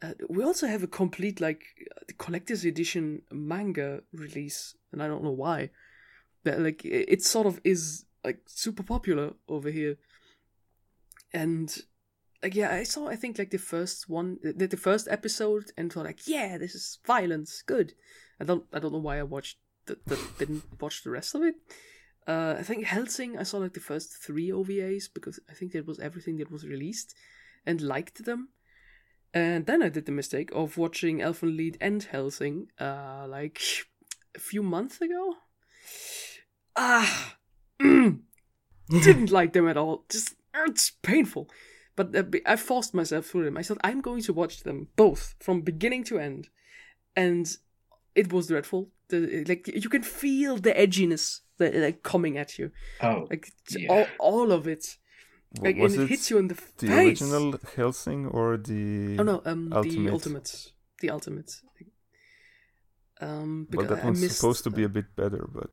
Uh, 0.00 0.14
we 0.28 0.42
also 0.44 0.66
have 0.66 0.82
a 0.84 0.86
complete 0.88 1.40
like 1.40 1.62
uh, 1.96 2.12
collector's 2.16 2.64
edition 2.64 3.22
manga 3.32 4.02
release, 4.12 4.74
and 4.92 5.02
I 5.02 5.08
don't 5.08 5.22
know 5.24 5.30
why. 5.32 5.70
But, 6.44 6.60
like 6.60 6.84
it, 6.84 7.22
sort 7.22 7.46
of 7.46 7.60
is 7.64 8.04
like 8.24 8.40
super 8.46 8.82
popular 8.82 9.34
over 9.48 9.70
here, 9.70 9.96
and 11.32 11.74
like 12.42 12.54
yeah, 12.54 12.72
I 12.74 12.82
saw 12.82 13.08
I 13.08 13.16
think 13.16 13.38
like 13.38 13.50
the 13.50 13.58
first 13.58 14.08
one, 14.08 14.38
the, 14.42 14.66
the 14.66 14.76
first 14.76 15.08
episode, 15.08 15.70
and 15.76 15.92
thought 15.92 16.06
like, 16.06 16.26
yeah, 16.26 16.58
this 16.58 16.74
is 16.74 16.98
violence, 17.06 17.62
good. 17.62 17.94
I 18.40 18.44
don't 18.44 18.64
I 18.72 18.78
don't 18.78 18.92
know 18.92 18.98
why 18.98 19.18
I 19.18 19.22
watched 19.22 19.58
that, 19.86 20.04
that 20.06 20.38
didn't 20.38 20.64
watch 20.80 21.04
the 21.04 21.10
rest 21.10 21.34
of 21.34 21.42
it. 21.42 21.54
Uh, 22.26 22.54
I 22.58 22.62
think 22.62 22.84
Hellsing 22.84 23.38
I 23.38 23.42
saw 23.42 23.58
like 23.58 23.74
the 23.74 23.80
first 23.80 24.16
three 24.16 24.50
OVAs 24.50 25.08
because 25.12 25.40
I 25.50 25.54
think 25.54 25.72
that 25.72 25.86
was 25.86 25.98
everything 25.98 26.36
that 26.38 26.50
was 26.50 26.66
released, 26.66 27.14
and 27.66 27.80
liked 27.80 28.24
them. 28.24 28.48
And 29.34 29.66
then 29.66 29.82
I 29.82 29.88
did 29.88 30.06
the 30.06 30.12
mistake 30.12 30.50
of 30.52 30.76
watching 30.76 31.18
Elfen 31.18 31.56
Lied 31.56 31.78
and 31.80 32.02
Hellsing, 32.02 32.68
uh, 32.78 33.26
like 33.28 33.60
a 34.34 34.40
few 34.40 34.62
months 34.62 35.00
ago. 35.00 35.36
Ah, 36.76 37.36
didn't 37.80 39.30
like 39.30 39.52
them 39.52 39.68
at 39.68 39.76
all. 39.76 40.04
Just 40.08 40.34
it's 40.54 40.90
painful. 41.02 41.48
But 41.94 42.16
uh, 42.16 42.24
I 42.46 42.56
forced 42.56 42.94
myself 42.94 43.26
through 43.26 43.44
them. 43.44 43.58
I 43.58 43.62
said 43.62 43.78
I'm 43.84 44.00
going 44.00 44.22
to 44.22 44.32
watch 44.32 44.62
them 44.62 44.88
both 44.96 45.34
from 45.40 45.60
beginning 45.60 46.04
to 46.04 46.18
end, 46.18 46.48
and 47.14 47.46
it 48.14 48.32
was 48.32 48.46
dreadful. 48.46 48.88
The, 49.08 49.44
like 49.46 49.68
you 49.68 49.90
can 49.90 50.02
feel 50.02 50.56
the 50.56 50.72
edginess 50.72 51.40
that 51.58 51.74
like 51.74 52.02
coming 52.02 52.38
at 52.38 52.58
you, 52.58 52.70
Oh, 53.02 53.26
like 53.28 53.52
Yeah. 53.70 53.88
all, 53.90 54.06
all 54.18 54.52
of 54.52 54.66
it. 54.66 54.96
Like 55.60 55.76
was 55.76 55.92
and 55.92 56.02
it, 56.02 56.04
it 56.06 56.08
hits 56.08 56.30
you 56.30 56.38
in 56.38 56.48
the, 56.48 56.54
the 56.78 56.86
face. 56.86 57.20
original 57.20 57.58
Hellsing 57.76 58.26
or 58.26 58.56
the 58.56 59.18
Oh 59.18 59.22
no, 59.22 59.42
um, 59.44 59.68
the 59.68 59.76
Ultimate? 59.76 60.12
ultimate, 60.12 60.72
the 61.00 61.10
ultimate. 61.10 61.60
Um, 63.20 63.68
well, 63.70 63.84
because 63.84 63.96
that 63.96 64.02
I 64.02 64.06
one's 64.06 64.20
missed, 64.22 64.36
supposed 64.38 64.64
to 64.64 64.70
be 64.70 64.82
a 64.82 64.88
bit 64.88 65.14
better, 65.14 65.46
but 65.52 65.70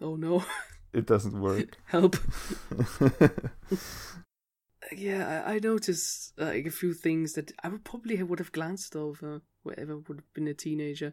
Oh 0.00 0.16
no, 0.16 0.44
it 0.92 1.06
doesn't 1.06 1.40
work. 1.40 1.76
help! 1.86 2.16
Yeah, 4.92 5.42
I, 5.46 5.54
I 5.54 5.58
noticed 5.58 6.32
like 6.38 6.66
a 6.66 6.70
few 6.70 6.94
things 6.94 7.34
that 7.34 7.52
I 7.62 7.68
would 7.68 7.84
probably 7.84 8.22
would 8.22 8.38
have 8.38 8.52
glanced 8.52 8.96
over 8.96 9.42
wherever 9.62 9.92
I 9.94 9.96
would 10.08 10.18
have 10.18 10.34
been 10.34 10.48
a 10.48 10.54
teenager. 10.54 11.12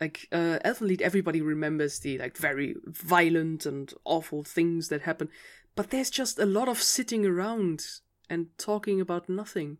Like 0.00 0.28
uh, 0.30 0.58
Elfen 0.64 0.88
Lied, 0.88 1.02
everybody 1.02 1.40
remembers 1.42 1.98
the 1.98 2.18
like 2.18 2.36
very 2.36 2.76
violent 2.86 3.66
and 3.66 3.92
awful 4.04 4.44
things 4.44 4.88
that 4.88 5.02
happen, 5.02 5.28
but 5.74 5.90
there's 5.90 6.08
just 6.10 6.38
a 6.38 6.46
lot 6.46 6.68
of 6.68 6.80
sitting 6.80 7.26
around 7.26 7.84
and 8.30 8.46
talking 8.58 9.00
about 9.00 9.28
nothing 9.28 9.78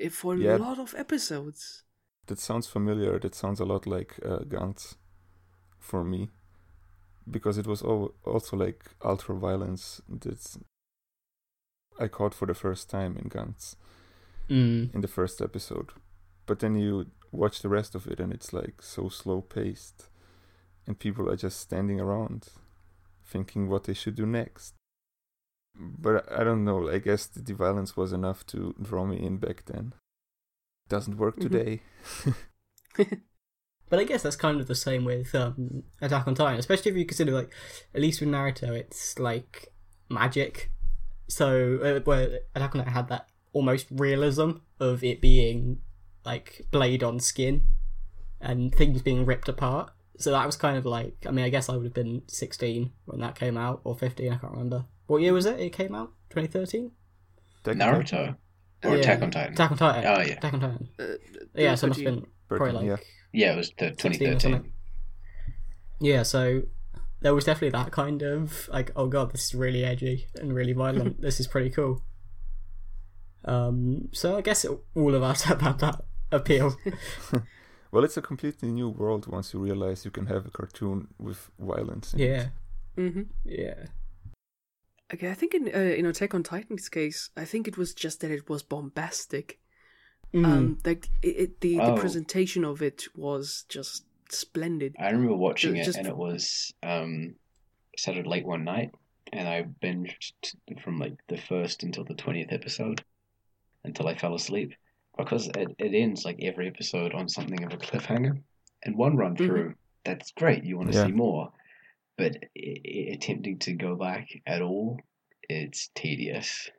eh, 0.00 0.08
for 0.08 0.34
a 0.34 0.38
Yeah. 0.38 0.56
lot 0.56 0.78
of 0.78 0.94
episodes. 0.98 1.84
that 2.26 2.40
sounds 2.40 2.66
familiar. 2.66 3.18
That 3.20 3.34
sounds 3.36 3.60
a 3.60 3.64
lot 3.64 3.86
like 3.86 4.18
uh, 4.24 4.40
Gantz 4.40 4.96
for 5.78 6.04
me, 6.04 6.28
because 7.30 7.58
it 7.58 7.66
was 7.66 7.82
also 7.82 8.56
like 8.56 8.84
ultra 9.04 9.34
violence 9.34 10.00
that 10.08 10.56
I 11.98 12.08
caught 12.08 12.34
for 12.34 12.46
the 12.46 12.54
first 12.54 12.88
time 12.90 13.16
in 13.16 13.28
Gantz 13.28 13.76
Mm. 14.48 14.92
in 14.94 15.00
the 15.00 15.08
first 15.08 15.40
episode. 15.40 15.92
But 16.46 16.58
then 16.58 16.74
you 16.74 17.06
watch 17.30 17.60
the 17.62 17.68
rest 17.68 17.94
of 17.94 18.06
it, 18.08 18.18
and 18.18 18.32
it's 18.32 18.52
like 18.52 18.82
so 18.82 19.08
slow 19.08 19.40
paced, 19.42 20.08
and 20.86 20.98
people 20.98 21.30
are 21.30 21.36
just 21.36 21.60
standing 21.60 22.00
around, 22.00 22.48
thinking 23.24 23.68
what 23.68 23.84
they 23.84 23.94
should 23.94 24.16
do 24.16 24.26
next. 24.26 24.74
But 25.78 26.30
I 26.32 26.42
don't 26.42 26.64
know. 26.64 26.88
I 26.90 26.98
guess 26.98 27.26
the 27.26 27.54
violence 27.54 27.96
was 27.96 28.12
enough 28.12 28.44
to 28.46 28.74
draw 28.82 29.04
me 29.06 29.24
in 29.24 29.36
back 29.36 29.66
then. 29.66 29.92
Doesn't 30.88 31.16
work 31.16 31.36
Mhm. 31.36 31.42
today. 31.42 31.82
But 33.90 33.98
I 33.98 34.04
guess 34.04 34.22
that's 34.22 34.36
kind 34.36 34.60
of 34.60 34.68
the 34.68 34.74
same 34.74 35.04
with 35.04 35.34
um, 35.34 35.82
Attack 36.00 36.26
on 36.28 36.34
Titan, 36.34 36.58
especially 36.58 36.92
if 36.92 36.96
you 36.96 37.04
consider 37.04 37.32
like 37.32 37.52
at 37.94 38.00
least 38.00 38.20
with 38.20 38.30
Naruto, 38.30 38.70
it's 38.70 39.18
like 39.18 39.68
magic. 40.08 40.70
So 41.28 41.78
uh, 41.82 42.00
where 42.04 42.40
Attack 42.54 42.74
on 42.76 42.78
Titan 42.78 42.92
had 42.94 43.08
that 43.08 43.26
almost 43.52 43.88
realism 43.90 44.50
of 44.78 45.02
it 45.04 45.20
being 45.20 45.80
like 46.24 46.66
blade 46.70 47.02
on 47.02 47.18
skin 47.18 47.62
and 48.40 48.74
things 48.74 49.02
being 49.02 49.26
ripped 49.26 49.48
apart. 49.48 49.90
So 50.18 50.30
that 50.30 50.46
was 50.46 50.56
kind 50.56 50.76
of 50.76 50.86
like 50.86 51.26
I 51.26 51.30
mean 51.30 51.44
I 51.44 51.48
guess 51.48 51.68
I 51.68 51.76
would 51.76 51.84
have 51.84 51.94
been 51.94 52.22
sixteen 52.28 52.92
when 53.06 53.20
that 53.20 53.34
came 53.34 53.56
out 53.56 53.80
or 53.84 53.96
fifteen 53.96 54.32
I 54.32 54.36
can't 54.36 54.52
remember. 54.52 54.84
What 55.06 55.20
year 55.22 55.32
was 55.32 55.46
it? 55.46 55.58
It 55.58 55.70
came 55.70 55.94
out 55.94 56.12
twenty 56.28 56.46
thirteen. 56.48 56.92
Naruto 57.64 58.36
or 58.84 58.90
Yeah. 58.92 59.00
Attack 59.00 59.22
on 59.22 59.30
Titan. 59.30 59.52
Attack 59.54 59.70
on 59.72 59.78
Titan. 59.78 60.04
Oh, 60.06 60.20
yeah. 60.20 60.32
Attack 60.34 60.54
on 60.54 60.60
Titan. 60.60 60.88
Uh, 60.98 61.04
Yeah, 61.54 61.74
so 61.74 61.86
it 61.86 61.88
must 61.88 62.00
have 62.00 62.14
been 62.14 62.26
probably 62.48 62.72
like 62.72 62.86
yeah. 62.86 62.96
Yeah, 63.32 63.52
it 63.54 63.56
was 63.56 63.72
the 63.78 63.90
2013. 63.90 64.72
Yeah, 66.00 66.22
so 66.22 66.62
there 67.20 67.34
was 67.34 67.44
definitely 67.44 67.78
that 67.78 67.92
kind 67.92 68.22
of 68.22 68.68
like, 68.72 68.90
oh 68.96 69.06
god, 69.06 69.32
this 69.32 69.44
is 69.44 69.54
really 69.54 69.84
edgy 69.84 70.26
and 70.36 70.54
really 70.54 70.72
violent. 70.72 71.20
this 71.22 71.38
is 71.40 71.46
pretty 71.46 71.70
cool. 71.70 72.02
Um, 73.44 74.08
so 74.12 74.36
I 74.36 74.40
guess 74.42 74.64
it, 74.64 74.70
all 74.94 75.14
of 75.14 75.22
us 75.22 75.42
have 75.50 75.60
had 75.60 75.78
that 75.80 76.02
appeal. 76.32 76.76
Well, 77.92 78.04
it's 78.04 78.16
a 78.16 78.22
completely 78.22 78.70
new 78.70 78.88
world 78.88 79.26
once 79.26 79.52
you 79.52 79.58
realize 79.58 80.04
you 80.04 80.12
can 80.12 80.26
have 80.26 80.46
a 80.46 80.50
cartoon 80.50 81.08
with 81.18 81.50
violence. 81.58 82.14
in 82.14 82.20
it. 82.20 82.24
yeah, 82.28 82.46
Mm-hmm. 82.96 83.22
yeah, 83.44 83.86
Okay, 85.12 85.28
I 85.28 85.34
think 85.34 85.54
in 85.54 85.68
uh, 85.74 85.78
in 85.98 86.06
Attack 86.06 86.34
on 86.34 86.44
Titan's 86.44 86.88
case, 86.88 87.30
I 87.36 87.44
think 87.44 87.66
it 87.66 87.76
was 87.76 87.92
just 87.92 88.20
that 88.20 88.30
it 88.30 88.48
was 88.48 88.62
bombastic. 88.62 89.58
Mm. 90.32 90.44
Um, 90.46 90.78
like 90.84 91.08
it, 91.22 91.26
it, 91.28 91.60
the 91.60 91.80
Oh. 91.80 91.94
the 91.94 92.00
presentation 92.00 92.64
of 92.64 92.82
it 92.82 93.04
was 93.16 93.64
just 93.68 94.04
splendid. 94.30 94.94
I 94.98 95.10
remember 95.10 95.34
watching 95.36 95.74
Ju- 95.74 95.80
it, 95.80 95.84
just- 95.84 95.98
and 95.98 96.06
it 96.06 96.16
was 96.16 96.72
um, 96.82 97.34
started 97.96 98.26
late 98.26 98.46
one 98.46 98.62
night, 98.64 98.92
and 99.32 99.48
I 99.48 99.64
binged 99.82 100.32
from 100.82 100.98
like 100.98 101.14
the 101.28 101.36
first 101.36 101.82
until 101.82 102.04
the 102.04 102.14
twentieth 102.14 102.52
episode 102.52 103.02
until 103.84 104.06
I 104.08 104.14
fell 104.14 104.34
asleep 104.34 104.74
because 105.16 105.48
it, 105.48 105.74
it 105.78 105.94
ends 105.94 106.24
like 106.24 106.38
every 106.42 106.68
episode 106.68 107.12
on 107.14 107.28
something 107.28 107.62
of 107.64 107.72
a 107.72 107.76
cliffhanger. 107.78 108.40
And 108.84 108.96
one 108.96 109.16
run 109.16 109.34
Mhm. 109.34 109.38
through, 109.46 109.74
that's 110.04 110.30
great. 110.32 110.64
You 110.64 110.76
want 110.78 110.92
to 110.92 110.98
Yeah. 110.98 111.06
see 111.06 111.12
more, 111.12 111.52
but 112.16 112.36
i- 112.56 112.80
i- 112.86 113.08
attempting 113.12 113.58
to 113.60 113.72
go 113.72 113.96
back 113.96 114.28
at 114.46 114.62
all, 114.62 115.00
it's 115.48 115.88
tedious 115.94 116.70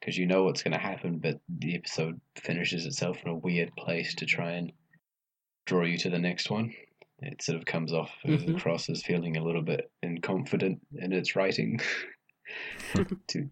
because 0.00 0.16
you 0.16 0.26
know 0.26 0.44
what's 0.44 0.62
going 0.62 0.72
to 0.72 0.78
happen, 0.78 1.18
but 1.18 1.38
the 1.48 1.74
episode 1.76 2.20
finishes 2.36 2.86
itself 2.86 3.18
in 3.22 3.30
a 3.30 3.34
weird 3.34 3.70
place 3.76 4.14
to 4.16 4.26
try 4.26 4.52
and 4.52 4.72
draw 5.66 5.84
you 5.84 5.98
to 5.98 6.10
the 6.10 6.18
next 6.18 6.50
one. 6.50 6.72
It 7.20 7.42
sort 7.42 7.58
of 7.58 7.66
comes 7.66 7.92
off 7.92 8.10
Mhm. 8.24 8.56
across 8.56 8.88
as 8.88 9.02
feeling 9.02 9.36
a 9.36 9.44
little 9.44 9.62
bit 9.62 9.90
inconfident 10.02 10.80
in 10.96 11.12
its 11.12 11.36
writing 11.36 11.80
to 13.28 13.48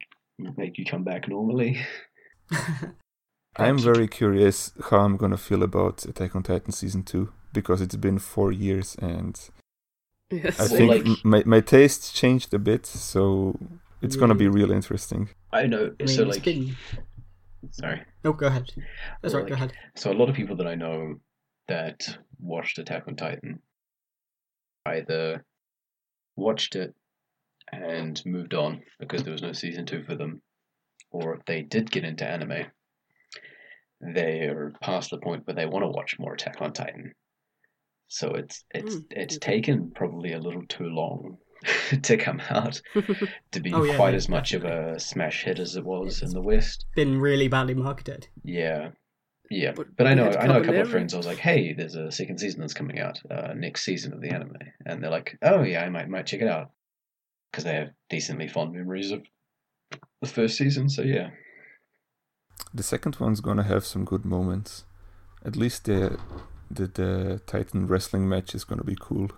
make 0.56 0.78
you 0.78 0.84
come 0.86 1.04
back 1.04 1.28
normally. 1.28 1.78
I'm 3.56 3.78
very 3.78 4.08
curious 4.08 4.72
how 4.90 4.98
I'm 5.00 5.16
gonna 5.16 5.36
feel 5.36 5.62
about 5.62 6.04
Attack 6.06 6.34
on 6.36 6.42
Titan 6.44 6.72
season 6.72 7.02
two 7.02 7.32
because 7.52 7.80
it's 7.80 7.96
been 7.96 8.18
four 8.18 8.52
years 8.52 8.96
and 9.00 9.38
Yes. 10.30 10.60
I 10.60 10.64
Well, 10.64 10.76
think 10.76 10.90
like- 11.06 11.24
my 11.24 11.42
my 11.46 11.60
taste 11.60 12.14
changed 12.14 12.52
a 12.54 12.58
bit, 12.58 12.84
so 12.86 13.58
it's 14.02 14.16
gonna 14.16 14.34
be 14.34 14.48
really 14.48 14.74
interesting. 14.76 15.28
I 15.52 15.66
know. 15.66 15.94
I 16.00 16.04
mean, 16.04 16.08
so 16.16 16.22
it's 16.26 16.36
like, 16.36 16.44
been- 16.44 16.76
sorry. 17.70 18.02
No, 18.24 18.32
go 18.32 18.46
ahead. 18.46 18.70
That's 19.22 19.34
Well, 19.34 19.42
right. 19.42 19.48
Go 19.48 19.54
ahead. 19.54 19.72
So 19.96 20.12
a 20.12 20.14
lot 20.14 20.28
of 20.28 20.34
people 20.36 20.56
that 20.56 20.66
I 20.66 20.74
know 20.74 21.14
that 21.68 22.18
watched 22.40 22.78
Attack 22.78 23.04
on 23.08 23.16
Titan 23.16 23.60
either 24.86 25.44
watched 26.36 26.76
it 26.76 26.94
and 27.72 28.22
moved 28.24 28.54
on 28.54 28.82
because 29.00 29.22
there 29.24 29.32
was 29.32 29.42
no 29.42 29.52
season 29.52 29.84
two 29.84 30.02
for 30.04 30.14
them, 30.14 30.40
or 31.10 31.40
they 31.46 31.62
did 31.62 31.90
get 31.90 32.04
into 32.04 32.26
anime. 32.26 32.66
They're 34.00 34.72
past 34.80 35.10
the 35.10 35.18
point 35.18 35.46
where 35.46 35.54
they 35.56 35.66
want 35.66 35.82
to 35.84 35.88
watch 35.88 36.18
more 36.18 36.34
Attack 36.34 36.60
on 36.62 36.72
Titan. 36.72 37.12
So 38.06 38.30
it's 38.30 38.64
it's 38.70 38.96
Mm, 38.96 39.04
it's 39.10 39.36
okay. 39.36 39.52
taken 39.56 39.90
probably 39.90 40.32
a 40.32 40.38
little 40.38 40.64
too 40.68 40.84
long 40.86 41.36
to 42.02 42.16
come 42.16 42.40
out 42.50 42.80
to 43.52 43.60
be 43.60 43.72
Oh, 43.72 43.82
yeah, 43.84 43.96
quite 43.96 44.10
yeah, 44.10 44.16
as 44.16 44.28
much 44.28 44.52
of 44.52 44.64
a 44.64 44.98
smash 45.00 45.44
hit 45.44 45.58
as 45.58 45.76
it 45.76 45.84
was 45.84 46.22
in 46.22 46.30
the 46.30 46.40
West. 46.40 46.86
Been 46.94 47.20
really 47.20 47.48
badly 47.48 47.74
marketed. 47.74 48.28
Yeah, 48.44 48.90
yeah. 49.50 49.72
But 49.72 49.96
But, 49.96 50.06
I 50.06 50.14
know 50.14 50.30
I 50.30 50.46
know 50.46 50.60
a 50.60 50.64
couple 50.64 50.80
of 50.80 50.86
Cavalera. 50.86 50.90
friends. 50.90 51.14
I 51.14 51.16
was 51.16 51.26
like, 51.26 51.38
"Hey, 51.38 51.72
there's 51.72 51.94
a 51.96 52.12
second 52.12 52.38
season 52.38 52.60
that's 52.60 52.74
coming 52.74 52.98
out 53.00 53.20
uh, 53.30 53.54
next 53.56 53.84
season 53.84 54.12
of 54.12 54.20
the 54.20 54.30
anime," 54.30 54.56
and 54.86 55.02
they're 55.02 55.10
like, 55.10 55.36
"Oh 55.42 55.62
yeah, 55.62 55.82
I 55.84 55.88
might 55.88 56.08
might 56.08 56.26
check 56.26 56.42
it 56.42 56.48
out," 56.48 56.70
because 57.50 57.64
they 57.64 57.74
have 57.74 57.90
decently 58.10 58.46
fond 58.48 58.72
memories 58.72 59.10
of 59.10 59.22
the 60.20 60.28
first 60.28 60.56
season. 60.56 60.88
So 60.88 61.02
yeah, 61.02 61.30
The 62.74 62.82
second 62.82 63.16
one's 63.16 63.40
gonna 63.40 63.62
have 63.64 63.84
some 63.86 64.04
good 64.04 64.24
moments. 64.24 64.84
At 65.44 65.56
least 65.56 65.84
the 65.86 66.18
the, 66.70 66.86
the 66.86 67.40
Titan 67.46 67.86
wrestling 67.86 68.28
match 68.28 68.54
is 68.54 68.64
gonna 68.64 68.84
be 68.84 68.96
cool. 69.00 69.30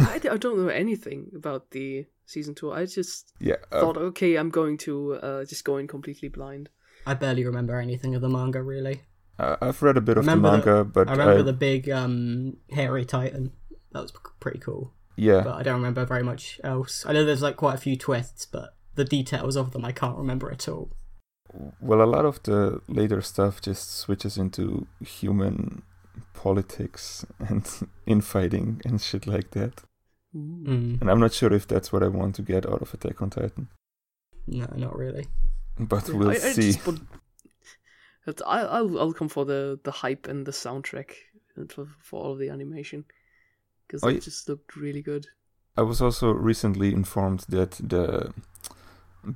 I, 0.00 0.20
I 0.30 0.36
don't 0.36 0.58
know 0.58 0.68
anything 0.68 1.30
about 1.34 1.70
the 1.70 2.06
season 2.26 2.54
two. 2.54 2.72
I 2.72 2.86
just 2.86 3.32
Yeah, 3.40 3.56
uh, 3.72 3.80
thought, 3.80 3.96
okay, 3.96 4.36
I'm 4.36 4.50
going 4.50 4.78
to 4.78 5.14
uh, 5.14 5.44
just 5.44 5.64
go 5.64 5.76
in 5.76 5.86
completely 5.86 6.28
blind. 6.28 6.68
I 7.06 7.14
barely 7.14 7.44
remember 7.44 7.78
anything 7.80 8.14
of 8.14 8.22
the 8.22 8.28
manga 8.28 8.62
really. 8.62 9.02
I- 9.38 9.56
I've 9.62 9.82
read 9.82 9.96
a 9.96 10.00
bit 10.00 10.18
of 10.18 10.24
the 10.24 10.30
Remember 10.30 10.50
the- 10.50 10.66
manga, 10.74 10.84
but 10.84 11.08
I 11.08 11.12
remember 11.12 11.38
I- 11.40 11.42
the 11.42 11.52
big 11.52 11.88
um, 11.90 12.56
hairy 12.70 13.04
titan. 13.04 13.52
That 13.92 14.02
was 14.02 14.12
pretty 14.38 14.58
cool. 14.60 14.92
yeah, 15.16 15.40
But 15.42 15.54
I 15.54 15.62
don't 15.62 15.74
remember 15.76 16.04
very 16.04 16.22
much 16.22 16.60
else. 16.62 17.04
I 17.06 17.12
know 17.12 17.24
there's 17.24 17.42
like 17.42 17.56
quite 17.56 17.74
a 17.74 17.78
few 17.78 17.96
twists, 17.96 18.46
but 18.46 18.76
the 18.94 19.04
details 19.04 19.56
of 19.56 19.72
them 19.72 19.84
I 19.84 19.92
can't 19.92 20.16
remember 20.18 20.50
at 20.52 20.68
all. 20.68 20.92
well, 21.80 22.02
a 22.02 22.06
lot 22.06 22.24
of 22.24 22.42
the 22.44 22.80
later 22.86 23.20
stuff 23.20 23.60
just 23.60 23.90
switches 23.96 24.36
into 24.38 24.86
human 25.00 25.82
politics 26.34 27.24
and 27.38 27.68
infighting 28.06 28.80
and 28.84 29.00
shit 29.00 29.26
like 29.26 29.50
that. 29.52 29.82
Mm. 30.34 31.00
And 31.00 31.10
I'm 31.10 31.20
not 31.20 31.32
sure 31.32 31.52
if 31.52 31.66
that's 31.66 31.92
what 31.92 32.02
I 32.02 32.08
want 32.08 32.36
to 32.36 32.42
get 32.42 32.64
out 32.66 32.82
of 32.82 32.94
Attack 32.94 33.20
on 33.20 33.30
Titan, 33.30 33.68
No, 34.46 34.66
not 34.76 34.96
really. 34.96 35.26
but 35.78 36.08
Yeah, 36.08 36.14
we'll 36.14 36.30
I, 36.30 36.34
I 36.34 36.38
see. 36.38 36.72
Just, 36.72 36.84
but, 36.84 36.94
but 38.26 38.40
I, 38.46 38.60
I'll 38.60 38.98
I'll 38.98 39.12
come 39.12 39.28
for 39.28 39.44
the, 39.44 39.80
the 39.82 39.90
hype 39.90 40.28
and 40.28 40.46
the 40.46 40.52
soundtrack 40.52 41.12
and 41.56 41.72
for, 41.72 41.88
for 42.00 42.22
all 42.22 42.32
of 42.32 42.38
the 42.38 42.48
animation 42.48 43.04
because 43.86 44.04
Oh, 44.04 44.08
it 44.08 44.22
just 44.22 44.48
looked 44.48 44.76
really 44.76 45.02
good. 45.02 45.26
I 45.76 45.82
was 45.82 46.00
also 46.00 46.30
recently 46.30 46.92
informed 46.92 47.44
that 47.48 47.72
the 47.72 48.32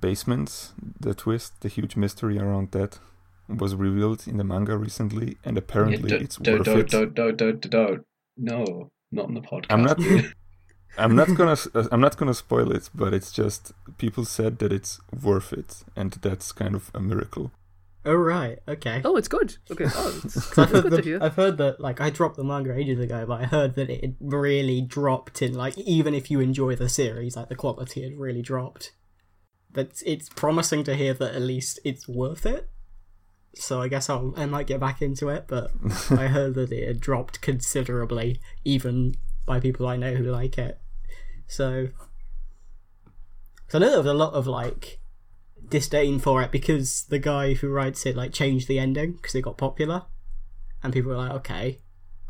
basements, 0.01 0.73
the 1.01 1.15
twist, 1.15 1.61
the 1.61 1.69
huge 1.69 1.97
mystery 1.97 2.39
around 2.39 2.71
that 2.73 2.99
was 3.49 3.75
revealed 3.75 4.27
in 4.27 4.37
the 4.37 4.45
manga 4.45 4.77
recently, 4.77 5.37
and 5.45 5.57
apparently 5.59 6.11
Yeah, 6.11 6.23
it's 6.23 6.37
don't, 6.37 6.59
worth 6.59 6.65
don't, 6.67 6.79
it. 6.81 6.91
don't, 6.91 7.15
don't, 7.15 7.37
don't, 7.37 7.71
don't, 7.71 8.07
no, 8.37 8.91
not 9.13 9.29
in 9.29 9.35
the 9.35 9.41
podcast. 9.41 9.67
I'm 9.71 9.83
not- 9.83 9.99
I'm 10.97 11.17
not 11.17 11.35
gonna 11.35 11.57
uh, 11.75 11.89
I'm 11.91 12.01
not 12.01 12.17
gonna 12.17 12.35
spoil 12.35 12.71
it, 12.71 12.89
but 12.95 13.13
it's 13.13 13.33
just 13.33 13.73
people 13.99 14.25
said 14.25 14.61
that 14.61 14.73
it's 14.73 15.01
worth 15.23 15.53
it, 15.53 15.83
and 15.97 16.13
that's 16.13 16.53
kind 16.53 16.77
of 16.77 16.91
a 16.95 17.01
miracle. 17.01 17.51
Oh 18.07 18.15
right, 18.15 18.61
okay. 18.69 19.01
Oh, 19.05 19.17
it's 19.17 19.27
good. 19.27 19.57
Okay, 19.73 19.87
oh, 19.93 20.21
it's, 20.25 20.51
'Cause 20.51 20.59
I've 20.59 20.65
it's 20.67 20.73
heard, 20.75 20.83
good 20.85 20.91
to 20.91 20.97
the, 20.99 21.03
hear. 21.03 21.19
I've 21.21 21.35
heard 21.35 21.57
that 21.59 21.81
like 21.81 22.01
I 22.01 22.11
dropped 22.11 22.37
the 22.37 22.45
manga 22.45 22.73
ages 22.79 23.01
ago, 23.01 23.25
but 23.27 23.41
I 23.41 23.45
heard 23.47 23.75
that 23.75 23.91
it 23.91 24.15
really 24.21 24.83
dropped 24.83 25.43
in 25.43 25.55
like 25.55 25.77
even 25.79 26.15
if 26.15 26.31
you 26.31 26.39
enjoy 26.39 26.77
the 26.77 26.89
series, 26.89 27.35
like 27.35 27.49
the 27.49 27.57
quality 27.57 28.03
had 28.05 28.17
really 28.17 28.43
dropped. 28.43 28.93
But 29.73 30.01
it's 30.07 30.29
promising 30.29 30.85
to 30.85 30.95
hear 30.95 31.13
that 31.15 31.35
at 31.35 31.43
least 31.43 31.81
it's 31.85 32.07
worth 32.07 32.47
it. 32.47 32.71
So 33.57 33.81
I 33.81 33.89
guess 33.89 34.11
I'll 34.11 34.35
I 34.37 34.47
might 34.47 34.67
get 34.67 34.81
back 34.81 35.01
into 35.03 35.29
it, 35.29 35.45
but 35.47 35.71
I 36.11 36.27
heard 36.29 36.55
that 36.55 36.73
it 36.73 36.87
had 36.87 37.01
dropped 37.01 37.41
considerably, 37.41 38.41
even 38.65 39.15
by 39.47 39.61
people 39.61 39.87
I 39.87 39.97
know 39.97 40.15
who 40.15 40.25
like 40.25 40.59
it. 40.59 40.81
So, 41.47 41.89
so 43.69 43.79
I 43.79 43.81
know 43.81 43.89
there 43.91 43.99
was 43.99 44.07
a 44.07 44.15
lot 44.15 44.33
of 44.35 44.47
like 44.47 45.01
disdain 45.69 46.19
for 46.19 46.43
it 46.43 46.51
because 46.51 47.05
the 47.09 47.19
guy 47.19 47.55
who 47.55 47.69
writes 47.69 48.05
it 48.07 48.17
like 48.17 48.33
changed 48.33 48.69
the 48.69 48.79
ending 48.79 49.13
because 49.13 49.35
it 49.35 49.43
got 49.43 49.57
popular, 49.59 50.03
and 50.83 50.93
people 50.93 51.11
were 51.11 51.17
like, 51.17 51.33
"Okay, 51.33 51.79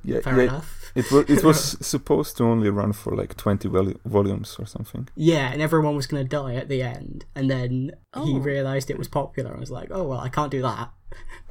Yeah, 0.03 0.20
fair 0.20 0.37
yeah. 0.37 0.43
enough." 0.45 0.93
It 0.95 1.11
was 1.11 1.25
it 1.29 1.43
was 1.45 1.61
supposed 1.87 2.37
to 2.37 2.45
only 2.45 2.70
run 2.70 2.93
for 2.93 3.14
like 3.16 3.37
20 3.37 3.68
vol- 3.68 3.95
volumes 4.05 4.57
or 4.59 4.66
something. 4.66 5.09
Yeah, 5.16 5.51
and 5.53 5.61
everyone 5.61 5.97
was 5.97 6.07
going 6.07 6.22
to 6.25 6.29
die 6.29 6.55
at 6.55 6.68
the 6.68 6.83
end, 6.83 7.25
and 7.35 7.51
then 7.51 7.93
he 8.14 8.35
Oh. 8.35 8.39
realized 8.41 8.91
it 8.91 8.99
was 8.99 9.09
popular 9.09 9.51
and 9.53 9.61
was 9.61 9.70
like, 9.70 9.89
"Oh 9.91 10.05
well, 10.05 10.20
I 10.20 10.29
can't 10.29 10.51
do 10.53 10.62
that." 10.62 10.91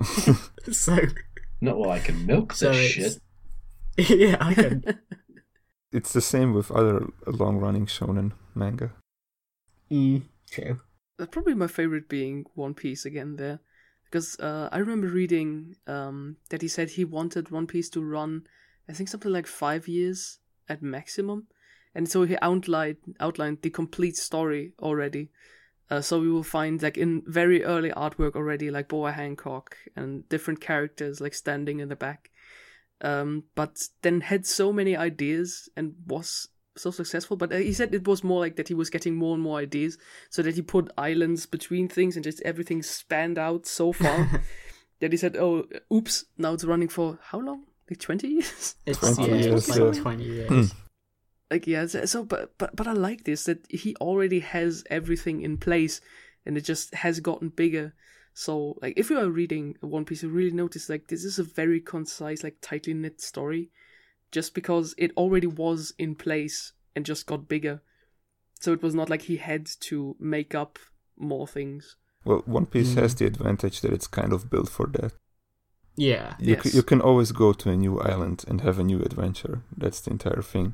so, 0.71 0.97
Not 1.61 1.77
well. 1.77 1.91
I 1.91 1.99
can 1.99 2.25
milk 2.25 2.53
so 2.53 2.71
this 2.71 2.91
shit. 2.91 3.17
yeah, 3.97 4.37
I 4.39 4.53
can. 4.53 4.83
It's 5.93 6.11
the 6.11 6.21
same 6.21 6.55
with 6.55 6.71
other 6.71 7.05
long-running 7.27 7.85
shonen 7.85 8.31
manga. 8.55 8.93
Mm, 9.91 10.23
true. 10.49 10.81
Uh, 11.19 11.27
probably 11.27 11.53
my 11.53 11.67
favorite 11.67 12.09
being 12.09 12.45
One 12.55 12.73
Piece 12.73 13.05
again 13.05 13.35
there, 13.35 13.59
because 14.05 14.39
uh, 14.39 14.69
I 14.71 14.79
remember 14.79 15.05
reading 15.07 15.75
um, 15.85 16.37
that 16.49 16.63
he 16.63 16.67
said 16.67 16.89
he 16.89 17.05
wanted 17.05 17.51
One 17.51 17.67
Piece 17.67 17.89
to 17.91 18.01
run, 18.01 18.47
I 18.89 18.93
think 18.93 19.07
something 19.07 19.31
like 19.31 19.45
five 19.45 19.87
years 19.87 20.39
at 20.67 20.81
maximum, 20.81 21.45
and 21.93 22.09
so 22.09 22.23
he 22.23 22.37
outlined 22.41 22.97
outlined 23.19 23.59
the 23.61 23.69
complete 23.69 24.17
story 24.17 24.73
already. 24.79 25.29
Uh, 25.93 26.01
so 26.01 26.19
we 26.19 26.31
will 26.31 26.41
find 26.41 26.81
like 26.81 26.97
in 26.97 27.21
very 27.27 27.63
early 27.63 27.91
artwork 27.91 28.35
already 28.35 28.71
like 28.71 28.87
Boa 28.87 29.11
Hancock 29.11 29.77
and 29.95 30.27
different 30.27 30.59
characters 30.59 31.21
like 31.21 31.35
standing 31.35 31.79
in 31.79 31.89
the 31.89 31.95
back. 31.95 32.31
Um, 33.01 33.43
but 33.53 33.77
then 34.01 34.21
had 34.21 34.47
so 34.47 34.73
many 34.73 34.97
ideas 34.97 35.69
and 35.77 35.93
was 36.07 36.47
so 36.75 36.89
successful. 36.89 37.37
But 37.37 37.53
uh, 37.53 37.57
he 37.57 37.73
said 37.73 37.93
it 37.93 38.07
was 38.07 38.23
more 38.23 38.39
like 38.39 38.55
that 38.55 38.69
he 38.69 38.73
was 38.73 38.89
getting 38.89 39.15
more 39.15 39.35
and 39.35 39.43
more 39.43 39.59
ideas, 39.59 39.99
so 40.31 40.41
that 40.41 40.55
he 40.55 40.63
put 40.63 40.91
islands 40.97 41.45
between 41.45 41.87
things 41.87 42.15
and 42.15 42.23
just 42.23 42.41
everything 42.41 42.81
spanned 42.81 43.37
out 43.37 43.67
so 43.67 43.91
far 43.91 44.41
that 44.99 45.11
he 45.11 45.17
said, 45.17 45.37
"Oh, 45.37 45.65
oops! 45.93 46.25
Now 46.39 46.53
it's 46.53 46.63
running 46.63 46.89
for 46.89 47.19
how 47.21 47.39
long? 47.39 47.65
Like 47.87 47.99
twenty 47.99 48.29
years." 48.29 48.75
It's 48.87 48.97
20 48.97 49.21
yeah, 49.21 49.35
years, 49.35 49.69
it's 49.69 49.77
like 49.77 50.01
twenty 50.01 50.23
years. 50.23 50.73
Like 51.53 51.65
yeah 51.73 51.85
so, 51.87 52.03
so 52.13 52.23
but 52.33 52.41
but 52.57 52.75
but 52.75 52.87
i 52.87 52.93
like 53.07 53.21
this 53.23 53.41
that 53.47 53.59
he 53.83 53.95
already 54.07 54.39
has 54.55 54.83
everything 54.99 55.37
in 55.47 55.55
place 55.67 55.95
and 56.45 56.57
it 56.57 56.65
just 56.71 56.87
has 57.03 57.19
gotten 57.29 57.49
bigger 57.63 57.87
so 58.33 58.53
like 58.81 58.93
if 59.01 59.09
you 59.09 59.17
are 59.19 59.29
reading 59.41 59.65
one 59.81 60.05
piece 60.05 60.23
you 60.23 60.29
really 60.29 60.55
notice 60.63 60.89
like 60.89 61.07
this 61.07 61.23
is 61.23 61.37
a 61.39 61.43
very 61.61 61.79
concise 61.93 62.43
like 62.43 62.57
tightly 62.69 62.93
knit 62.93 63.21
story 63.21 63.63
just 64.31 64.53
because 64.59 64.87
it 64.97 65.11
already 65.15 65.47
was 65.47 65.93
in 66.05 66.15
place 66.15 66.73
and 66.95 67.05
just 67.05 67.25
got 67.31 67.47
bigger 67.55 67.75
so 68.59 68.73
it 68.73 68.81
was 68.81 68.95
not 68.95 69.09
like 69.09 69.23
he 69.23 69.37
had 69.37 69.63
to 69.89 70.15
make 70.19 70.55
up 70.55 70.79
more 71.17 71.47
things 71.47 71.95
Well, 72.25 72.41
One 72.57 72.65
Piece 72.73 72.91
Mm. 72.95 73.01
has 73.01 73.11
the 73.15 73.25
advantage 73.33 73.77
that 73.81 73.93
it's 73.93 74.07
kind 74.19 74.31
of 74.33 74.49
built 74.49 74.69
for 74.77 74.87
that. 74.97 75.11
yeah, 75.95 76.27
You, 76.39 76.53
Yes. 76.55 76.63
c- 76.71 76.77
you 76.77 76.83
can 76.91 77.01
always 77.01 77.31
go 77.43 77.53
to 77.53 77.69
a 77.69 77.75
new 77.85 77.95
island 78.11 78.37
and 78.47 78.61
have 78.61 78.79
a 78.79 78.83
new 78.91 78.99
adventure. 79.09 79.55
That's 79.81 80.01
the 80.01 80.11
entire 80.11 80.41
thing. 80.53 80.73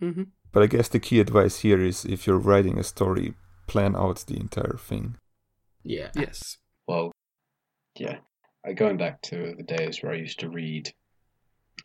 Hmm 0.00 0.22
But 0.52 0.62
I 0.62 0.66
guess 0.66 0.88
the 0.88 0.98
key 0.98 1.20
advice 1.20 1.60
here 1.60 1.80
is 1.80 2.04
if 2.04 2.26
you're 2.26 2.38
writing 2.38 2.78
a 2.78 2.82
story, 2.82 3.34
plan 3.66 3.94
out 3.94 4.24
the 4.26 4.36
entire 4.36 4.78
thing. 4.78 5.16
Yeah. 5.84 6.10
Yes. 6.14 6.58
Well, 6.88 7.12
yeah. 7.98 8.18
I 8.64 8.72
going 8.72 8.96
back 8.96 9.22
to 9.22 9.54
the 9.56 9.62
days 9.62 10.02
where 10.02 10.12
I 10.12 10.16
used 10.16 10.40
to 10.40 10.50
read 10.50 10.92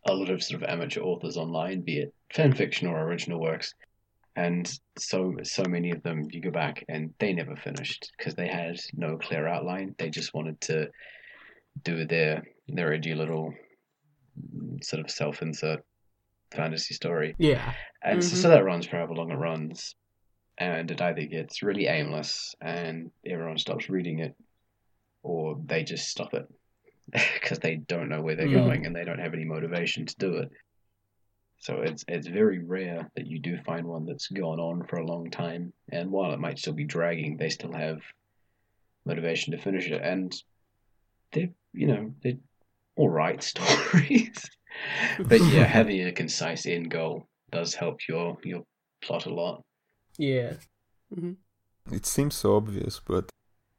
a 0.05 0.13
lot 0.13 0.30
of 0.30 0.43
sort 0.43 0.61
of 0.61 0.70
amateur 0.70 1.01
authors 1.01 1.38
online, 1.38 1.82
be 1.82 1.99
it 1.99 2.13
fan 2.34 2.53
fiction 2.53 2.88
or 2.88 3.01
original 3.01 3.39
works, 3.39 3.74
and 4.36 4.80
so 4.97 5.36
so 5.43 5.63
many 5.63 5.91
of 5.91 6.03
them 6.03 6.28
you 6.32 6.41
go 6.41 6.51
back 6.51 6.84
and 6.89 7.13
they 7.20 7.34
never 7.34 7.55
finished 7.55 8.11
because 8.18 8.36
they 8.36 8.47
had 8.47 8.80
no 8.93 9.18
clear 9.18 9.47
outline. 9.47 9.95
They 9.97 10.09
just 10.09 10.34
wanted 10.34 10.59
to 10.61 10.89
do 11.84 12.05
their 12.05 12.43
their 12.68 12.93
edgy 12.93 13.16
little 13.16 13.53
sort 14.82 15.03
of 15.03 15.09
self-insert 15.09 15.84
fantasy 16.56 16.93
story. 16.93 17.36
Yeah. 17.38 17.74
And 18.03 18.24
so, 18.24 18.36
Mhm. 18.36 18.39
so 18.39 18.49
that 18.49 18.64
runs 18.64 18.86
for 18.86 18.97
however 18.97 19.14
long 19.14 19.32
it 19.32 19.36
runs. 19.36 19.95
And 20.58 20.89
it 20.89 21.01
either 21.01 21.26
gets 21.26 21.64
really 21.64 21.88
aimless 21.88 22.56
and 22.62 23.12
everyone 23.26 23.58
stops 23.58 23.89
reading 23.89 24.20
it, 24.20 24.36
or 25.24 25.60
they 25.66 25.84
just 25.84 26.08
stop 26.10 26.34
it 26.34 26.47
because 27.34 27.60
they 27.60 27.76
don't 27.76 28.10
know 28.10 28.22
where 28.22 28.36
they're 28.36 28.47
Mhm. 28.47 28.66
going 28.66 28.86
and 28.86 28.95
they 28.95 29.03
don't 29.03 29.20
have 29.20 29.34
any 29.34 29.45
motivation 29.45 30.06
to 30.06 30.16
do 30.18 30.38
it. 30.38 30.49
So 31.60 31.82
it's 31.82 32.06
it's 32.08 32.28
very 32.28 32.60
rare 32.60 33.10
that 33.16 33.26
you 33.28 33.39
do 33.39 33.58
find 33.66 33.88
one 33.88 34.06
that's 34.06 34.28
gone 34.28 34.60
on 34.60 34.86
for 34.88 34.97
a 34.97 35.06
long 35.06 35.32
time, 35.32 35.74
and 35.91 36.12
while 36.12 36.32
it 36.32 36.39
might 36.39 36.60
still 36.60 36.74
be 36.74 36.84
dragging, 36.84 37.38
they 37.38 37.49
still 37.49 37.74
have 37.74 38.01
motivation 39.06 39.51
to 39.51 39.58
finish 39.62 39.89
it, 39.89 40.01
and 40.01 40.34
they're 41.32 41.49
you 41.74 41.88
know 41.88 42.14
they're 42.24 42.38
all 42.95 43.10
right 43.10 43.41
stories. 43.51 44.49
But 45.20 45.42
yeah, 45.42 45.64
having 45.80 46.06
a 46.06 46.12
concise 46.12 46.66
end 46.66 46.92
goal 46.92 47.28
does 47.52 47.74
help 47.74 48.00
your 48.08 48.38
your 48.44 48.64
plot 49.02 49.26
a 49.26 49.34
lot. 49.34 49.62
Yeah. 50.18 50.54
It 51.92 52.06
seems 52.06 52.36
so 52.36 52.56
obvious, 52.56 53.00
but 53.06 53.30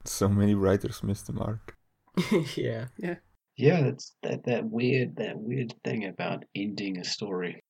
so 0.05 0.29
many 0.29 0.55
writers 0.55 1.03
miss 1.03 1.23
the 1.23 1.33
mark. 1.33 1.75
yeah. 2.57 2.87
Yeah, 2.97 3.17
Yeah, 3.57 3.83
that's 3.83 4.15
that 4.23 4.45
that 4.45 4.65
weird 4.65 5.17
that 5.17 5.39
weird 5.39 5.75
thing 5.85 6.07
about 6.07 6.45
ending 6.55 6.99
a 6.99 7.05
story. 7.05 7.61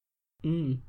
Mm. 0.44 0.80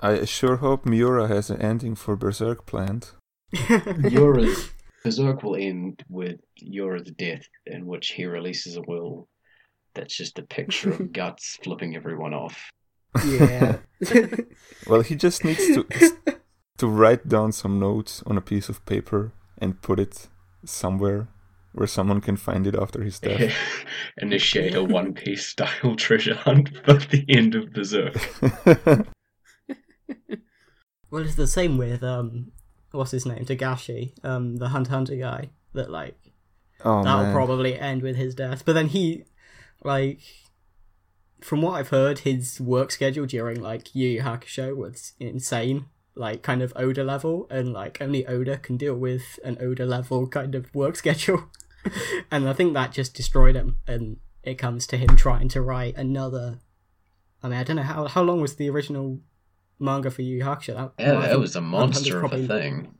I 0.00 0.24
sure 0.26 0.56
hope 0.56 0.84
Miura 0.84 1.28
has 1.28 1.48
an 1.48 1.62
ending 1.62 1.94
for 1.94 2.16
Berserk 2.16 2.66
planned. 2.66 3.10
Miura's 3.70 4.70
Berserk 5.02 5.42
will 5.42 5.56
end 5.56 6.02
with 6.08 6.40
Miura's 6.60 7.10
death, 7.16 7.46
in 7.64 7.86
which 7.86 8.08
he 8.08 8.26
releases 8.26 8.76
a 8.76 8.82
will 8.82 9.28
that's 9.96 10.16
just 10.16 10.38
a 10.38 10.42
picture 10.42 10.90
of 10.90 11.12
guts 11.18 11.58
flipping 11.62 11.96
everyone 11.96 12.34
off. 12.34 12.70
yeah. 13.26 13.78
Well, 14.86 15.00
he 15.00 15.16
just 15.16 15.44
needs 15.44 15.66
to 15.74 15.86
to 16.78 16.86
write 16.86 17.28
down 17.28 17.50
some 17.52 17.80
notes 17.80 18.22
on 18.26 18.36
a 18.36 18.42
piece 18.42 18.68
of 18.68 18.84
paper 18.86 19.32
and 19.58 19.80
put 19.82 19.98
it 19.98 20.28
somewhere 20.64 21.28
where 21.72 21.86
someone 21.86 22.20
can 22.20 22.36
find 22.36 22.66
it 22.66 22.74
after 22.74 23.02
his 23.02 23.18
death. 23.18 23.52
Initiate 24.18 24.74
a 24.74 24.84
One 24.84 25.12
Piece 25.12 25.46
style 25.46 25.96
treasure 25.96 26.34
hunt 26.34 26.70
for 26.84 26.94
the 26.94 27.24
end 27.28 27.54
of 27.54 27.72
Berserk. 27.72 28.16
well, 31.10 31.22
it's 31.22 31.34
the 31.34 31.46
same 31.46 31.78
with 31.78 32.02
um, 32.02 32.52
what's 32.92 33.10
his 33.10 33.26
name, 33.26 33.44
Togashi, 33.44 34.12
um, 34.24 34.56
the 34.56 34.68
Hunter 34.68 34.88
x 34.88 34.94
Hunter 34.94 35.16
guy. 35.16 35.50
That 35.72 35.90
like 35.90 36.16
oh 36.84 37.02
that'll 37.02 37.24
man. 37.24 37.34
probably 37.34 37.78
end 37.78 38.02
with 38.02 38.16
his 38.16 38.34
death. 38.34 38.64
But 38.64 38.72
then 38.72 38.88
he, 38.88 39.24
like, 39.84 40.20
from 41.40 41.62
what 41.62 41.72
I've 41.72 41.88
heard, 41.90 42.20
his 42.20 42.60
work 42.60 42.90
schedule 42.90 43.26
during 43.26 43.60
like 43.60 43.94
Yu 43.94 44.08
Yu 44.08 44.22
Hakusho 44.22 44.76
was 44.76 45.12
insane. 45.20 45.86
Like 46.18 46.42
kind 46.42 46.62
of 46.62 46.72
Oda 46.76 47.04
level, 47.04 47.46
and 47.50 47.74
like 47.74 48.00
only 48.00 48.26
Oda 48.26 48.56
can 48.56 48.78
deal 48.78 48.94
with 48.94 49.38
an 49.44 49.58
Oda 49.60 49.84
level 49.84 50.26
kind 50.38 50.54
of 50.54 50.74
work 50.74 50.96
schedule. 50.96 51.50
and 52.30 52.48
I 52.48 52.52
think 52.54 52.72
that 52.72 52.92
just 52.92 53.14
destroyed 53.14 53.54
him. 53.54 53.78
And 53.86 54.16
it 54.42 54.54
comes 54.54 54.86
to 54.88 54.96
him 54.96 55.14
trying 55.16 55.48
to 55.50 55.60
write 55.60 55.94
another. 55.96 56.58
I 57.42 57.48
mean, 57.48 57.58
I 57.58 57.64
don't 57.64 57.76
know 57.76 57.82
how 57.82 58.06
how 58.06 58.22
long 58.22 58.40
was 58.40 58.56
the 58.56 58.70
original 58.70 59.20
manga 59.78 60.10
for 60.10 60.22
Yu 60.22 60.38
Yu 60.38 60.42
Hakusho? 60.44 60.74
That, 60.74 60.92
Yeah, 60.98 61.18
I 61.18 61.20
that 61.20 61.28
think 61.30 61.40
was 61.40 61.54
a 61.56 61.60
monster 61.60 62.24
of 62.24 62.32
a 62.32 62.46
thing. 62.46 62.94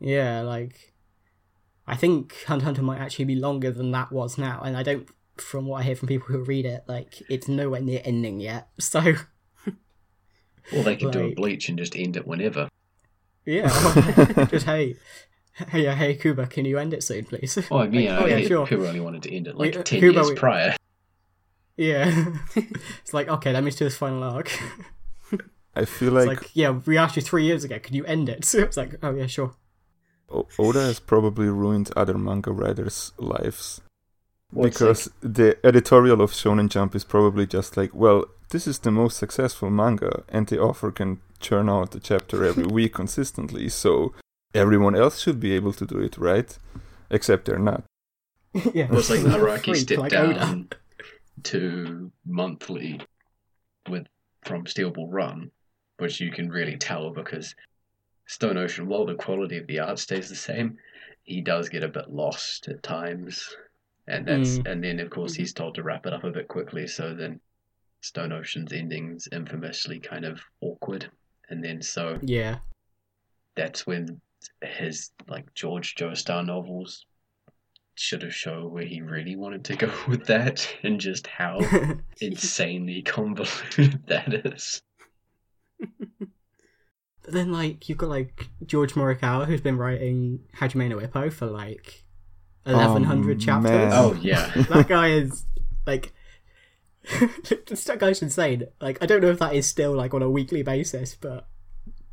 yeah, 0.00 0.40
like 0.40 0.92
I 1.86 1.94
think 1.94 2.34
Hunt 2.46 2.62
x 2.62 2.64
Hunter 2.64 2.82
might 2.82 2.98
actually 2.98 3.26
be 3.26 3.36
longer 3.36 3.70
than 3.70 3.92
that 3.92 4.10
was 4.10 4.36
now, 4.38 4.60
and 4.64 4.76
I 4.76 4.82
don't. 4.82 5.08
From 5.36 5.66
what 5.66 5.80
I 5.80 5.84
hear 5.84 5.96
from 5.96 6.08
people 6.08 6.28
who 6.28 6.38
read 6.44 6.64
it, 6.66 6.84
like 6.86 7.22
it's 7.28 7.48
nowhere 7.48 7.80
near 7.80 8.00
ending 8.04 8.40
yet. 8.40 8.68
So 8.80 9.00
Or 10.74 10.82
they 10.82 10.96
could 10.96 11.12
do 11.12 11.24
a 11.26 11.34
bleach 11.34 11.68
and 11.68 11.76
just 11.78 11.94
end 11.96 12.16
it 12.16 12.26
whenever. 12.26 12.68
yeah, 13.44 13.68
just 14.50 14.64
hey, 14.66 14.96
hey, 15.68 15.82
yeah, 15.84 15.94
hey, 15.94 16.14
Kubo, 16.14 16.46
can 16.46 16.64
you 16.64 16.78
end 16.78 16.94
it 16.94 17.02
soon, 17.02 17.24
please? 17.26 17.58
Oh, 17.70 17.76
I 17.78 17.86
Like, 17.86 17.94
I 18.08 18.16
oh 18.22 18.26
yeah, 18.26 18.36
mean, 18.36 18.46
sure. 18.48 18.66
Kubo 18.66 18.86
only 18.86 19.00
wanted 19.00 19.22
to 19.24 19.34
end 19.34 19.46
it 19.46 19.56
like 19.56 19.74
We- 19.74 19.80
uh, 19.80 19.82
10 19.82 20.00
Kubo- 20.00 20.24
years 20.26 20.38
prior. 20.38 20.74
Yeah, 21.76 22.24
it's 22.54 23.12
like 23.12 23.28
okay, 23.28 23.52
let 23.52 23.64
me 23.64 23.70
do 23.72 23.84
this 23.84 23.96
final 23.96 24.22
arc. 24.22 24.48
I 25.74 25.84
feel 25.84 26.16
It's 26.16 26.26
like, 26.28 26.40
like, 26.42 26.50
yeah, 26.54 26.70
we 26.86 26.96
asked 26.96 27.16
you 27.16 27.22
three 27.22 27.44
years 27.44 27.64
ago, 27.64 27.80
can 27.80 27.96
you 27.96 28.04
end 28.04 28.28
it? 28.28 28.44
So 28.44 28.60
it's 28.60 28.76
like, 28.76 28.94
oh 29.02 29.12
yeah, 29.12 29.26
sure. 29.26 29.54
O- 30.30 30.46
Oda 30.58 30.80
has 30.82 31.00
probably 31.00 31.48
ruined 31.48 31.90
other 31.96 32.16
manga 32.16 32.52
writers' 32.52 33.12
lives. 33.18 33.80
Well, 34.54 34.66
it's 34.66 34.78
because 34.78 35.10
the 35.20 35.58
editorial 35.66 36.20
of 36.22 36.30
Shonen 36.30 36.68
Jump 36.68 36.94
is 36.94 37.04
probably 37.04 37.46
just 37.46 37.76
like, 37.76 37.92
well, 37.92 38.26
this 38.50 38.68
is 38.68 38.78
the 38.78 38.92
most 38.92 39.16
successful 39.16 39.68
manga, 39.68 40.22
and 40.28 40.46
the 40.46 40.60
author 40.60 40.92
can 40.92 41.20
churn 41.40 41.68
out 41.68 41.94
a 41.94 42.00
chapter 42.00 42.44
every 42.44 42.66
week 42.78 42.94
consistently, 42.94 43.68
so 43.68 44.14
everyone 44.54 44.94
else 44.94 45.20
should 45.20 45.40
be 45.40 45.52
able 45.52 45.72
to 45.72 45.84
do 45.84 45.98
it, 45.98 46.16
right? 46.16 46.56
Except 47.10 47.46
they're 47.46 47.58
not. 47.58 47.82
yeah, 48.72 48.84
It 48.84 48.90
was 48.90 49.10
like 49.10 49.22
Not 49.22 49.40
a 49.40 49.42
Araki 49.42 49.64
freak 49.64 49.76
stepped 49.76 50.00
like 50.00 50.12
down 50.12 50.68
to 51.42 52.12
monthly 52.24 53.00
with 53.88 54.06
from 54.44 54.66
Steel 54.66 54.90
Ball 54.90 55.10
Run, 55.10 55.50
which 55.98 56.20
you 56.20 56.30
can 56.30 56.48
really 56.48 56.76
tell 56.76 57.10
because 57.10 57.54
Stone 58.26 58.56
Ocean, 58.56 58.86
while 58.86 59.04
the 59.04 59.14
quality 59.14 59.58
of 59.58 59.66
the 59.66 59.80
art 59.80 59.98
stays 59.98 60.28
the 60.28 60.36
same, 60.36 60.78
he 61.24 61.40
does 61.40 61.68
get 61.68 61.82
a 61.82 61.88
bit 61.88 62.10
lost 62.10 62.68
at 62.68 62.82
times. 62.82 63.56
And 64.06 64.26
that's 64.26 64.58
Mm. 64.58 64.66
and 64.70 64.84
then 64.84 65.00
of 65.00 65.10
course 65.10 65.34
he's 65.34 65.52
told 65.52 65.74
to 65.76 65.82
wrap 65.82 66.04
it 66.06 66.12
up 66.12 66.24
a 66.24 66.30
bit 66.30 66.48
quickly, 66.48 66.86
so 66.86 67.14
then 67.14 67.40
Stone 68.02 68.32
Ocean's 68.32 68.72
ending's 68.72 69.26
infamously 69.32 69.98
kind 70.00 70.24
of 70.24 70.40
awkward. 70.60 71.10
And 71.48 71.64
then 71.64 71.80
so 71.82 72.18
Yeah, 72.22 72.58
that's 73.54 73.86
when 73.86 74.20
his 74.62 75.10
like 75.26 75.52
George 75.54 75.94
Joestar 75.94 76.44
novels 76.44 77.06
should 77.94 78.22
have 78.22 78.34
shown 78.34 78.70
where 78.72 78.84
he 78.84 79.00
really 79.00 79.36
wanted 79.36 79.64
to 79.66 79.76
go 79.76 79.90
with 80.08 80.26
that 80.26 80.68
and 80.82 81.00
just 81.00 81.26
how 81.26 81.60
insanely 82.20 83.02
convoluted 83.02 84.04
that 84.08 84.46
is. 84.46 84.82
But 87.22 87.32
then, 87.32 87.52
like, 87.52 87.88
you've 87.88 87.96
got 87.98 88.10
like 88.10 88.50
George 88.66 88.92
Morikawa, 88.94 89.46
who's 89.46 89.62
been 89.62 89.78
writing 89.78 90.40
Hajime 90.58 90.90
no 90.90 90.98
Ippo 90.98 91.32
for 91.32 91.46
like 91.46 92.03
eleven 92.66 93.04
hundred 93.04 93.36
Oh, 93.38 93.40
chapters. 93.44 93.70
man. 93.70 93.90
Oh 93.92 94.14
yeah. 94.20 94.50
that 94.70 94.88
guy 94.88 95.08
is 95.10 95.44
like, 95.86 96.12
that 97.10 97.96
guy's 97.98 98.22
insane. 98.22 98.64
Like, 98.80 98.98
I 99.02 99.06
don't 99.06 99.20
know 99.20 99.30
if 99.30 99.38
that 99.38 99.54
is 99.54 99.66
still 99.66 99.92
like 99.92 100.14
on 100.14 100.22
a 100.22 100.30
weekly 100.30 100.62
basis, 100.62 101.14
but 101.14 101.46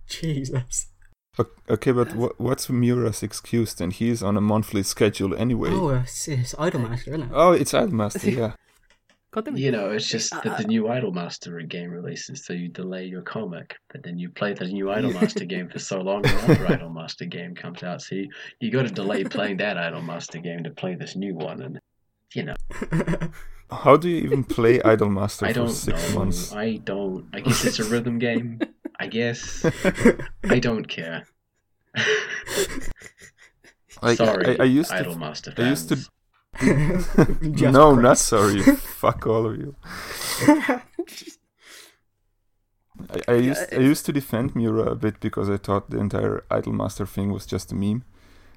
Jesus. 0.08 0.88
Okay, 1.70 1.92
but 1.94 2.14
wha 2.16 2.30
what's 2.38 2.68
Miura's 2.68 3.24
excuse 3.24 3.74
then? 3.74 3.92
He's 3.92 4.22
on 4.22 4.36
a 4.36 4.42
monthly 4.42 4.84
schedule 4.84 5.34
anyway. 5.36 5.70
Oh, 5.72 5.90
it's, 5.90 6.28
it's 6.28 6.54
Idolmaster, 6.56 7.08
isn't 7.08 7.22
it? 7.24 7.30
Oh, 7.34 7.54
it's 7.54 7.72
Idolmaster, 7.72 8.36
yeah. 8.36 8.54
God 9.32 9.46
damn 9.46 9.56
it. 9.56 9.62
You 9.62 9.72
know, 9.72 9.92
it's 9.92 10.08
just 10.10 10.32
that 10.32 10.46
Uh, 10.46 10.58
the 10.58 10.66
new 10.66 10.84
Idolmaster 10.84 11.66
game 11.68 11.90
releases, 11.90 12.46
so 12.46 12.52
you 12.52 12.68
delay 12.68 13.06
your 13.06 13.22
comic, 13.22 13.78
but 13.92 14.04
then 14.04 14.18
you 14.18 14.30
play 14.30 14.54
the 14.54 14.66
new 14.66 14.86
Idolmaster 14.86 15.48
game 15.54 15.70
for 15.70 15.80
so 15.80 16.02
long 16.02 16.26
after 16.26 16.66
Idolmaster 16.66 17.30
game 17.30 17.56
comes 17.56 17.82
out, 17.82 18.02
so 18.02 18.16
you, 18.16 18.30
you 18.60 18.72
got 18.72 18.84
to 18.88 18.94
delay 18.94 19.24
playing 19.24 19.58
that 19.58 19.78
Idolmaster 19.78 20.44
game 20.44 20.64
to 20.66 20.70
play 20.72 20.96
this 20.96 21.16
new 21.16 21.34
one, 21.34 21.62
and 21.62 21.80
you 22.34 22.44
know, 22.44 22.56
How 23.72 23.96
do 23.96 24.10
you 24.10 24.18
even 24.18 24.44
play 24.44 24.80
Idolmaster 24.80 25.44
I 25.44 25.54
for 25.54 25.60
don't 25.60 25.70
six 25.70 26.10
know. 26.10 26.20
months? 26.20 26.52
I 26.54 26.76
don't. 26.84 27.28
I 27.34 27.40
guess 27.40 27.64
it's 27.64 27.80
a 27.80 27.86
rhythm 27.86 28.20
game. 28.20 28.60
I 29.00 29.08
guess. 29.08 29.66
I 30.44 30.60
don't 30.68 30.86
care. 30.90 31.26
Like, 34.02 34.18
Sorry, 34.18 34.60
I, 34.60 34.64
I 34.64 34.66
used 34.66 34.90
to. 34.90 34.96
Idolmaster 35.04 35.58
I 35.60 35.70
used 35.70 35.90
to- 35.90 36.06
fans. 36.58 37.08
Just 37.60 37.74
no, 37.74 37.96
not 37.96 38.18
sorry. 38.18 38.62
Fuck 39.02 39.26
all 39.28 39.46
of 39.48 39.58
you. 39.58 39.76
I, 43.10 43.22
I 43.28 43.36
used 43.36 43.74
I 43.74 43.78
used 43.80 44.06
to 44.06 44.12
defend 44.14 44.56
Miura 44.56 44.92
a 44.92 44.96
bit 44.96 45.20
because 45.20 45.50
I 45.50 45.58
thought 45.58 45.90
the 45.90 46.00
entire 46.00 46.44
Idolmaster 46.52 47.08
thing 47.08 47.32
was 47.32 47.46
just 47.46 47.72
a 47.72 47.76
meme. 47.76 48.04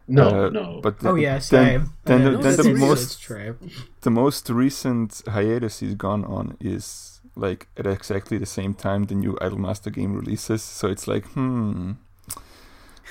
No, 0.06 0.28
Uh, 0.46 0.50
no. 0.50 0.80
But 0.82 0.96
Oh 1.02 1.14
then- 1.14 1.22
yeah, 1.22 1.32
then, 1.34 1.40
same. 1.40 1.90
then 2.04 2.20
Yeah, 2.20 2.24
the- 2.24 2.30
no, 2.32 2.42
then 2.42 2.52
it's 2.52 2.56
the 2.62 2.70
true, 2.70 2.78
most- 2.78 3.02
it's 3.04 3.18
true. 3.18 3.58
the 4.02 4.10
most 4.10 4.50
recent 4.50 5.22
hiatus 5.26 5.80
he's 5.80 5.94
gone 5.94 6.24
on 6.26 6.56
is 6.60 7.20
like 7.36 7.68
at 7.76 7.86
exactly 7.86 8.36
the 8.38 8.46
same 8.46 8.74
time 8.74 9.04
the 9.04 9.14
new 9.14 9.32
Idolmaster 9.40 9.90
game 9.92 10.14
releases. 10.14 10.62
So 10.62 10.88
it's 10.88 11.08
like, 11.08 11.24
hmm, 11.28 11.92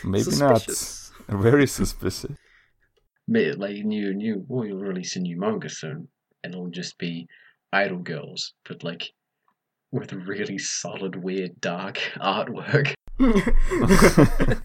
maybe 0.04 0.24
Suspicious. 0.32 1.12
not. 1.30 1.42
Very 1.42 1.66
suspicious. 1.68 2.38
Mate, 3.28 3.58
like 3.58 3.78
new 3.86 4.14
new 4.14 4.46
well 4.48 4.66
you'll 4.66 4.80
release 4.82 5.16
a 5.16 5.20
new 5.20 5.38
manga 5.40 5.70
soon 5.70 6.08
and 6.44 6.54
it'll 6.54 6.70
just 6.70 6.98
be 6.98 7.28
idol 7.72 8.00
girls 8.00 8.54
but 8.68 8.84
like 8.84 9.12
with 9.92 10.12
really 10.14 10.58
solid 10.58 11.16
weird 11.16 11.60
dark 11.62 11.98
artwork 12.20 12.94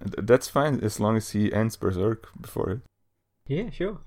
That's 0.18 0.48
fine 0.48 0.80
as 0.80 1.00
long 1.00 1.16
as 1.16 1.30
he 1.30 1.52
ends 1.52 1.76
Berserk 1.76 2.28
before 2.40 2.70
it. 2.70 2.80
yeah, 3.46 3.70
sure. 3.70 3.98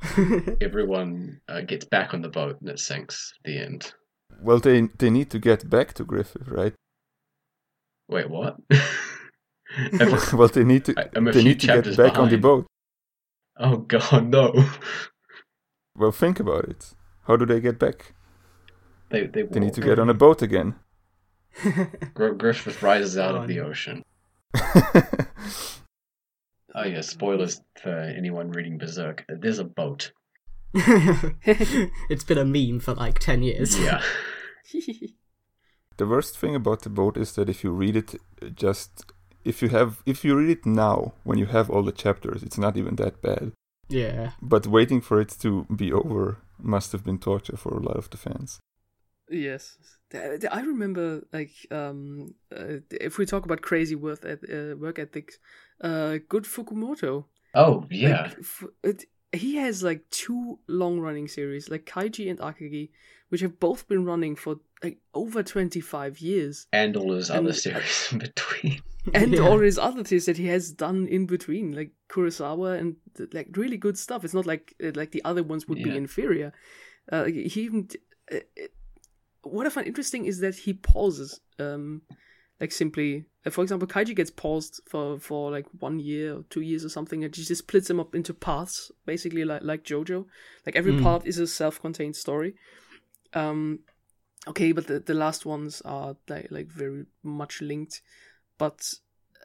everyone 0.62 1.42
uh, 1.48 1.62
gets 1.62 1.86
back 1.86 2.14
on 2.14 2.22
the 2.22 2.30
boat 2.30 2.60
and 2.62 2.70
it 2.70 2.80
sinks 2.80 3.34
at 3.40 3.44
the 3.52 3.58
end 3.60 3.94
Well, 4.42 4.60
they 4.60 4.82
they 5.00 5.10
need 5.10 5.30
to 5.32 5.40
get 5.40 5.70
back 5.70 5.94
to 5.96 6.04
Griffith, 6.04 6.48
right? 6.48 6.74
wait 8.08 8.30
what 8.30 8.56
well, 10.34 10.48
they 10.48 10.64
need 10.64 10.86
to 10.86 10.94
I- 10.98 11.10
they 11.32 11.44
need 11.44 11.60
to 11.62 11.68
get 11.68 11.76
chapters 11.76 11.98
back 11.98 12.18
on 12.20 12.30
the 12.30 12.38
boat. 12.38 12.66
Oh 13.60 13.78
god 13.78 14.28
no 14.28 14.54
Well, 15.96 16.12
think 16.14 16.40
about 16.40 16.66
it. 16.70 16.94
How 17.28 17.36
do 17.36 17.46
they 17.46 17.60
get 17.60 17.78
back? 17.78 18.14
they 19.10 19.28
they, 19.28 19.44
They 19.44 19.60
need 19.60 19.74
to 19.74 19.82
get 19.82 20.00
on 20.00 20.10
a 20.10 20.14
boat 20.14 20.42
again. 20.42 20.76
Gr- 22.14 22.30
Griffith 22.30 22.82
rises 22.82 23.18
out 23.18 23.36
of 23.36 23.48
the 23.48 23.60
ocean 23.60 24.04
oh 26.76 26.84
yeah 26.86 27.02
spoilers 27.02 27.62
for 27.82 27.90
anyone 27.90 28.52
reading 28.52 28.78
Berserk 28.78 29.26
there's 29.28 29.60
a 29.60 29.64
boat 29.64 30.12
it's 30.74 32.24
been 32.24 32.38
a 32.38 32.46
meme 32.46 32.80
for 32.80 32.94
like 32.94 33.20
10 33.20 33.42
years. 33.44 33.80
yeah 33.80 34.02
the 35.98 36.08
worst 36.08 36.38
thing 36.38 36.56
about 36.56 36.84
the 36.84 36.90
boat 36.90 37.18
is 37.18 37.34
that 37.34 37.50
if 37.50 37.64
you 37.64 37.72
read 37.72 37.96
it, 37.98 38.16
just 38.56 39.12
if 39.44 39.62
you 39.62 39.70
have 39.70 40.02
if 40.06 40.24
you 40.26 40.36
read 40.38 40.50
it 40.50 40.66
now 40.66 41.14
when 41.24 41.38
you 41.38 41.46
have 41.48 41.70
all 41.70 41.84
the 41.84 41.92
chapters, 41.92 42.44
it's 42.44 42.58
not 42.58 42.78
even 42.78 42.96
that 42.96 43.22
bad. 43.22 43.52
Yeah. 43.88 44.32
But 44.42 44.68
waiting 44.68 45.02
for 45.02 45.20
it 45.20 45.36
to 45.42 45.66
be 45.76 45.92
over 45.92 46.38
must 46.60 46.92
have 46.92 47.04
been 47.04 47.18
torture 47.20 47.58
for 47.58 47.74
a 47.74 47.80
lot 47.82 47.98
of 47.98 48.10
the 48.10 48.18
fans. 48.18 48.60
Yes, 49.32 49.78
Th- 50.12 50.40
th- 50.42 50.52
I 50.52 50.62
remember. 50.62 51.22
Like, 51.32 51.52
um, 51.72 52.34
uh, 52.56 52.78
if 52.90 53.18
we 53.18 53.26
talk 53.26 53.46
about 53.46 53.62
crazy 53.62 53.96
work, 53.96 54.26
eth- 54.26 54.50
uh, 54.52 54.76
work 54.76 54.98
ethics, 54.98 55.38
uh, 55.82 56.18
good 56.28 56.44
Fukumoto. 56.46 57.26
oh 57.54 57.86
yeah 57.92 58.24
Like, 58.24 58.40
f- 58.40 58.64
it, 58.84 59.06
he 59.32 59.56
has 59.58 59.84
like 59.84 60.10
two 60.10 60.60
long-running 60.68 61.28
series, 61.28 61.70
like 61.70 61.86
Kaiji 61.86 62.30
and 62.30 62.40
Akagi, 62.40 62.90
which 63.30 63.42
have 63.42 63.60
both 63.60 63.88
been 63.88 64.04
running 64.04 64.36
for 64.36 64.56
like 64.84 65.00
over 65.14 65.44
twenty-five 65.44 66.20
years, 66.20 66.68
and 66.74 66.96
all 66.96 67.14
his 67.14 67.30
other 67.30 67.54
series 67.66 68.10
in 68.12 68.20
between 68.20 68.82
and 69.14 69.34
Yeah. 69.34 69.42
all 69.42 69.60
his 69.60 69.78
other 69.80 70.04
things 70.04 70.26
that 70.26 70.38
he 70.38 70.48
has 70.48 70.72
done 70.72 71.08
in 71.08 71.26
between, 71.26 71.72
like 71.74 71.92
Kurosawa 72.10 72.78
and 72.80 72.96
like 73.34 73.48
really 73.56 73.78
good 73.78 73.98
stuff. 73.98 74.24
It's 74.24 74.34
not 74.34 74.46
like 74.46 74.76
uh, 74.84 74.92
like 74.96 75.12
the 75.12 75.24
other 75.26 75.44
ones 75.44 75.68
would 75.68 75.82
be 75.84 75.96
inferior. 75.96 76.52
Uh, 77.12 77.26
he 77.26 77.62
even 77.62 77.88
uh, 78.32 78.38
uh, 78.38 78.68
what 79.44 79.66
I 79.66 79.70
find 79.70 79.88
interesting 79.88 80.26
is 80.26 80.40
that 80.40 80.56
he 80.56 80.74
pauses. 80.74 81.40
Um, 81.60 82.02
like 82.62 82.74
simply, 82.74 83.24
uh, 83.46 83.50
for 83.52 83.62
example, 83.64 83.88
Kaiji 83.88 84.14
gets 84.16 84.30
paused 84.32 84.82
for 84.86 85.18
for 85.18 85.50
like 85.50 85.66
one 85.80 86.00
year 86.00 86.36
or 86.36 86.44
two 86.50 86.62
years 86.62 86.84
or 86.84 86.90
something, 86.90 87.24
and 87.24 87.34
he 87.36 87.44
just 87.44 87.60
splits 87.60 87.88
them 87.88 88.00
up 88.02 88.14
into 88.14 88.34
paths, 88.34 88.92
basically 89.06 89.46
like 89.46 89.64
like 89.64 89.84
JoJo. 89.86 90.26
Like 90.66 90.76
every 90.76 90.94
Mm. 90.94 91.02
part 91.04 91.26
is 91.26 91.40
a 91.40 91.48
self-contained 91.48 92.18
story. 92.18 92.56
Um, 93.34 93.80
okay, 94.48 94.72
but 94.72 94.88
the, 94.88 95.00
the 95.00 95.14
last 95.14 95.46
ones 95.46 95.82
are 95.86 96.16
like 96.28 96.48
like 96.52 96.68
very 96.68 97.06
much 97.24 97.62
linked. 97.62 98.02
But 98.58 98.94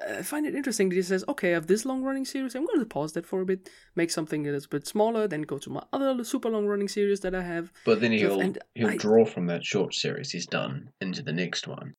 I 0.09 0.22
find 0.22 0.45
it 0.45 0.55
interesting 0.57 0.88
that 0.88 0.97
he 0.97 1.03
says, 1.03 1.24
okay, 1.28 1.51
I 1.51 1.55
have 1.55 1.68
this 1.68 1.84
long 1.84 2.03
running 2.03 2.24
series. 2.24 2.55
I'm 2.57 2.66
going 2.66 2.80
to 2.80 2.86
pause 2.86 3.12
that 3.12 3.26
for 3.26 3.40
a 3.40 3.47
bit, 3.47 3.70
make 3.95 4.11
something 4.11 4.42
that 4.42 4.55
is 4.55 4.64
a 4.64 4.68
bit 4.68 4.86
smaller, 4.88 5.28
then 5.28 5.42
go 5.42 5.59
to 5.59 5.70
my 5.70 5.84
other 5.92 6.24
super 6.24 6.51
long 6.51 6.66
running 6.66 6.88
series 6.88 7.20
that 7.20 7.32
I 7.34 7.42
have. 7.42 7.72
But 7.84 8.01
then 8.01 8.11
he'll 8.11 8.40
and 8.40 8.59
he'll 8.74 8.88
I- 8.90 8.97
draw 8.97 9.24
from 9.24 9.47
that 9.47 9.64
short 9.64 9.95
series 9.95 10.30
he's 10.32 10.47
done 10.47 10.90
into 11.01 11.22
the 11.22 11.32
next 11.32 11.68
one, 11.68 11.95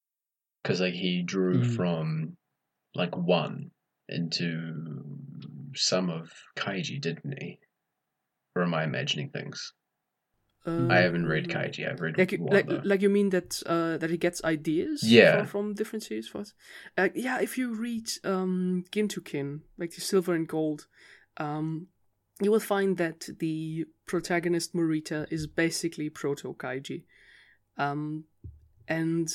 because 0.61 0.81
like 0.81 0.93
he 0.93 1.21
drew 1.23 1.61
Mm. 1.61 1.75
from 1.75 2.37
like 2.95 3.15
one 3.15 3.71
into 4.09 5.03
some 5.75 6.09
of 6.09 6.31
Kaiji, 6.57 6.99
didn't 7.01 7.41
he? 7.41 7.59
Or 8.55 8.63
am 8.63 8.73
I 8.73 8.83
imagining 8.83 9.29
things? 9.29 9.73
I 10.67 10.97
haven't 10.99 11.27
read 11.27 11.45
Um, 11.45 11.51
Kaiji. 11.61 11.87
I've 11.89 12.01
read 12.01 12.17
Like, 12.17 12.31
you- 12.31 12.47
like, 12.49 12.67
like 12.83 13.01
you 13.01 13.09
mean 13.09 13.29
that 13.29 13.61
uh, 13.67 13.97
that 13.97 14.09
he 14.09 14.17
gets 14.17 14.43
ideas 14.43 15.03
Yeah. 15.03 15.37
from, 15.37 15.45
from 15.47 15.73
different 15.75 16.03
series 16.03 16.27
for 16.27 16.39
us? 16.39 16.53
Uh, 16.97 17.09
yeah, 17.13 17.39
if 17.41 17.57
you 17.57 17.73
read 17.75 18.07
um, 18.23 18.83
Gintokin, 18.91 19.61
like 19.77 19.93
the 19.93 20.01
Silver 20.01 20.33
and 20.33 20.47
Gold, 20.47 20.87
um, 21.37 21.87
you 22.41 22.51
will 22.51 22.59
find 22.59 22.97
that 22.97 23.27
the 23.39 23.85
protagonist 24.07 24.73
Morita 24.73 25.25
is 25.31 25.47
basically 25.47 26.09
proto 26.09 26.53
Kaiji, 26.55 27.03
um, 27.77 28.25
and 28.87 29.27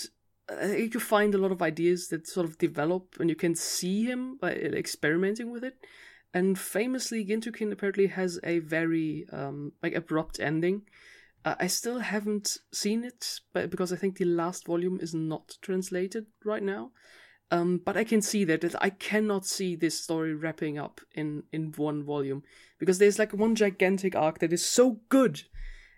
uh, 0.50 0.66
you 0.66 0.90
can 0.90 1.00
find 1.00 1.34
a 1.34 1.38
lot 1.38 1.52
of 1.52 1.62
ideas 1.62 2.08
that 2.08 2.26
sort 2.26 2.46
of 2.48 2.58
develop, 2.58 3.16
and 3.20 3.30
you 3.30 3.36
can 3.36 3.54
see 3.54 4.04
him 4.04 4.38
uh, 4.42 4.46
experimenting 4.46 5.50
with 5.52 5.64
it. 5.64 5.76
And 6.32 6.58
famously, 6.58 7.24
Gintokin 7.24 7.72
apparently 7.72 8.06
has 8.08 8.38
a 8.44 8.58
very 8.60 9.26
um, 9.32 9.72
like 9.82 9.94
abrupt 9.94 10.38
ending. 10.40 10.82
I 11.44 11.68
still 11.68 12.00
haven't 12.00 12.58
seen 12.70 13.02
it, 13.02 13.40
but 13.54 13.70
because 13.70 13.92
I 13.92 13.96
think 13.96 14.16
the 14.18 14.26
last 14.26 14.66
volume 14.66 14.98
is 15.00 15.14
not 15.14 15.56
translated 15.62 16.26
right 16.44 16.62
now. 16.62 16.92
Um, 17.50 17.80
but 17.84 17.96
I 17.96 18.04
can 18.04 18.22
see 18.22 18.44
that, 18.44 18.60
that 18.60 18.80
I 18.80 18.90
cannot 18.90 19.46
see 19.46 19.74
this 19.74 19.98
story 19.98 20.34
wrapping 20.34 20.78
up 20.78 21.00
in 21.14 21.44
in 21.50 21.72
one 21.76 22.04
volume 22.04 22.44
because 22.78 22.98
there's 22.98 23.18
like 23.18 23.32
one 23.32 23.56
gigantic 23.56 24.14
arc 24.14 24.38
that 24.38 24.52
is 24.52 24.64
so 24.64 25.00
good, 25.08 25.42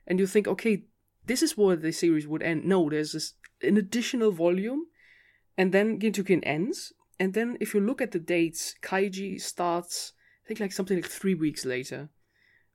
and 0.06 0.18
you 0.18 0.26
think, 0.26 0.46
okay, 0.48 0.84
this 1.26 1.42
is 1.42 1.56
where 1.56 1.76
the 1.76 1.92
series 1.92 2.26
would 2.26 2.42
end. 2.42 2.64
No, 2.64 2.88
there's 2.88 3.12
this 3.12 3.34
an 3.62 3.76
additional 3.76 4.30
volume, 4.30 4.86
and 5.58 5.72
then 5.72 5.98
Gintokin 5.98 6.40
ends, 6.44 6.92
and 7.18 7.34
then 7.34 7.58
if 7.60 7.74
you 7.74 7.80
look 7.80 8.00
at 8.00 8.12
the 8.12 8.18
dates, 8.18 8.74
Kaiji 8.80 9.40
starts. 9.40 10.12
I 10.44 10.48
think 10.48 10.60
like 10.60 10.72
something 10.72 10.96
like 10.96 11.06
three 11.06 11.34
weeks 11.34 11.64
later 11.64 12.10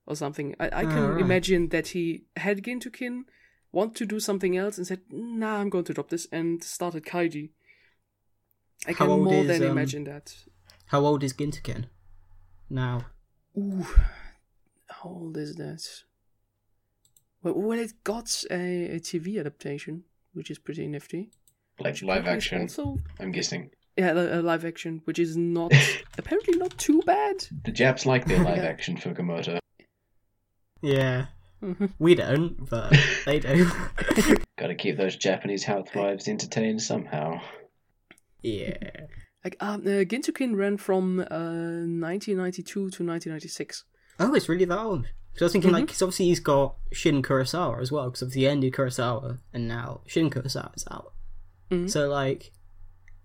or 0.08 0.16
something. 0.16 0.56
I, 0.60 0.66
I 0.68 0.84
can 0.86 1.04
Alright. 1.04 1.22
imagine 1.22 1.70
that 1.70 1.90
he 1.90 2.24
had 2.38 2.64
Gintokin, 2.64 3.24
want 3.72 3.94
to 3.96 4.06
do 4.06 4.20
something 4.20 4.58
else, 4.58 4.78
and 4.78 4.88
said, 4.88 5.02
"Nah, 5.12 5.58
I'm 5.60 5.70
going 5.70 5.84
to 5.86 5.94
drop 5.94 6.10
this," 6.10 6.28
and 6.32 6.64
started 6.64 7.06
Kaiji. 7.06 7.50
I 8.88 8.92
How 8.94 9.06
can 9.06 9.10
old 9.10 9.24
more 9.24 9.34
is, 9.44 9.48
than 9.48 9.64
um, 9.64 9.72
imagine 9.78 10.04
that. 10.06 10.36
How 10.88 11.06
old 11.06 11.24
is 11.24 11.34
Gintokin 11.34 11.86
now? 12.70 13.06
Ooh, 13.58 13.86
how 14.90 15.10
old 15.10 15.38
is 15.38 15.56
that? 15.56 15.84
Well, 17.44 17.56
well 17.56 17.80
it 17.80 17.94
got 18.04 18.44
a, 18.50 18.96
a 18.96 19.00
TV 19.00 19.40
adaptation, 19.40 20.04
which 20.34 20.50
is 20.52 20.60
pretty 20.60 20.88
nifty. 20.88 21.32
like 21.80 22.02
live 22.02 22.28
action. 22.28 22.62
Also, 22.62 22.98
I'm 23.20 23.32
guessing 23.32 23.72
yeah, 23.98 24.12
a, 24.12 24.40
a 24.40 24.42
live 24.42 24.64
action, 24.64 25.02
which 25.06 25.20
is 25.20 25.36
not 25.36 25.74
apparently 26.18 26.58
not 26.58 26.78
too 26.78 27.02
bad. 27.06 27.46
the 27.66 27.72
Japs 27.72 28.06
like 28.06 28.26
their 28.26 28.44
live 28.50 28.58
Yeah. 28.58 28.64
action 28.70 28.96
Fukumoto. 28.98 29.60
Yeah. 30.82 31.26
Mhm. 31.64 31.92
We 32.00 32.14
don't, 32.16 32.70
but 32.70 32.94
they 33.26 33.40
do. 33.40 33.66
Got 34.58 34.68
to 34.68 34.76
keep 34.76 34.98
those 34.98 35.16
Japanese 35.16 35.64
housewives 35.64 36.28
entertained 36.28 36.82
somehow. 36.82 37.42
yeah. 38.44 38.78
Like 39.44 39.56
um, 39.62 39.82
uh, 39.82 40.04
Gintokin 40.04 40.56
ran 40.56 40.78
from 40.78 41.20
uh, 41.20 41.86
1992 41.88 42.64
to 42.74 42.82
1996. 42.82 43.86
Oh, 44.20 44.34
it's 44.34 44.50
really 44.50 44.66
that 44.66 44.78
old. 44.80 45.04
Because 45.32 45.42
I 45.42 45.46
was 45.46 45.52
thinking, 45.54 45.72
like, 45.72 45.84
Mhm. 45.84 45.88
because 45.88 46.02
obviously 46.02 46.26
he's 46.26 46.40
got 46.40 46.76
Shin 46.92 47.22
Kurosawa 47.22 47.80
as 47.82 47.92
well, 47.92 48.06
because 48.10 48.24
obviously 48.24 48.42
he 48.42 48.48
ended 48.48 48.74
Kurosawa, 48.74 49.40
and 49.54 49.68
now 49.68 50.02
Shin 50.08 50.30
Kurosawa's 50.30 50.86
out. 50.92 51.14
Mhm. 51.72 51.90
So, 51.90 52.10
like, 52.10 52.52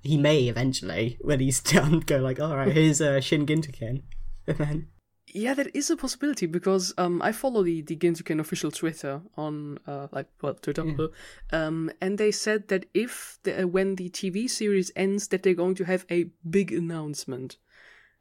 he 0.02 0.16
may 0.18 0.44
eventually, 0.48 1.16
when 1.22 1.40
he's 1.40 1.60
done, 1.74 2.00
go 2.00 2.18
like, 2.18 2.38
alright, 2.38 2.72
here's 2.72 3.00
uh, 3.00 3.20
Shin 3.20 3.46
Gintokin. 3.46 4.02
And 4.46 4.58
then, 4.58 4.86
Yeah, 5.34 5.54
that 5.54 5.74
is 5.74 5.90
a 5.90 5.96
possibility 5.96 6.44
because 6.46 6.92
um, 6.98 7.22
I 7.22 7.32
follow 7.32 7.62
the 7.64 7.80
the 7.82 7.96
Gintokin 7.96 8.38
official 8.40 8.70
Twitter 8.70 9.20
on 9.36 9.78
uh, 9.86 10.08
like 10.12 10.28
well 10.42 10.54
Twitter, 10.54 10.84
Yeah. 10.84 11.06
um, 11.66 11.90
and 12.02 12.18
they 12.18 12.30
said 12.32 12.68
that 12.68 12.84
if 12.94 13.38
the, 13.44 13.62
uh, 13.62 13.66
when 13.66 13.96
the 13.96 14.10
TV 14.10 14.48
series 14.48 14.90
ends, 14.94 15.28
that 15.28 15.42
they're 15.42 15.54
going 15.64 15.74
to 15.76 15.84
have 15.84 16.04
a 16.10 16.26
big 16.50 16.70
announcement. 16.72 17.56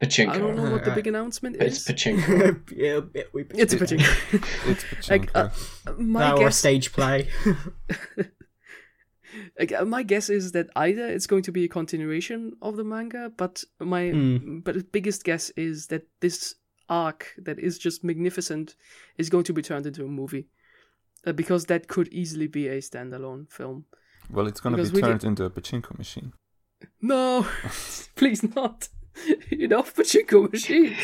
Pachinko. 0.01 0.29
I 0.31 0.37
don't 0.39 0.55
know 0.55 0.71
what 0.71 0.83
the 0.85 0.91
Uh, 0.91 0.95
big 0.95 1.05
announcement 1.07 1.57
It's 1.59 1.77
is. 1.77 1.89
It's 1.89 2.03
pachinko. 2.03 2.71
yeah, 2.75 3.01
yeah, 3.13 3.23
we, 3.33 3.45
It's 3.53 3.73
a 3.73 3.77
pachinko. 3.77 4.67
It's 4.71 5.09
like 5.11 5.29
uh, 5.35 5.49
Pachinko. 5.49 5.97
my 5.99 6.19
now 6.21 6.33
or 6.37 6.41
a 6.41 6.45
guess, 6.45 6.57
stage 6.57 6.91
play. 6.91 7.27
like, 9.59 9.71
uh, 9.73 9.85
my 9.85 10.03
guess 10.03 10.29
is 10.29 10.51
that 10.53 10.69
either 10.75 11.07
it's 11.07 11.27
going 11.27 11.43
to 11.43 11.51
be 11.51 11.65
a 11.65 11.67
continuation 11.67 12.53
of 12.61 12.77
the 12.77 12.83
manga, 12.83 13.31
but 13.37 13.63
my 13.79 14.11
Mm. 14.11 14.63
but 14.63 14.75
the 14.75 14.83
biggest 14.83 15.23
guess 15.23 15.51
is 15.55 15.87
that 15.87 16.07
this 16.19 16.55
arc 16.91 17.33
that 17.45 17.57
is 17.59 17.79
just 17.79 18.03
magnificent 18.03 18.75
is 19.17 19.29
going 19.29 19.45
to 19.45 19.53
be 19.53 19.61
turned 19.61 19.85
into 19.87 20.03
a 20.05 20.07
movie. 20.07 20.47
uh, 21.25 21.31
because 21.33 21.65
that 21.65 21.87
could 21.87 22.07
easily 22.11 22.47
be 22.47 22.67
a 22.67 22.79
standalone 22.81 23.47
film. 23.51 23.85
Well, 24.29 24.47
it's 24.47 24.59
gonna 24.59 24.77
be 24.77 25.01
turned 25.01 25.19
did- 25.21 25.27
into 25.27 25.45
a 25.45 25.49
pachinko 25.49 25.97
machine. 25.97 26.33
No, 27.01 27.45
please 28.15 28.41
not. 28.55 28.89
Enough 29.51 29.95
pachinko 29.95 30.51
machines. 30.51 30.97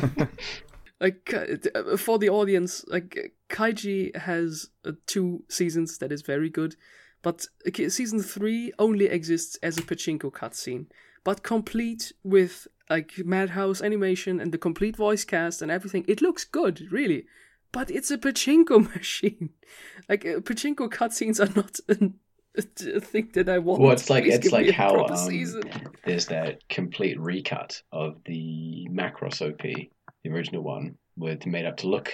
like 1.00 1.34
uh, 1.34 1.96
for 1.96 2.18
the 2.18 2.28
audience, 2.30 2.84
like 2.88 3.34
Kaiji 3.50 4.16
has 4.16 4.70
uh, 4.84 4.92
two 5.06 5.44
seasons 5.48 5.98
that 5.98 6.12
is 6.12 6.22
very 6.22 6.50
good, 6.50 6.76
but 7.22 7.46
season 7.88 8.22
three 8.22 8.72
only 8.78 9.06
exists 9.06 9.58
as 9.62 9.76
a 9.78 9.82
pachinko 9.82 10.30
cutscene, 10.32 10.86
but 11.24 11.42
complete 11.42 12.12
with 12.24 12.66
like 12.90 13.12
Madhouse 13.24 13.82
animation 13.82 14.40
and 14.40 14.52
the 14.52 14.58
complete 14.58 14.96
voice 14.96 15.24
cast 15.24 15.62
and 15.62 15.70
everything. 15.70 16.04
It 16.08 16.22
looks 16.22 16.44
good, 16.44 16.90
really, 16.90 17.26
but 17.72 17.90
it's 17.90 18.10
a 18.10 18.18
pachinko 18.18 18.94
machine. 18.94 19.50
Like 20.08 20.24
uh, 20.24 20.40
pachinko 20.40 20.90
cutscenes 20.90 21.40
are 21.40 21.54
not. 21.54 21.78
An, 21.88 22.14
a 22.56 23.00
thing 23.00 23.30
that 23.34 23.48
I 23.48 23.58
want. 23.58 23.80
Well, 23.80 23.92
it's 23.92 24.10
like 24.10 24.24
Please 24.24 24.34
it's 24.34 24.50
like 24.50 24.70
how 24.70 25.04
um, 25.04 25.40
there's 26.04 26.26
that 26.26 26.68
complete 26.68 27.20
recut 27.20 27.80
of 27.92 28.16
the 28.24 28.88
Macross 28.90 29.40
OP, 29.42 29.62
the 29.62 30.30
original 30.30 30.62
one, 30.62 30.96
with 31.16 31.46
made 31.46 31.66
up 31.66 31.76
to 31.78 31.88
look. 31.88 32.12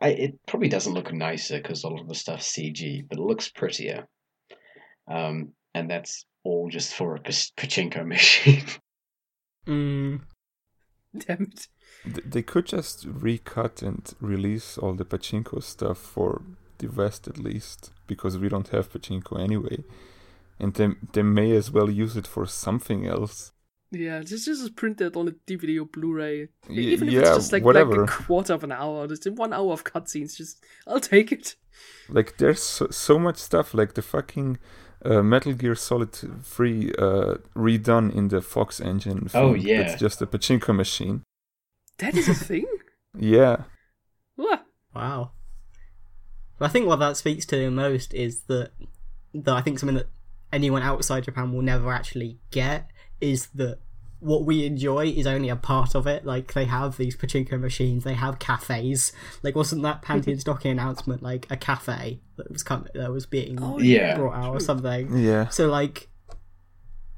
I, 0.00 0.08
it 0.08 0.46
probably 0.46 0.68
doesn't 0.68 0.94
look 0.94 1.12
nicer 1.12 1.58
because 1.58 1.84
a 1.84 1.88
lot 1.88 2.00
of 2.00 2.08
the 2.08 2.14
stuff's 2.14 2.50
CG, 2.50 3.06
but 3.08 3.18
it 3.18 3.22
looks 3.22 3.50
prettier. 3.50 4.06
Um, 5.06 5.52
and 5.74 5.90
that's 5.90 6.24
all 6.42 6.70
just 6.70 6.94
for 6.94 7.16
a 7.16 7.20
pachinko 7.20 8.06
machine. 8.06 8.64
Mm, 9.66 10.20
Damn 11.18 11.42
it. 11.42 11.68
They 12.24 12.42
could 12.42 12.66
just 12.66 13.04
recut 13.08 13.82
and 13.82 14.12
release 14.20 14.78
all 14.78 14.94
the 14.94 15.04
pachinko 15.04 15.62
stuff 15.62 15.98
for 15.98 16.42
the 16.78 16.86
West 16.88 17.28
at 17.28 17.38
least, 17.38 17.92
because 18.06 18.38
we 18.38 18.48
don't 18.48 18.68
have 18.68 18.92
pachinko 18.92 19.38
anyway. 19.40 19.84
And 20.58 20.74
they, 20.74 20.88
they 21.12 21.22
may 21.22 21.52
as 21.52 21.70
well 21.70 21.90
use 21.90 22.16
it 22.16 22.26
for 22.26 22.46
something 22.46 23.06
else. 23.06 23.52
Yeah, 23.92 24.20
just 24.20 24.44
just 24.44 24.76
print 24.76 25.00
it 25.00 25.16
on 25.16 25.26
a 25.28 25.32
DVD 25.32 25.80
or 25.80 25.86
Blu-ray. 25.86 26.48
Y- 26.68 26.74
Even 26.76 27.08
if 27.08 27.14
yeah, 27.14 27.20
it's 27.20 27.30
just 27.30 27.52
like, 27.52 27.64
whatever. 27.64 28.02
like 28.06 28.10
a 28.10 28.22
quarter 28.24 28.52
of 28.52 28.62
an 28.62 28.70
hour, 28.70 29.08
just 29.08 29.28
one 29.32 29.52
hour 29.52 29.72
of 29.72 29.82
cutscenes, 29.82 30.36
just 30.36 30.64
I'll 30.86 31.00
take 31.00 31.32
it. 31.32 31.56
Like 32.08 32.36
there's 32.38 32.62
so, 32.62 32.86
so 32.90 33.18
much 33.18 33.38
stuff, 33.38 33.74
like 33.74 33.94
the 33.94 34.02
fucking 34.02 34.58
uh, 35.04 35.22
Metal 35.22 35.52
Gear 35.52 35.74
Solid 35.74 36.12
3 36.12 36.92
uh, 36.98 37.34
redone 37.56 38.14
in 38.14 38.28
the 38.28 38.40
Fox 38.40 38.80
engine. 38.80 39.28
Oh, 39.34 39.54
yeah. 39.54 39.80
It's 39.80 40.00
just 40.00 40.20
a 40.22 40.26
pachinko 40.26 40.74
machine. 40.74 41.22
That 41.98 42.16
is 42.16 42.28
a 42.28 42.34
thing. 42.34 42.66
Yeah. 43.18 43.64
What? 44.36 44.64
wow. 44.94 45.32
But 46.60 46.66
I 46.66 46.68
think 46.68 46.86
what 46.86 47.00
that 47.00 47.16
speaks 47.16 47.44
to 47.46 47.70
most 47.70 48.14
is 48.14 48.42
that 48.42 48.70
that 49.34 49.52
I 49.52 49.60
think 49.62 49.80
something 49.80 49.96
that 49.96 50.06
anyone 50.52 50.82
outside 50.82 51.24
Japan 51.24 51.52
will 51.52 51.62
never 51.62 51.92
actually 51.92 52.38
get 52.52 52.88
is 53.20 53.48
that 53.54 53.78
what 54.20 54.44
we 54.44 54.66
enjoy 54.66 55.06
is 55.06 55.26
only 55.26 55.48
a 55.48 55.56
part 55.56 55.94
of 55.94 56.06
it. 56.06 56.24
Like 56.26 56.52
they 56.52 56.66
have 56.66 56.96
these 56.98 57.16
pachinko 57.16 57.58
machines, 57.58 58.04
they 58.04 58.14
have 58.14 58.38
cafes. 58.38 59.12
Like 59.42 59.56
wasn't 59.56 59.82
that 59.82 60.02
Panty 60.02 60.28
and 60.28 60.40
Stocking 60.46 60.70
announcement 60.72 61.22
like 61.22 61.46
a 61.50 61.56
cafe 61.56 62.20
that 62.36 62.50
was 62.50 62.62
coming 62.62 62.90
that 62.94 63.10
was 63.10 63.26
being 63.26 63.58
Oh 63.62 63.78
Yeah. 63.78 64.16
brought 64.16 64.34
out 64.34 64.54
or 64.54 64.60
something? 64.60 65.16
Yeah. 65.18 65.48
So 65.48 65.68
like, 65.68 66.08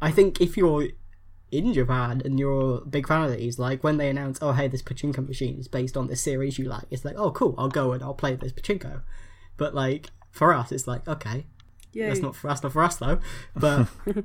I 0.01 0.11
think 0.11 0.41
if 0.41 0.57
you're 0.57 0.89
in 1.51 1.73
Japan 1.75 2.23
and 2.25 2.39
you're 2.39 2.79
a 2.79 2.87
big 2.87 3.07
fan 3.07 3.25
of 3.25 3.37
these, 3.37 3.59
like 3.59 3.85
when 3.85 3.97
they 3.99 4.09
announce, 4.09 4.39
oh 4.41 4.53
hey, 4.53 4.69
this 4.69 4.83
pachinko 4.83 5.27
machine 5.27 5.59
is 5.59 5.69
based 5.69 5.97
on 5.97 6.07
this 6.07 6.23
series 6.23 6.59
you 6.59 6.67
like, 6.67 6.85
it's 6.91 7.05
like, 7.05 7.17
oh 7.19 7.31
cool, 7.31 7.55
I'll 7.59 7.69
go 7.69 7.93
and 7.93 8.03
I'll 8.03 8.15
play 8.15 8.35
this 8.37 8.53
pachinko. 8.53 9.03
But 9.57 9.75
like 9.75 10.11
for 10.31 10.55
us, 10.55 10.73
it's 10.73 10.87
like 10.87 11.07
okay, 11.09 11.47
Yeah. 11.93 12.09
that's 12.09 12.21
not 12.21 12.35
for 12.37 12.49
us, 12.49 12.63
not 12.63 12.73
for 12.73 12.83
us 12.83 12.97
though. 12.97 13.19
But 13.55 13.89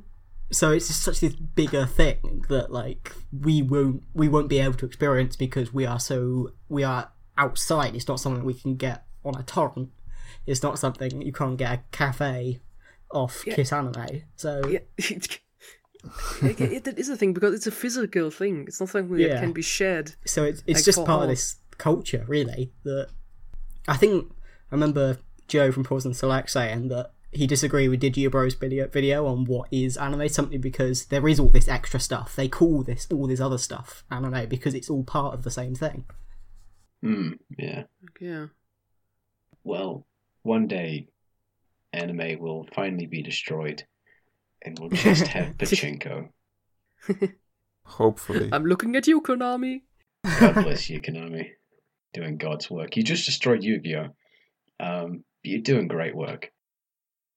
so 0.51 0.71
it's 0.71 0.87
just 0.87 1.01
such 1.03 1.19
this 1.19 1.35
bigger 1.35 1.85
thing 1.85 2.45
that 2.49 2.71
like 2.71 3.13
we 3.31 3.61
won't 3.61 4.03
we 4.13 4.27
won't 4.29 4.47
be 4.49 4.59
able 4.59 4.75
to 4.75 4.85
experience 4.85 5.35
because 5.35 5.73
we 5.73 5.85
are 5.85 5.99
so 5.99 6.51
we 6.69 6.83
are 6.83 7.11
outside. 7.37 7.95
It's 7.95 8.07
not 8.07 8.19
something 8.19 8.43
we 8.43 8.53
can 8.53 8.75
get 8.75 9.05
on 9.23 9.35
a 9.35 9.43
torrent. 9.43 9.89
It's 10.45 10.63
not 10.63 10.79
something 10.79 11.21
you 11.21 11.33
can't 11.33 11.57
get 11.57 11.71
a 11.73 11.81
cafe 11.91 12.61
off 13.11 13.43
Yeah. 13.45 13.55
Kiss 13.55 13.71
Anime. 13.73 14.23
So 14.35 14.61
Yeah. 14.69 14.79
it, 14.97 15.39
it, 16.41 16.87
it 16.87 16.97
is 16.99 17.09
a 17.09 17.17
thing 17.17 17.33
because 17.33 17.53
it's 17.53 17.67
a 17.67 17.71
physical 17.71 18.31
thing. 18.31 18.65
It's 18.67 18.79
not 18.79 18.89
something 18.89 19.19
Yeah. 19.19 19.29
that 19.35 19.41
can 19.41 19.53
be 19.53 19.61
shared. 19.61 20.15
so 20.25 20.43
it's 20.43 20.63
it's 20.67 20.79
Like, 20.79 20.85
just 20.85 21.05
part 21.05 21.23
of 21.23 21.29
this 21.29 21.55
culture, 21.77 22.23
really. 22.27 22.71
That 22.83 23.09
I 23.87 23.97
think 23.97 24.31
I 24.71 24.75
remember 24.75 25.17
Joe 25.47 25.71
from 25.71 25.83
Pause 25.83 26.05
and 26.05 26.15
Select 26.15 26.49
saying 26.49 26.87
that 26.89 27.11
he 27.32 27.45
disagreed 27.47 27.89
with 27.89 28.01
Digibro's 28.01 28.55
video 28.55 28.88
video 28.88 29.25
on 29.25 29.45
what 29.45 29.67
is 29.71 29.97
anime 29.97 30.30
simply 30.30 30.57
because 30.57 31.05
there 31.05 31.28
is 31.28 31.39
all 31.39 31.49
this 31.49 31.67
extra 31.67 31.99
stuff. 31.99 32.36
They 32.36 32.47
call 32.47 32.84
this 32.84 33.07
all 33.11 33.28
this 33.28 33.41
other 33.41 33.57
stuff 33.57 34.03
anime 34.09 34.47
because 34.47 34.73
it's 34.73 34.89
all 34.89 35.03
part 35.03 35.34
of 35.34 35.43
the 35.43 35.51
same 35.51 35.75
thing. 35.75 36.05
Hmm. 37.01 37.34
Yeah. 37.57 37.84
Yeah. 38.19 38.47
Well, 39.63 40.05
one 40.43 40.67
day, 40.67 41.09
anime 41.93 42.39
will 42.39 42.67
finally 42.73 43.05
be 43.05 43.21
destroyed, 43.21 43.84
and 44.63 44.80
we'll 44.80 44.89
just 44.89 45.28
have 45.28 45.57
pachinko. 45.57 46.30
Hopefully. 47.84 48.49
I'm 48.51 48.65
looking 48.65 48.95
at 48.95 49.07
you, 49.07 49.21
Konami. 49.21 49.82
God 50.39 50.53
bless 50.63 50.89
you, 50.89 51.01
Konami, 51.01 51.49
doing 52.13 52.38
God's 52.38 52.69
work. 52.69 52.97
You 52.97 53.03
just 53.03 53.25
destroyed 53.25 53.63
Yu-Gi-Oh. 53.63 54.07
Um, 54.80 55.23
you're 55.43 55.61
doing 55.61 55.88
great 55.88 56.15
work. 56.15 56.51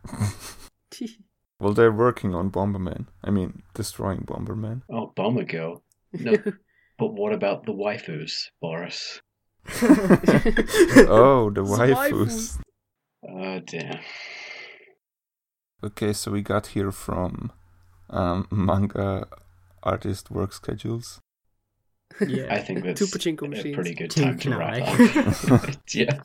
well, 1.60 1.72
they're 1.72 1.92
working 1.92 2.34
on 2.34 2.50
Bomberman. 2.50 3.06
I 3.22 3.30
mean, 3.30 3.62
destroying 3.74 4.20
Bomberman. 4.20 4.82
Oh, 4.90 5.12
Bomber 5.14 5.44
Girl. 5.44 5.82
No, 6.12 6.36
but 6.98 7.14
what 7.14 7.32
about 7.32 7.66
the 7.66 7.72
waifus, 7.72 8.48
Boris? 8.60 9.20
oh, 9.82 11.50
the 11.54 11.62
It's 11.62 11.70
waifus. 11.70 12.58
Oh, 13.28 13.60
damn. 13.60 14.00
Okay, 15.82 16.12
so 16.12 16.30
we 16.30 16.42
got 16.42 16.68
here 16.68 16.90
from 16.90 17.52
um, 18.10 18.46
manga 18.50 19.26
artist 19.82 20.30
work 20.30 20.52
schedules. 20.52 21.20
yeah. 22.26 22.52
I 22.52 22.58
think 22.58 22.84
that's 22.84 22.98
Two 22.98 23.06
pachinko 23.06 23.58
a 23.58 23.74
pretty 23.74 23.94
good 23.94 24.10
Two 24.10 24.22
time 24.22 24.38
to 24.40 24.56
wrap 24.56 25.50
up. 25.50 25.70
yeah. 25.94 26.20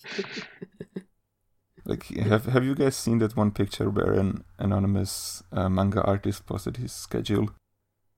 Like, 1.85 2.05
have 2.31 2.45
have 2.45 2.63
you 2.65 2.75
guys 2.75 2.95
seen 2.95 3.19
that 3.19 3.35
one 3.37 3.51
picture 3.51 3.89
where 3.89 4.13
an 4.13 4.43
anonymous 4.57 5.43
uh, 5.51 5.69
manga 5.69 6.01
artist 6.01 6.45
posted 6.45 6.77
his 6.77 6.91
schedule? 6.91 7.49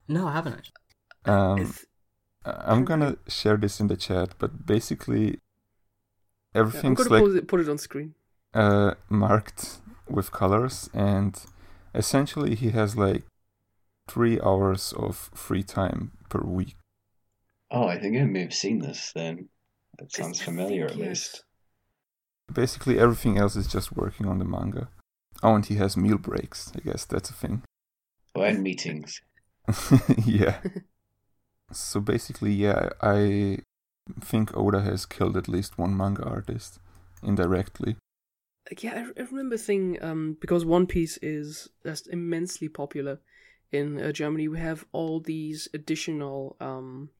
no, 0.08 0.26
I 0.26 0.32
haven't 0.32 0.54
actually. 0.54 0.74
Um, 1.26 1.58
It's- 1.58 1.84
I- 2.44 2.72
I'm 2.72 2.84
gonna 2.84 3.16
share 3.28 3.58
this 3.58 3.80
in 3.80 3.88
the 3.88 3.96
chat, 3.96 4.34
but 4.38 4.64
basically 4.66 5.26
yeah, 5.26 6.60
I'm 6.60 6.60
everything's 6.66 6.98
gonna 6.98 7.10
like 7.10 7.24
put, 7.24 7.36
it, 7.36 7.48
put 7.48 7.60
it 7.60 7.68
on 7.68 7.78
screen. 7.78 8.14
uh, 8.54 8.94
marked 9.10 9.80
with 10.08 10.30
colors, 10.32 10.88
and 10.94 11.38
essentially 11.94 12.54
he 12.54 12.70
has 12.70 12.96
like 12.96 13.24
three 14.08 14.40
hours 14.40 14.94
of 14.94 15.30
free 15.34 15.62
time 15.62 16.12
per 16.30 16.40
week. 16.40 16.76
Oh, 17.70 17.86
I 17.86 17.98
think 18.00 18.16
I 18.16 18.24
may 18.24 18.40
have 18.42 18.54
seen 18.54 18.78
this 18.78 19.12
then. 19.12 19.48
That 19.98 20.10
sounds 20.12 20.40
I 20.40 20.44
familiar 20.44 20.88
think 20.88 21.00
at 21.02 21.08
least. 21.08 21.44
Basically, 22.52 22.98
everything 22.98 23.38
else 23.38 23.56
is 23.56 23.66
just 23.66 23.96
working 23.96 24.26
on 24.26 24.38
the 24.38 24.44
manga. 24.44 24.88
Oh, 25.42 25.54
and 25.54 25.64
he 25.64 25.76
has 25.76 25.96
meal 25.96 26.18
breaks. 26.18 26.72
I 26.74 26.80
guess 26.80 27.04
that's 27.04 27.30
a 27.30 27.34
thing. 27.34 27.62
Oh, 28.34 28.42
and 28.42 28.62
meetings. 28.62 29.20
yeah. 30.24 30.58
so 31.72 32.00
basically, 32.00 32.52
yeah, 32.52 32.90
I 33.00 33.58
think 34.20 34.56
Oda 34.56 34.80
has 34.80 35.06
killed 35.06 35.36
at 35.36 35.48
least 35.48 35.78
one 35.78 35.96
manga 35.96 36.24
artist 36.24 36.78
indirectly. 37.22 37.96
Yeah, 38.80 38.94
I, 39.16 39.20
I 39.20 39.24
remember 39.24 39.56
thing 39.56 39.98
um, 40.02 40.36
because 40.40 40.64
One 40.64 40.86
Piece 40.86 41.18
is 41.22 41.68
just 41.84 42.08
immensely 42.08 42.68
popular 42.68 43.20
in 43.72 44.00
uh, 44.00 44.12
Germany. 44.12 44.48
We 44.48 44.58
have 44.58 44.84
all 44.92 45.20
these 45.20 45.68
additional 45.72 46.56
um, 46.60 47.10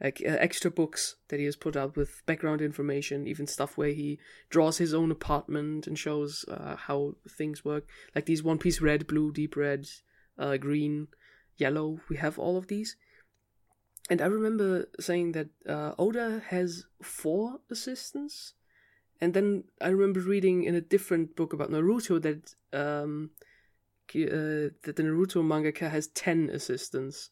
like 0.00 0.22
uh, 0.24 0.36
extra 0.38 0.70
books 0.70 1.16
that 1.28 1.38
he 1.38 1.46
has 1.46 1.56
put 1.56 1.76
out 1.76 1.96
with 1.96 2.22
background 2.26 2.60
information, 2.60 3.26
even 3.26 3.46
stuff 3.46 3.76
where 3.76 3.92
he 3.92 4.18
draws 4.48 4.78
his 4.78 4.94
own 4.94 5.10
apartment 5.10 5.86
and 5.86 5.98
shows 5.98 6.44
uh, 6.48 6.76
how 6.76 7.14
things 7.28 7.64
work. 7.64 7.88
Like 8.14 8.26
these 8.26 8.42
One 8.42 8.58
Piece 8.58 8.80
red, 8.80 9.06
blue, 9.06 9.32
deep 9.32 9.56
red, 9.56 9.88
uh, 10.38 10.56
green, 10.56 11.08
yellow. 11.56 12.00
We 12.08 12.16
have 12.16 12.38
all 12.38 12.56
of 12.56 12.68
these. 12.68 12.96
And 14.10 14.22
I 14.22 14.26
remember 14.26 14.88
saying 15.00 15.32
that 15.32 15.48
uh, 15.68 15.92
Oda 15.98 16.42
has 16.48 16.84
four 17.02 17.58
assistants 17.70 18.54
and 19.20 19.34
then 19.34 19.64
I 19.80 19.88
remember 19.88 20.20
reading 20.20 20.64
in 20.64 20.74
a 20.74 20.80
different 20.80 21.34
book 21.34 21.52
about 21.52 21.70
Naruto 21.70 22.22
that 22.22 22.54
um, 22.72 23.30
uh, 24.14 24.70
that 24.84 24.94
the 24.96 25.02
Naruto 25.02 25.42
mangaka 25.42 25.90
has 25.90 26.08
ten 26.08 26.50
assistants. 26.50 27.30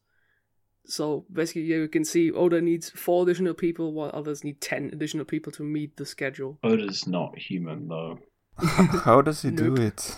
So 0.89 1.25
basically, 1.33 1.63
you 1.63 1.89
can 1.89 2.05
see 2.05 2.31
Oda 2.31 2.61
needs 2.61 2.91
four 2.91 3.25
additional 3.25 3.55
people, 3.55 3.93
while 3.93 4.11
others 4.15 4.45
need 4.45 4.61
ten 4.61 4.91
additional 4.93 5.25
people 5.25 5.53
to 5.53 5.63
meet 5.63 5.97
the 5.97 6.07
schedule. 6.07 6.59
Oda's 6.63 7.07
not 7.07 7.37
human 7.39 7.89
though. 7.89 8.19
How 8.59 9.21
does 9.21 9.43
he 9.43 9.51
do 9.51 9.75
it? 9.77 10.17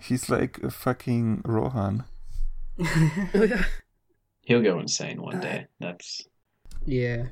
He's 0.00 0.28
like 0.28 0.58
a 0.62 0.70
fucking 0.70 1.42
Rohan. 1.44 2.04
He'll 4.42 4.62
go 4.62 4.78
insane 4.78 5.22
one 5.22 5.36
Uh, 5.36 5.40
day. 5.40 5.66
That's 5.80 6.26
yeah. 6.84 7.26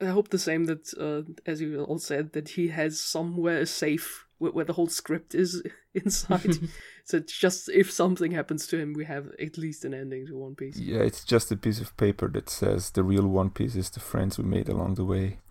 I 0.00 0.06
hope 0.06 0.28
the 0.28 0.38
same 0.38 0.64
that, 0.64 0.92
uh, 0.98 1.22
as 1.46 1.60
you 1.60 1.82
all 1.84 1.98
said, 1.98 2.32
that 2.32 2.50
he 2.50 2.68
has 2.68 3.00
somewhere 3.00 3.60
a 3.60 3.66
safe 3.66 4.23
where, 4.38 4.52
where 4.52 4.64
the 4.64 4.72
whole 4.72 4.88
script 4.88 5.34
is 5.34 5.62
inside. 5.94 6.58
so 7.04 7.18
it's 7.18 7.36
just 7.36 7.68
if 7.68 7.90
something 7.90 8.32
happens 8.32 8.66
to 8.68 8.78
him, 8.78 8.92
we 8.92 9.04
have 9.04 9.28
at 9.40 9.58
least 9.58 9.84
an 9.84 9.94
ending 9.94 10.26
to 10.26 10.36
One 10.36 10.54
Piece. 10.54 10.78
Yeah, 10.78 11.00
it's 11.00 11.24
just 11.24 11.52
a 11.52 11.56
piece 11.56 11.80
of 11.80 11.96
paper 11.96 12.28
that 12.28 12.48
says 12.48 12.90
the 12.90 13.02
real 13.02 13.26
One 13.26 13.50
Piece 13.50 13.76
is 13.76 13.90
the 13.90 14.00
friends 14.00 14.38
we 14.38 14.44
made 14.44 14.68
along 14.68 14.94
the 14.94 15.04
way. 15.04 15.38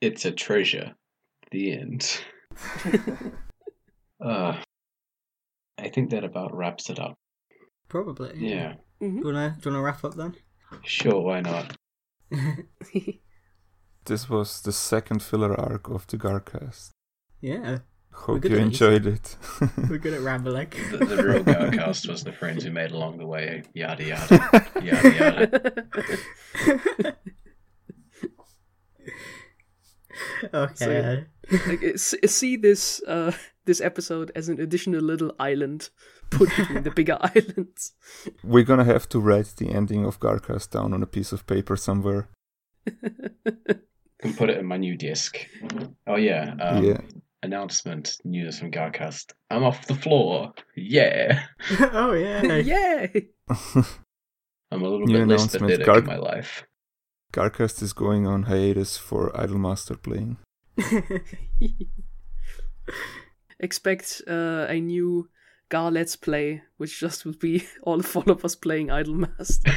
it's 0.00 0.24
a 0.24 0.32
treasure. 0.32 0.94
The 1.50 1.72
end. 1.72 2.20
uh, 4.22 4.60
I 5.78 5.88
think 5.88 6.10
that 6.10 6.24
about 6.24 6.54
wraps 6.54 6.90
it 6.90 6.98
up. 6.98 7.18
Probably. 7.88 8.34
Yeah. 8.36 8.74
Do 9.00 9.06
you 9.06 9.22
wanna 9.24 9.56
do 9.60 9.70
you 9.70 9.74
wanna 9.74 9.82
wrap 9.82 10.04
up 10.04 10.14
then? 10.14 10.34
Sure, 10.82 11.20
why 11.20 11.40
not? 11.40 11.76
This 14.04 14.28
was 14.28 14.62
the 14.62 14.72
second 14.72 15.22
filler 15.22 15.58
arc 15.58 15.88
of 15.90 16.06
the 16.06 16.16
GARcast. 16.16 16.90
yeah. 17.40 17.78
Hope 18.10 18.44
you 18.44 18.56
enjoyed 18.56 19.06
it. 19.06 19.36
We're 19.88 19.98
good 19.98 20.14
at 20.14 20.22
rambling. 20.22 20.70
The, 20.90 20.96
the 20.98 21.22
real 21.22 21.44
GARcast 21.44 22.08
was 22.08 22.24
the 22.24 22.32
friends 22.32 22.64
we 22.64 22.70
made 22.70 22.90
along 22.90 23.18
the 23.18 23.26
way. 23.26 23.62
Yada 23.74 24.02
yada. 24.02 24.66
Yada 24.82 25.14
yada. 25.14 27.14
okay. 30.54 31.24
like, 31.66 31.98
see 31.98 32.56
this 32.56 33.00
uh, 33.06 33.32
this 33.66 33.80
episode 33.80 34.32
as 34.34 34.48
an 34.48 34.60
additional 34.60 35.00
little 35.00 35.32
island 35.38 35.90
put 36.30 36.48
between 36.56 36.82
the 36.82 36.90
bigger 36.90 37.18
islands. 37.20 37.92
We're 38.42 38.64
gonna 38.64 38.84
have 38.84 39.08
to 39.10 39.20
write 39.20 39.54
the 39.56 39.70
ending 39.70 40.04
of 40.04 40.18
GARcast 40.18 40.70
down 40.70 40.92
on 40.92 41.02
a 41.02 41.06
piece 41.06 41.32
of 41.32 41.46
paper 41.46 41.76
somewhere. 41.76 42.28
Can 44.20 44.34
put 44.34 44.50
it 44.50 44.58
in 44.58 44.66
my 44.66 44.76
new 44.76 44.96
disc. 44.96 45.38
Oh 46.06 46.16
yeah. 46.16 46.54
Um, 46.60 46.84
Yeah. 46.84 47.00
Announcement 47.42 48.16
news 48.24 48.58
from 48.58 48.72
GARcast. 48.72 49.32
I'm 49.48 49.62
off 49.62 49.86
the 49.86 49.94
floor. 49.94 50.52
Yeah. 50.76 51.44
oh 51.92 52.12
yeah. 52.12 52.56
Yay! 52.56 53.28
I'm 54.70 54.82
a 54.82 54.88
little 54.88 55.06
New 55.06 55.18
bit 55.18 55.28
less 55.28 55.54
announcement, 55.54 55.64
pathetic 55.66 55.86
Gar- 55.86 55.98
in 56.00 56.04
my 56.06 56.16
life. 56.16 56.64
GARcast 57.32 57.80
is 57.82 57.92
going 57.92 58.26
on 58.26 58.44
hiatus 58.44 58.96
for 58.96 59.30
Idolmaster 59.32 60.02
playing. 60.02 60.38
Expect 63.60 64.22
uh, 64.28 64.66
a 64.68 64.80
new 64.80 65.28
Gar 65.68 65.90
Let's 65.90 66.16
Play, 66.16 66.62
which 66.78 66.98
just 66.98 67.24
would 67.26 67.38
be 67.38 67.66
all 67.82 68.00
four 68.02 68.24
of 68.26 68.44
us 68.44 68.54
playing 68.54 68.88
Idolmaster 68.88 69.70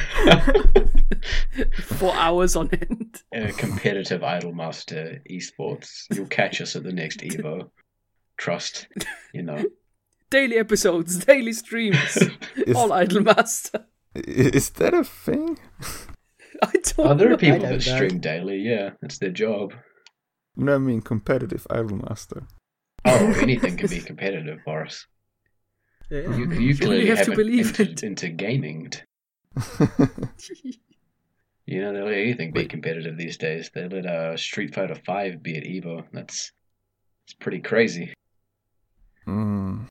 for 1.82 2.14
hours 2.14 2.56
on 2.56 2.70
end. 2.70 3.22
uh, 3.36 3.50
competitive 3.56 4.22
Idolmaster 4.22 5.20
esports. 5.30 6.06
You'll 6.14 6.26
catch 6.26 6.60
us 6.60 6.76
at 6.76 6.82
the 6.84 6.92
next 6.92 7.20
Evo. 7.20 7.70
Trust, 8.38 8.88
you 9.34 9.42
know. 9.42 9.62
Daily 10.30 10.56
episodes, 10.56 11.24
daily 11.24 11.52
streams, 11.52 12.16
Is, 12.56 12.74
all 12.76 12.88
Idolmaster. 12.88 13.84
is 14.14 14.70
that 14.70 14.94
a 14.94 15.04
thing? 15.04 15.58
I 16.62 16.72
don't 16.72 16.98
Oh, 16.98 17.14
there 17.14 17.28
know. 17.28 17.34
are 17.34 17.38
people 17.38 17.58
don't 17.58 17.72
that 17.72 17.82
stream 17.82 18.18
daily. 18.20 18.58
Yeah, 18.58 18.90
it's 19.02 19.18
their 19.18 19.30
job. 19.30 19.74
No, 20.56 20.74
I 20.76 20.78
mean 20.78 21.02
competitive 21.02 21.66
Idolmaster. 21.70 22.46
Oh, 23.04 23.32
anything 23.40 23.76
can 23.76 23.88
be 23.90 24.00
competitive, 24.00 24.60
Boris. 24.64 25.06
Yeah. 26.12 26.36
You, 26.36 26.50
you 26.52 26.76
clearly 26.76 27.06
have 27.06 27.24
to 27.24 27.34
believe 27.34 27.68
entered 27.68 27.88
it. 27.88 28.02
into 28.02 28.28
gaming. 28.28 28.92
You 31.64 31.80
know, 31.80 31.92
they 31.92 32.00
let 32.02 32.14
anything 32.14 32.52
be 32.52 32.66
competitive 32.66 33.16
these 33.16 33.36
days. 33.36 33.70
They 33.72 33.88
let 33.88 34.04
uh, 34.04 34.36
Street 34.36 34.74
Fighter 34.74 34.96
Five 35.06 35.42
be 35.42 35.56
at 35.56 35.62
Evo. 35.62 36.04
That's 36.12 36.52
it's 37.24 37.34
pretty 37.34 37.60
crazy. 37.60 38.12
Hmm. 39.24 39.84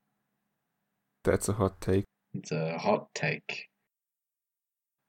That's 1.24 1.48
a 1.50 1.54
hot 1.54 1.80
take. 1.80 2.04
It's 2.34 2.52
a 2.52 2.78
hot 2.78 3.08
take. 3.16 3.70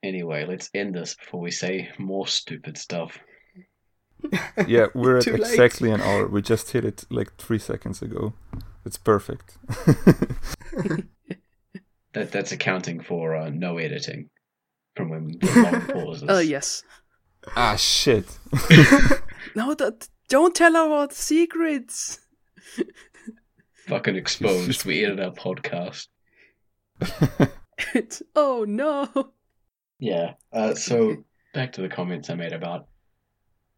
Anyway, 0.03 0.47
let's 0.47 0.71
end 0.73 0.95
this 0.95 1.17
before 1.17 1.41
we 1.41 1.51
say 1.51 1.91
more 1.99 2.27
stupid 2.27 2.79
stuff. 2.79 3.19
Yeah, 4.67 4.87
we're 4.95 5.17
at 5.19 5.25
Too 5.25 5.33
late. 5.37 5.51
exactly 5.51 5.91
an 5.91 6.01
hour. 6.01 6.29
We 6.29 6.43
just 6.43 6.71
hit 6.71 6.85
it 6.85 7.05
like 7.11 7.37
three 7.37 7.59
seconds 7.59 8.03
ago. 8.03 8.35
It's 8.85 8.97
perfect. 8.97 9.57
That 12.15 12.31
that's 12.31 12.53
accounting 12.53 13.01
for 13.01 13.35
uh, 13.35 13.49
no 13.49 13.79
editing 13.79 14.29
from 14.97 15.09
when 15.11 15.29
the 15.29 15.63
long 15.63 15.81
pauses. 15.89 16.29
Uh, 16.29 16.39
yes. 16.39 16.83
ah, 17.57 17.77
shit. 17.77 18.27
No, 19.57 19.75
that, 19.75 20.09
don't 20.29 20.55
tell 20.55 20.77
our 20.77 21.09
secrets. 21.11 22.21
Fucking 23.87 24.17
exposed. 24.17 24.85
We 24.85 25.05
ended 25.05 25.21
our 25.21 25.33
podcast. 25.33 26.07
it's, 27.93 28.23
oh 28.37 28.65
no. 28.67 29.33
Yeah. 29.99 30.35
Uh, 30.53 30.75
so 30.75 31.17
back 31.53 31.73
to 31.73 31.83
the 31.83 31.89
comments 31.89 32.31
I 32.31 32.35
made 32.35 32.53
about 32.53 32.87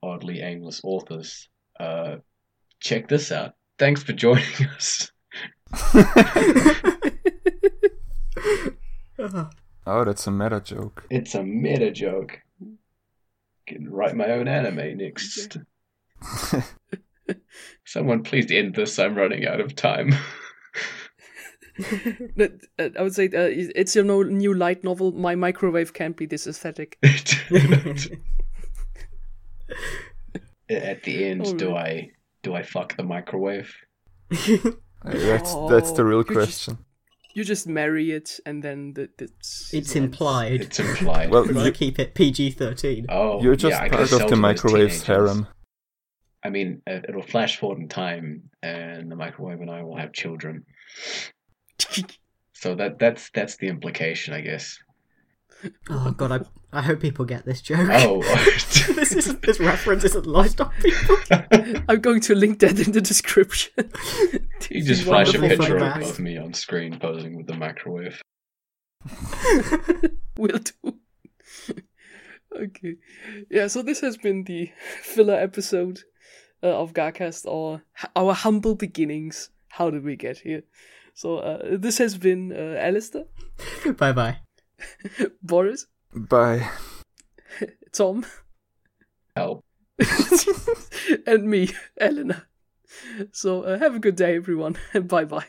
oddly 0.03 0.41
aimless 0.43 0.81
authors. 0.85 1.49
Uh, 1.81 2.17
check 2.81 3.09
this 3.09 3.33
out. 3.33 3.55
Thanks 3.79 4.03
for 4.03 4.13
joining 4.13 4.45
us. 4.77 5.11
oh, 9.87 10.05
that's 10.05 10.27
a 10.27 10.31
meta 10.31 10.61
joke. 10.61 11.05
It's 11.11 11.35
a 11.35 11.43
meta 11.43 11.91
joke. 11.91 12.41
Can 13.67 13.91
write 13.91 14.15
my 14.15 14.29
own 14.31 14.47
anime 14.47 14.99
next. 14.99 15.57
Someone 17.85 18.23
please 18.23 18.51
end 18.51 18.75
this. 18.75 18.99
I'm 18.99 19.15
running 19.15 19.47
out 19.47 19.61
of 19.61 19.75
time. 19.75 20.15
Uh, 22.39 22.49
I 22.79 23.03
would 23.03 23.15
say 23.15 23.27
uh, 23.27 23.49
it's 23.51 23.97
your 23.97 24.05
new 24.25 24.55
light 24.55 24.85
novel. 24.85 25.11
My 25.13 25.35
microwave 25.35 25.93
can't 25.93 26.17
be 26.17 26.27
this 26.27 26.47
aesthetic. 26.47 26.99
At 30.71 31.03
the 31.03 31.25
end, 31.25 31.43
Oh, 31.47 31.55
do. 31.55 31.75
I 31.77 32.11
do 32.45 32.55
I 32.55 32.63
fuck 32.63 32.97
the 32.97 33.03
microwave? 33.03 33.75
That's 35.05 35.55
that's 35.69 35.93
the 35.93 36.03
Oh, 36.03 36.11
real 36.11 36.19
you 36.19 36.25
just- 36.25 36.35
question. 36.37 36.79
You 37.37 37.43
just 37.43 37.67
marry 37.67 38.13
it, 38.13 38.39
and 38.47 38.63
then 38.63 38.93
the, 38.95 39.09
it's 39.19 39.75
it's 39.75 39.97
implied. 39.97 40.61
It's 40.61 40.79
implied. 40.79 41.31
Well, 41.31 41.45
you- 41.51 41.73
keep 41.73 41.99
it 41.99 42.15
PG 42.15 42.53
thirteen. 42.53 43.07
oh, 43.09 43.43
You're 43.43 43.57
just 43.57 43.75
yeah, 43.77 43.83
I 43.83 43.89
part 43.89 44.09
guess 44.09 44.13
of 44.21 44.31
the 44.31 44.37
microwave's 44.37 45.03
teenagers. 45.03 45.07
harem. 45.07 45.49
I 46.45 46.51
mean, 46.51 46.81
uh, 46.89 47.01
it'll 47.09 47.23
flash 47.23 47.59
forward 47.59 47.81
in 47.81 47.89
time, 47.89 48.51
and 48.63 49.11
the 49.11 49.17
microwave 49.17 49.61
and 49.61 49.71
I 49.71 49.83
will 49.83 49.97
have 49.97 50.13
children. 50.13 50.65
So 52.53 52.75
that 52.77 52.99
that's 52.99 53.29
that's 53.35 53.57
the 53.59 53.67
implication, 53.69 54.33
I 54.33 54.41
guess. 54.41 54.79
Oh 55.91 56.13
god, 56.13 56.33
I 56.33 56.39
I 56.75 56.83
hope 56.83 57.01
people 57.01 57.25
get 57.25 57.45
this 57.45 57.61
joke. 57.61 57.89
Oh, 57.91 58.21
this 58.95 59.13
is 59.13 59.37
this 59.39 59.61
reference 59.61 60.03
isn't 60.03 60.27
lost 60.27 60.61
on 60.61 60.73
people. 60.81 61.17
I'm 61.89 62.01
going 62.01 62.21
to 62.23 62.35
link 62.35 62.59
that 62.61 62.81
in 62.81 62.91
the 62.91 63.01
description. 63.01 63.73
you 64.71 64.83
just 64.83 65.05
flash 65.05 65.33
a 65.35 65.39
picture 65.39 65.53
of, 65.53 65.59
photographs. 65.59 66.11
of 66.11 66.19
me 66.19 66.37
on 66.37 66.53
screen 66.53 66.99
posing 66.99 67.37
with 67.37 67.47
the 67.47 67.55
microwave. 67.55 68.21
Will 70.37 70.59
do. 70.59 70.99
okay. 72.57 72.97
Yeah, 73.51 73.69
so 73.69 73.83
this 73.83 74.01
has 74.01 74.17
been 74.17 74.43
the 74.43 74.73
filler 75.03 75.35
episode 75.35 76.01
uh, 76.63 76.81
of 76.81 76.93
GARcast, 76.93 77.47
or 77.47 77.83
our 78.17 78.35
humble 78.35 78.75
beginnings. 78.75 79.51
How 79.69 79.91
did 79.91 80.05
we 80.05 80.17
get 80.17 80.39
here? 80.39 80.63
So 81.15 81.39
uh, 81.39 81.77
this 81.79 81.99
has 81.99 82.19
been 82.19 82.53
uh, 82.53 82.77
Alistair, 82.81 83.27
bye 83.97 84.13
bye. 84.13 84.39
Boris, 85.43 85.87
Bye. 86.15 86.71
Tom, 87.93 88.25
Help. 89.37 89.65
and 91.27 91.49
me, 91.49 91.71
Elena. 91.99 92.47
So 93.33 93.63
uh, 93.63 93.79
have 93.79 93.97
a 93.97 93.99
good 93.99 94.17
day, 94.17 94.37
everyone, 94.37 94.77
and 94.95 95.09
bye 95.09 95.25
bye. 95.25 95.47